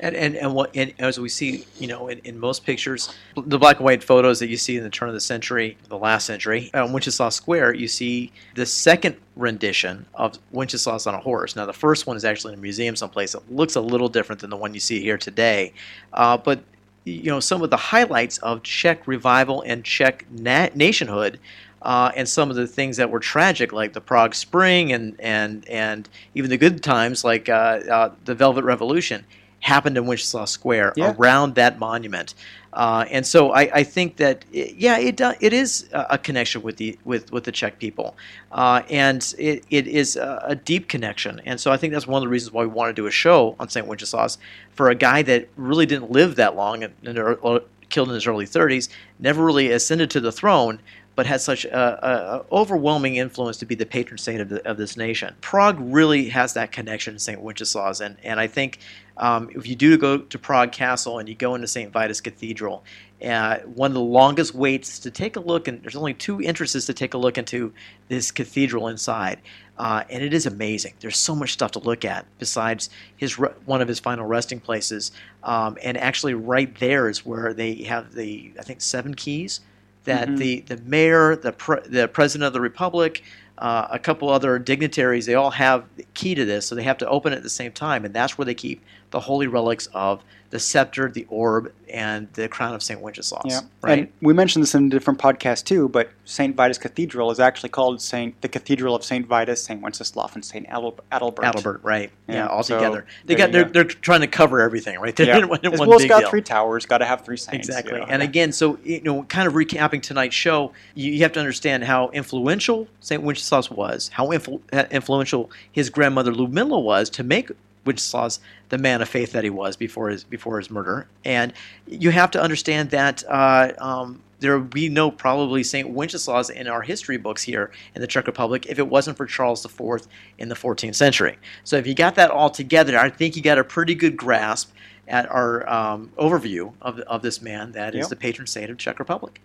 and 0.03 0.17
and 0.17 0.37
and 0.37 0.53
what 0.53 0.77
and 0.77 0.93
as 0.99 1.19
we 1.19 1.29
see, 1.29 1.65
you 1.79 1.87
know, 1.87 2.09
in, 2.09 2.19
in 2.25 2.39
most 2.39 2.67
pictures, 2.67 3.15
the 3.37 3.59
black 3.59 3.77
and 3.77 3.85
white 3.85 4.03
photos 4.03 4.41
that 4.41 4.49
you 4.49 4.57
see 4.57 4.77
in 4.77 4.83
the 4.83 4.91
turn 4.91 5.09
of 5.09 5.15
the 5.15 5.21
century, 5.21 5.79
the 5.89 5.97
last 5.97 6.27
century, 6.27 6.71
on 6.75 6.81
uh, 6.83 6.93
Wenceslaus 6.93 7.37
Square, 7.37 7.77
you 7.77 7.87
see 7.89 8.33
the 8.57 8.67
second 8.67 9.17
rendition 9.37 10.05
of 10.15 10.39
Wenceslaus 10.51 11.07
on 11.07 11.15
a 11.15 11.21
horse. 11.21 11.55
Now, 11.55 11.65
the 11.67 11.73
first 11.73 12.07
one 12.07 12.17
is 12.17 12.25
actually 12.25 12.53
in 12.53 12.59
a 12.59 12.63
museum 12.63 12.97
someplace. 12.97 13.35
It 13.35 13.43
looks 13.51 13.77
a 13.77 13.81
little 13.81 14.09
different 14.09 14.41
than 14.41 14.51
the 14.51 14.57
one 14.57 14.75
you 14.75 14.81
see 14.81 15.01
here 15.01 15.17
today, 15.17 15.73
uh, 16.13 16.37
but 16.37 16.63
you 17.05 17.31
know, 17.31 17.41
some 17.41 17.63
of 17.63 17.71
the 17.71 17.77
highlights 17.77 18.39
of 18.39 18.63
Czech 18.63 19.07
revival 19.07 19.63
and 19.63 19.85
Czech 19.85 20.27
na- 20.31 20.69
nationhood. 20.75 21.39
Uh, 21.81 22.13
and 22.15 22.29
some 22.29 22.49
of 22.49 22.55
the 22.55 22.69
things 22.69 22.97
that 22.97 23.11
were 23.11 23.19
tragic, 23.19 23.73
like 23.73 23.93
the 23.93 24.01
Prague 24.01 24.37
Spring 24.37 24.93
and 24.93 25.21
and 25.21 25.69
and 25.69 26.09
even 26.37 26.49
the 26.49 26.57
good 26.57 26.81
times, 26.81 27.25
like 27.25 27.49
uh, 27.49 27.81
uh, 27.91 28.13
the 28.25 28.37
Velvet 28.37 28.63
Revolution, 28.63 29.25
happened 29.63 29.97
in 29.97 30.07
Wenceslaus 30.07 30.51
Square 30.51 30.93
yeah. 30.97 31.15
around 31.17 31.55
that 31.55 31.79
monument. 31.79 32.35
Uh, 32.73 33.05
and 33.11 33.27
so 33.27 33.53
I, 33.53 33.61
I, 33.75 33.85
think 33.85 34.17
that 34.17 34.45
it, 34.51 34.77
yeah, 34.77 34.99
it 34.99 35.21
it 35.41 35.53
is 35.53 35.89
a 35.93 36.17
connection 36.17 36.63
with 36.63 36.79
the 36.79 36.99
with, 37.05 37.31
with 37.31 37.45
the 37.45 37.53
Czech 37.53 37.79
people, 37.79 38.17
uh, 38.51 38.83
and 38.89 39.35
it, 39.39 39.65
it 39.69 39.87
is 39.87 40.17
a, 40.17 40.43
a, 40.43 40.55
deep 40.55 40.89
connection. 40.89 41.41
And 41.45 41.61
so 41.61 41.71
I 41.71 41.77
think 41.77 41.93
that's 41.93 42.07
one 42.07 42.23
of 42.23 42.27
the 42.27 42.31
reasons 42.31 42.53
why 42.53 42.63
we 42.63 42.69
want 42.69 42.89
to 42.89 42.95
do 42.95 43.07
a 43.07 43.11
show 43.11 43.57
on 43.61 43.69
Saint 43.69 43.87
Wenceslaus 43.87 44.39
for 44.71 44.89
a 44.89 44.95
guy 44.95 45.21
that 45.23 45.49
really 45.57 45.85
didn't 45.85 46.11
live 46.11 46.37
that 46.37 46.57
long 46.57 46.83
and, 46.83 46.95
and 47.05 47.19
uh, 47.19 47.61
killed 47.91 48.09
in 48.09 48.15
his 48.15 48.27
early 48.27 48.47
30s, 48.47 48.89
never 49.19 49.45
really 49.45 49.71
ascended 49.71 50.11
to 50.11 50.21
the 50.21 50.33
throne, 50.33 50.81
but 51.15 51.27
had 51.27 51.41
such 51.41 51.65
a, 51.67 52.45
overwhelming 52.51 53.17
influence 53.17 53.59
to 53.59 53.67
be 53.67 53.75
the 53.75 53.87
patron 53.87 54.19
saint 54.19 54.41
of, 54.41 54.49
the, 54.49 54.67
of, 54.67 54.79
this 54.79 54.97
nation. 54.97 55.35
Prague 55.41 55.77
really 55.79 56.29
has 56.31 56.55
that 56.55 56.73
connection 56.73 57.15
to 57.15 57.21
St. 57.21 57.41
Wenceslaus, 57.41 58.01
and, 58.01 58.17
and 58.25 58.41
I 58.41 58.47
think 58.47 58.79
um, 59.17 59.51
if 59.55 59.67
you 59.67 59.77
do 59.77 59.97
go 59.99 60.19
to 60.19 60.39
Prague 60.39 60.73
Castle 60.73 61.19
and 61.19 61.29
you 61.29 61.35
go 61.35 61.55
into 61.55 61.67
St. 61.67 61.93
Vitus 61.93 62.21
Cathedral, 62.21 62.85
uh, 63.25 63.59
one 63.61 63.91
of 63.91 63.95
the 63.95 64.01
longest 64.01 64.55
waits 64.55 64.99
to 65.01 65.11
take 65.11 65.37
a 65.37 65.41
look, 65.41 65.69
and 65.69 65.83
there's 65.83 65.97
only 65.97 66.15
two 66.15 66.41
entrances 66.41 66.87
to 66.87 66.95
take 66.95 67.15
a 67.15 67.19
look 67.19 67.39
into 67.39 67.73
this 68.09 68.31
cathedral 68.31 68.89
inside, 68.89 69.41
uh, 69.79 70.03
and 70.11 70.25
it 70.25 70.35
is 70.35 70.47
amazing. 70.47 70.95
There's 71.01 71.19
so 71.19 71.35
much 71.35 71.53
stuff 71.53 71.71
to 71.73 71.79
look 71.79 72.05
at 72.05 72.27
besides 72.39 72.91
his 73.17 73.39
one 73.39 73.81
of 73.81 73.87
his 73.87 74.01
final 74.01 74.27
resting 74.27 74.59
places, 74.59 75.13
um, 75.45 75.79
and 75.83 75.97
actually 75.97 76.35
right 76.35 76.75
there 76.81 77.09
is 77.09 77.25
where 77.25 77.55
they 77.55 77.75
have 77.85 78.13
the 78.13 78.53
I 78.59 78.63
think 78.63 78.81
seven 78.81 79.15
keys 79.15 79.61
that 80.05 80.27
mm-hmm. 80.27 80.37
the 80.37 80.61
the 80.61 80.77
mayor, 80.79 81.37
the 81.37 81.53
pre- 81.53 81.87
the 81.87 82.09
president 82.09 82.49
of 82.49 82.53
the 82.53 82.61
republic, 82.61 83.23
uh, 83.59 83.87
a 83.91 83.99
couple 83.99 84.31
other 84.31 84.59
dignitaries, 84.59 85.27
they 85.27 85.35
all 85.35 85.51
have 85.51 85.85
the 85.97 86.05
key 86.15 86.35
to 86.35 86.45
this, 86.45 86.67
so 86.67 86.75
they 86.75 86.83
have 86.83 86.99
to 86.99 87.09
open 87.09 87.33
it 87.33 87.37
at 87.37 87.43
the 87.45 87.51
same 87.51 87.71
time, 87.73 88.05
and 88.05 88.13
that's 88.13 88.37
where 88.37 88.45
they 88.45 88.55
keep 88.55 88.83
the 89.13 89.21
holy 89.21 89.47
relics 89.47 89.87
of 89.95 90.25
the 90.53 90.59
scepter, 90.59 91.09
the 91.09 91.27
orb, 91.31 91.73
and 91.89 92.31
the 92.35 92.47
crown 92.47 92.75
of 92.75 92.83
St. 92.83 93.01
Wenceslaus. 93.01 93.45
Yeah. 93.47 93.61
Right? 93.81 94.01
And 94.01 94.13
we 94.21 94.35
mentioned 94.35 94.63
this 94.63 94.75
in 94.75 94.87
a 94.87 94.91
different 94.91 95.19
podcast 95.19 95.65
too, 95.65 95.89
but 95.89 96.11
St. 96.27 96.55
Vitus 96.55 96.77
Cathedral 96.77 97.31
is 97.31 97.41
actually 97.41 97.71
called 97.71 98.03
Saint 98.03 98.39
the 98.43 98.49
Cathedral 98.49 98.95
of 98.95 99.03
St. 99.03 99.27
Vitus, 99.27 99.65
St. 99.65 99.81
Wenceslaus, 99.81 100.35
and 100.35 100.45
St. 100.45 100.69
Adalbert. 100.69 101.01
Adalbert, 101.11 101.81
right. 101.83 102.11
Yeah, 102.29 102.35
yeah 102.35 102.47
all 102.49 102.63
so 102.63 102.77
together. 102.77 103.07
They 103.25 103.35
got, 103.35 103.51
they're, 103.51 103.65
they're 103.65 103.85
trying 103.85 104.21
to 104.21 104.27
cover 104.27 104.61
everything, 104.61 105.01
right? 105.01 105.17
They're 105.23 105.27
yeah. 105.27 105.45
one, 105.47 105.61
As 105.65 105.81
well, 105.81 105.95
it's 105.95 106.05
got 106.05 106.21
deal. 106.21 106.31
three 106.31 106.43
towers, 106.43 106.85
got 106.85 106.99
to 106.99 107.07
have 107.07 107.25
three 107.25 107.39
saints. 107.39 107.69
Exactly. 107.69 108.03
And 108.07 108.23
again, 108.23 108.53
so, 108.53 108.79
you 108.85 109.01
know, 109.01 109.23
kind 109.25 109.49
of 109.49 109.55
recapping 109.55 110.03
tonight's 110.03 110.35
show, 110.35 110.73
you, 110.95 111.13
you 111.13 111.23
have 111.23 111.33
to 111.33 111.41
understand 111.41 111.85
how 111.85 112.11
influential 112.11 112.89
St. 113.01 113.23
Wenceslaus 113.23 113.71
was, 113.71 114.09
how 114.09 114.27
influ- 114.27 114.91
influential 114.91 115.51
his 115.71 115.89
grandmother 115.89 116.35
Ludmilla 116.35 116.79
was 116.79 117.09
to 117.11 117.23
make 117.23 117.51
Wenceslaus 117.85 118.41
the 118.69 118.79
man 118.79 119.03
of 119.03 119.09
faith 119.09 119.33
that 119.33 119.45
he 119.45 119.51
was 119.51 119.77
before 119.77 120.09
his 120.09 120.25
before 120.25 120.59
his 120.59 120.71
murder. 120.71 121.07
And 121.25 121.53
you 121.87 122.11
have 122.11 122.31
to 122.33 122.43
understand 122.43 122.91
that 122.91 123.23
uh, 123.29 123.73
um, 123.79 124.23
there 124.41 124.59
would 124.59 124.71
be 124.71 124.89
no 124.89 125.11
probably 125.11 125.63
Saint 125.63 125.91
Wenceslaus 125.91 126.51
in 126.51 126.67
our 126.69 126.83
history 126.83 127.17
books 127.17 127.43
here 127.43 127.71
in 127.95 128.01
the 128.01 128.07
Czech 128.07 128.27
Republic 128.27 128.67
if 128.67 128.79
it 128.79 128.89
wasn't 128.89 129.17
for 129.17 129.27
Charles 129.27 129.65
IV 129.65 130.07
in 130.39 130.49
the 130.49 130.55
14th 130.55 130.95
century. 130.95 131.39
So 131.65 131.77
if 131.77 131.87
you 131.87 131.95
got 131.95 132.17
that 132.17 132.31
all 132.31 132.51
together, 132.51 132.99
I 132.99 133.09
think 133.09 133.37
you 133.37 133.43
got 133.43 133.59
a 133.59 133.65
pretty 133.65 133.95
good 133.95 134.17
grasp 134.17 134.73
at 135.09 135.31
our 135.31 135.69
um, 135.69 136.11
overview 136.17 136.73
of, 136.81 136.99
of 137.01 137.23
this 137.23 137.43
man 137.43 137.73
that 137.73 137.95
is 137.95 138.01
yep. 138.01 138.09
the 138.09 138.17
patron 138.17 138.47
saint 138.47 138.71
of 138.71 138.79
Czech 138.79 138.99
Republic. 138.99 139.41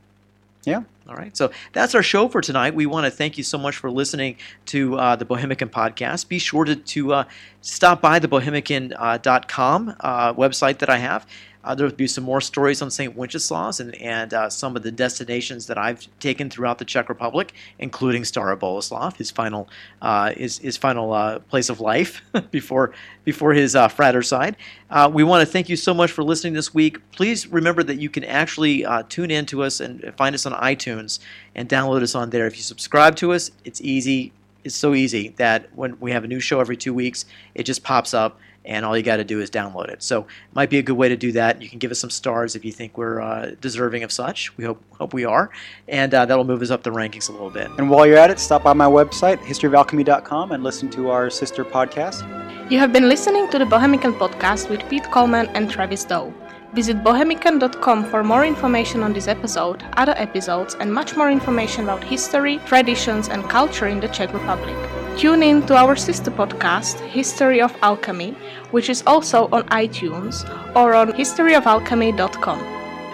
Yeah. 0.67 0.83
All 1.07 1.15
right. 1.15 1.35
So 1.37 1.51
that's 1.71 1.95
our 1.95 2.03
show 2.03 2.27
for 2.27 2.41
tonight. 2.41 2.75
We 2.75 2.85
want 2.85 3.05
to 3.05 3.11
thank 3.11 3.37
you 3.37 3.43
so 3.45 3.57
much 3.57 3.77
for 3.77 3.89
listening 3.89 4.35
to 4.65 4.97
uh, 4.97 5.15
the 5.15 5.23
Bohemican 5.25 5.69
podcast. 5.69 6.27
Be 6.27 6.39
sure 6.39 6.65
to, 6.65 6.75
to 6.75 7.13
uh, 7.13 7.23
stop 7.61 8.01
by 8.01 8.19
the 8.19 8.27
bohemican.com 8.27 9.89
uh, 9.89 9.93
uh, 9.97 10.33
website 10.33 10.79
that 10.79 10.89
I 10.89 10.97
have. 10.97 11.25
Uh, 11.67 11.75
there 11.75 11.85
will 11.85 11.93
be 11.93 12.07
some 12.07 12.23
more 12.23 12.39
stories 12.39 12.81
on 12.81 12.89
St. 12.89 13.13
Wenceslaus 13.13 13.81
and, 13.81 13.93
and 13.95 14.33
uh, 14.33 14.49
some 14.49 14.77
of 14.77 14.83
the 14.83 14.91
destinations 14.91 15.67
that 15.67 15.77
I've 15.77 16.07
taken 16.21 16.49
throughout 16.49 16.77
the 16.77 16.85
Czech 16.85 17.09
Republic, 17.09 17.53
including 17.77 18.23
Stara 18.23 18.57
Boleslav, 18.57 19.17
his 19.17 19.31
final 19.31 19.67
uh, 20.01 20.31
his, 20.31 20.59
his 20.59 20.77
final 20.77 21.11
uh, 21.11 21.39
place 21.39 21.69
of 21.69 21.81
life 21.81 22.21
before 22.51 22.93
before 23.25 23.51
his 23.51 23.75
uh, 23.75 23.89
fratricide. 23.89 24.55
Uh, 24.89 25.11
we 25.13 25.25
want 25.25 25.45
to 25.45 25.45
thank 25.45 25.67
you 25.67 25.75
so 25.75 25.93
much 25.93 26.09
for 26.09 26.23
listening 26.23 26.53
this 26.53 26.73
week. 26.73 26.99
Please 27.11 27.47
remember 27.47 27.83
that 27.83 27.97
you 27.97 28.09
can 28.09 28.23
actually 28.23 28.85
tune 29.09 29.29
in 29.29 29.45
to 29.47 29.61
us 29.61 29.81
and 29.81 30.13
find 30.15 30.33
us 30.33 30.45
on 30.45 30.53
iTunes 30.53 31.19
and 31.53 31.67
download 31.67 32.01
us 32.01 32.15
on 32.15 32.29
there. 32.29 32.47
If 32.47 32.55
you 32.55 32.63
subscribe 32.63 33.17
to 33.17 33.33
us, 33.33 33.51
it's 33.65 33.81
easy. 33.81 34.31
It's 34.63 34.75
so 34.75 34.93
easy 34.93 35.29
that 35.35 35.67
when 35.75 35.99
we 35.99 36.11
have 36.11 36.23
a 36.23 36.27
new 36.27 36.39
show 36.39 36.61
every 36.61 36.77
two 36.77 36.93
weeks, 36.93 37.25
it 37.55 37.63
just 37.63 37.83
pops 37.83 38.13
up 38.13 38.39
and 38.67 38.85
all 38.85 38.95
you 38.95 39.01
got 39.01 39.17
to 39.17 39.23
do 39.23 39.41
is 39.41 39.49
download 39.49 39.89
it. 39.89 40.03
So, 40.03 40.21
it 40.21 40.55
might 40.55 40.69
be 40.69 40.77
a 40.77 40.83
good 40.83 40.97
way 40.97 41.09
to 41.09 41.17
do 41.17 41.31
that. 41.31 41.61
You 41.61 41.69
can 41.69 41.79
give 41.79 41.89
us 41.89 41.99
some 41.99 42.11
stars 42.11 42.55
if 42.55 42.63
you 42.63 42.71
think 42.71 42.97
we're 42.97 43.19
uh, 43.19 43.51
deserving 43.59 44.03
of 44.03 44.11
such. 44.11 44.55
We 44.57 44.65
hope 44.65 44.83
hope 44.99 45.13
we 45.13 45.25
are, 45.25 45.49
and 45.87 46.13
uh, 46.13 46.25
that'll 46.25 46.43
move 46.43 46.61
us 46.61 46.69
up 46.69 46.83
the 46.83 46.91
rankings 46.91 47.29
a 47.29 47.31
little 47.31 47.49
bit. 47.49 47.71
And 47.79 47.89
while 47.89 48.05
you're 48.05 48.17
at 48.17 48.29
it, 48.29 48.39
stop 48.39 48.63
by 48.63 48.73
my 48.73 48.85
website, 48.85 49.37
historyofalchemy.com, 49.37 50.51
and 50.51 50.63
listen 50.63 50.89
to 50.91 51.09
our 51.09 51.29
sister 51.29 51.65
podcast. 51.65 52.21
You 52.69 52.79
have 52.79 52.91
been 52.91 53.07
listening 53.07 53.49
to 53.51 53.59
the 53.59 53.65
Bohemican 53.65 54.13
podcast 54.17 54.69
with 54.69 54.87
Pete 54.89 55.09
Collman 55.09 55.47
and 55.55 55.71
Travis 55.71 56.03
Dow. 56.03 56.33
Visit 56.73 57.01
bohemican.com 57.01 58.05
for 58.11 58.23
more 58.23 58.43
information 58.45 59.01
on 59.01 59.13
this 59.13 59.29
episode, 59.29 59.83
other 59.93 60.13
episodes, 60.17 60.75
and 60.75 60.93
much 60.93 61.15
more 61.15 61.31
information 61.31 61.85
about 61.85 62.03
history, 62.03 62.59
traditions, 62.65 63.29
and 63.29 63.49
culture 63.49 63.87
in 63.87 64.01
the 64.01 64.09
Czech 64.09 64.33
Republic. 64.33 64.75
Tune 65.17 65.43
in 65.43 65.65
to 65.67 65.75
our 65.75 65.95
sister 65.95 66.29
podcast, 66.29 66.99
History 67.07 67.61
of 67.61 67.73
Alchemy, 67.81 68.35
which 68.71 68.89
is 68.89 69.03
also 69.07 69.47
on 69.51 69.63
iTunes 69.69 70.43
or 70.75 70.93
on 70.93 71.11
historyofalchemy.com. 71.13 72.59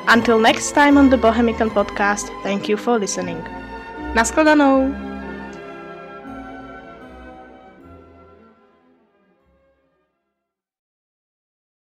Until 0.07 0.39
next 0.39 0.71
time 0.73 0.97
on 0.97 1.09
the 1.09 1.17
Bohemican 1.17 1.69
podcast, 1.69 2.29
thank 2.43 2.67
you 2.67 2.75
for 2.77 2.99
listening. 2.99 3.41
Naschledanou! 4.13 5.12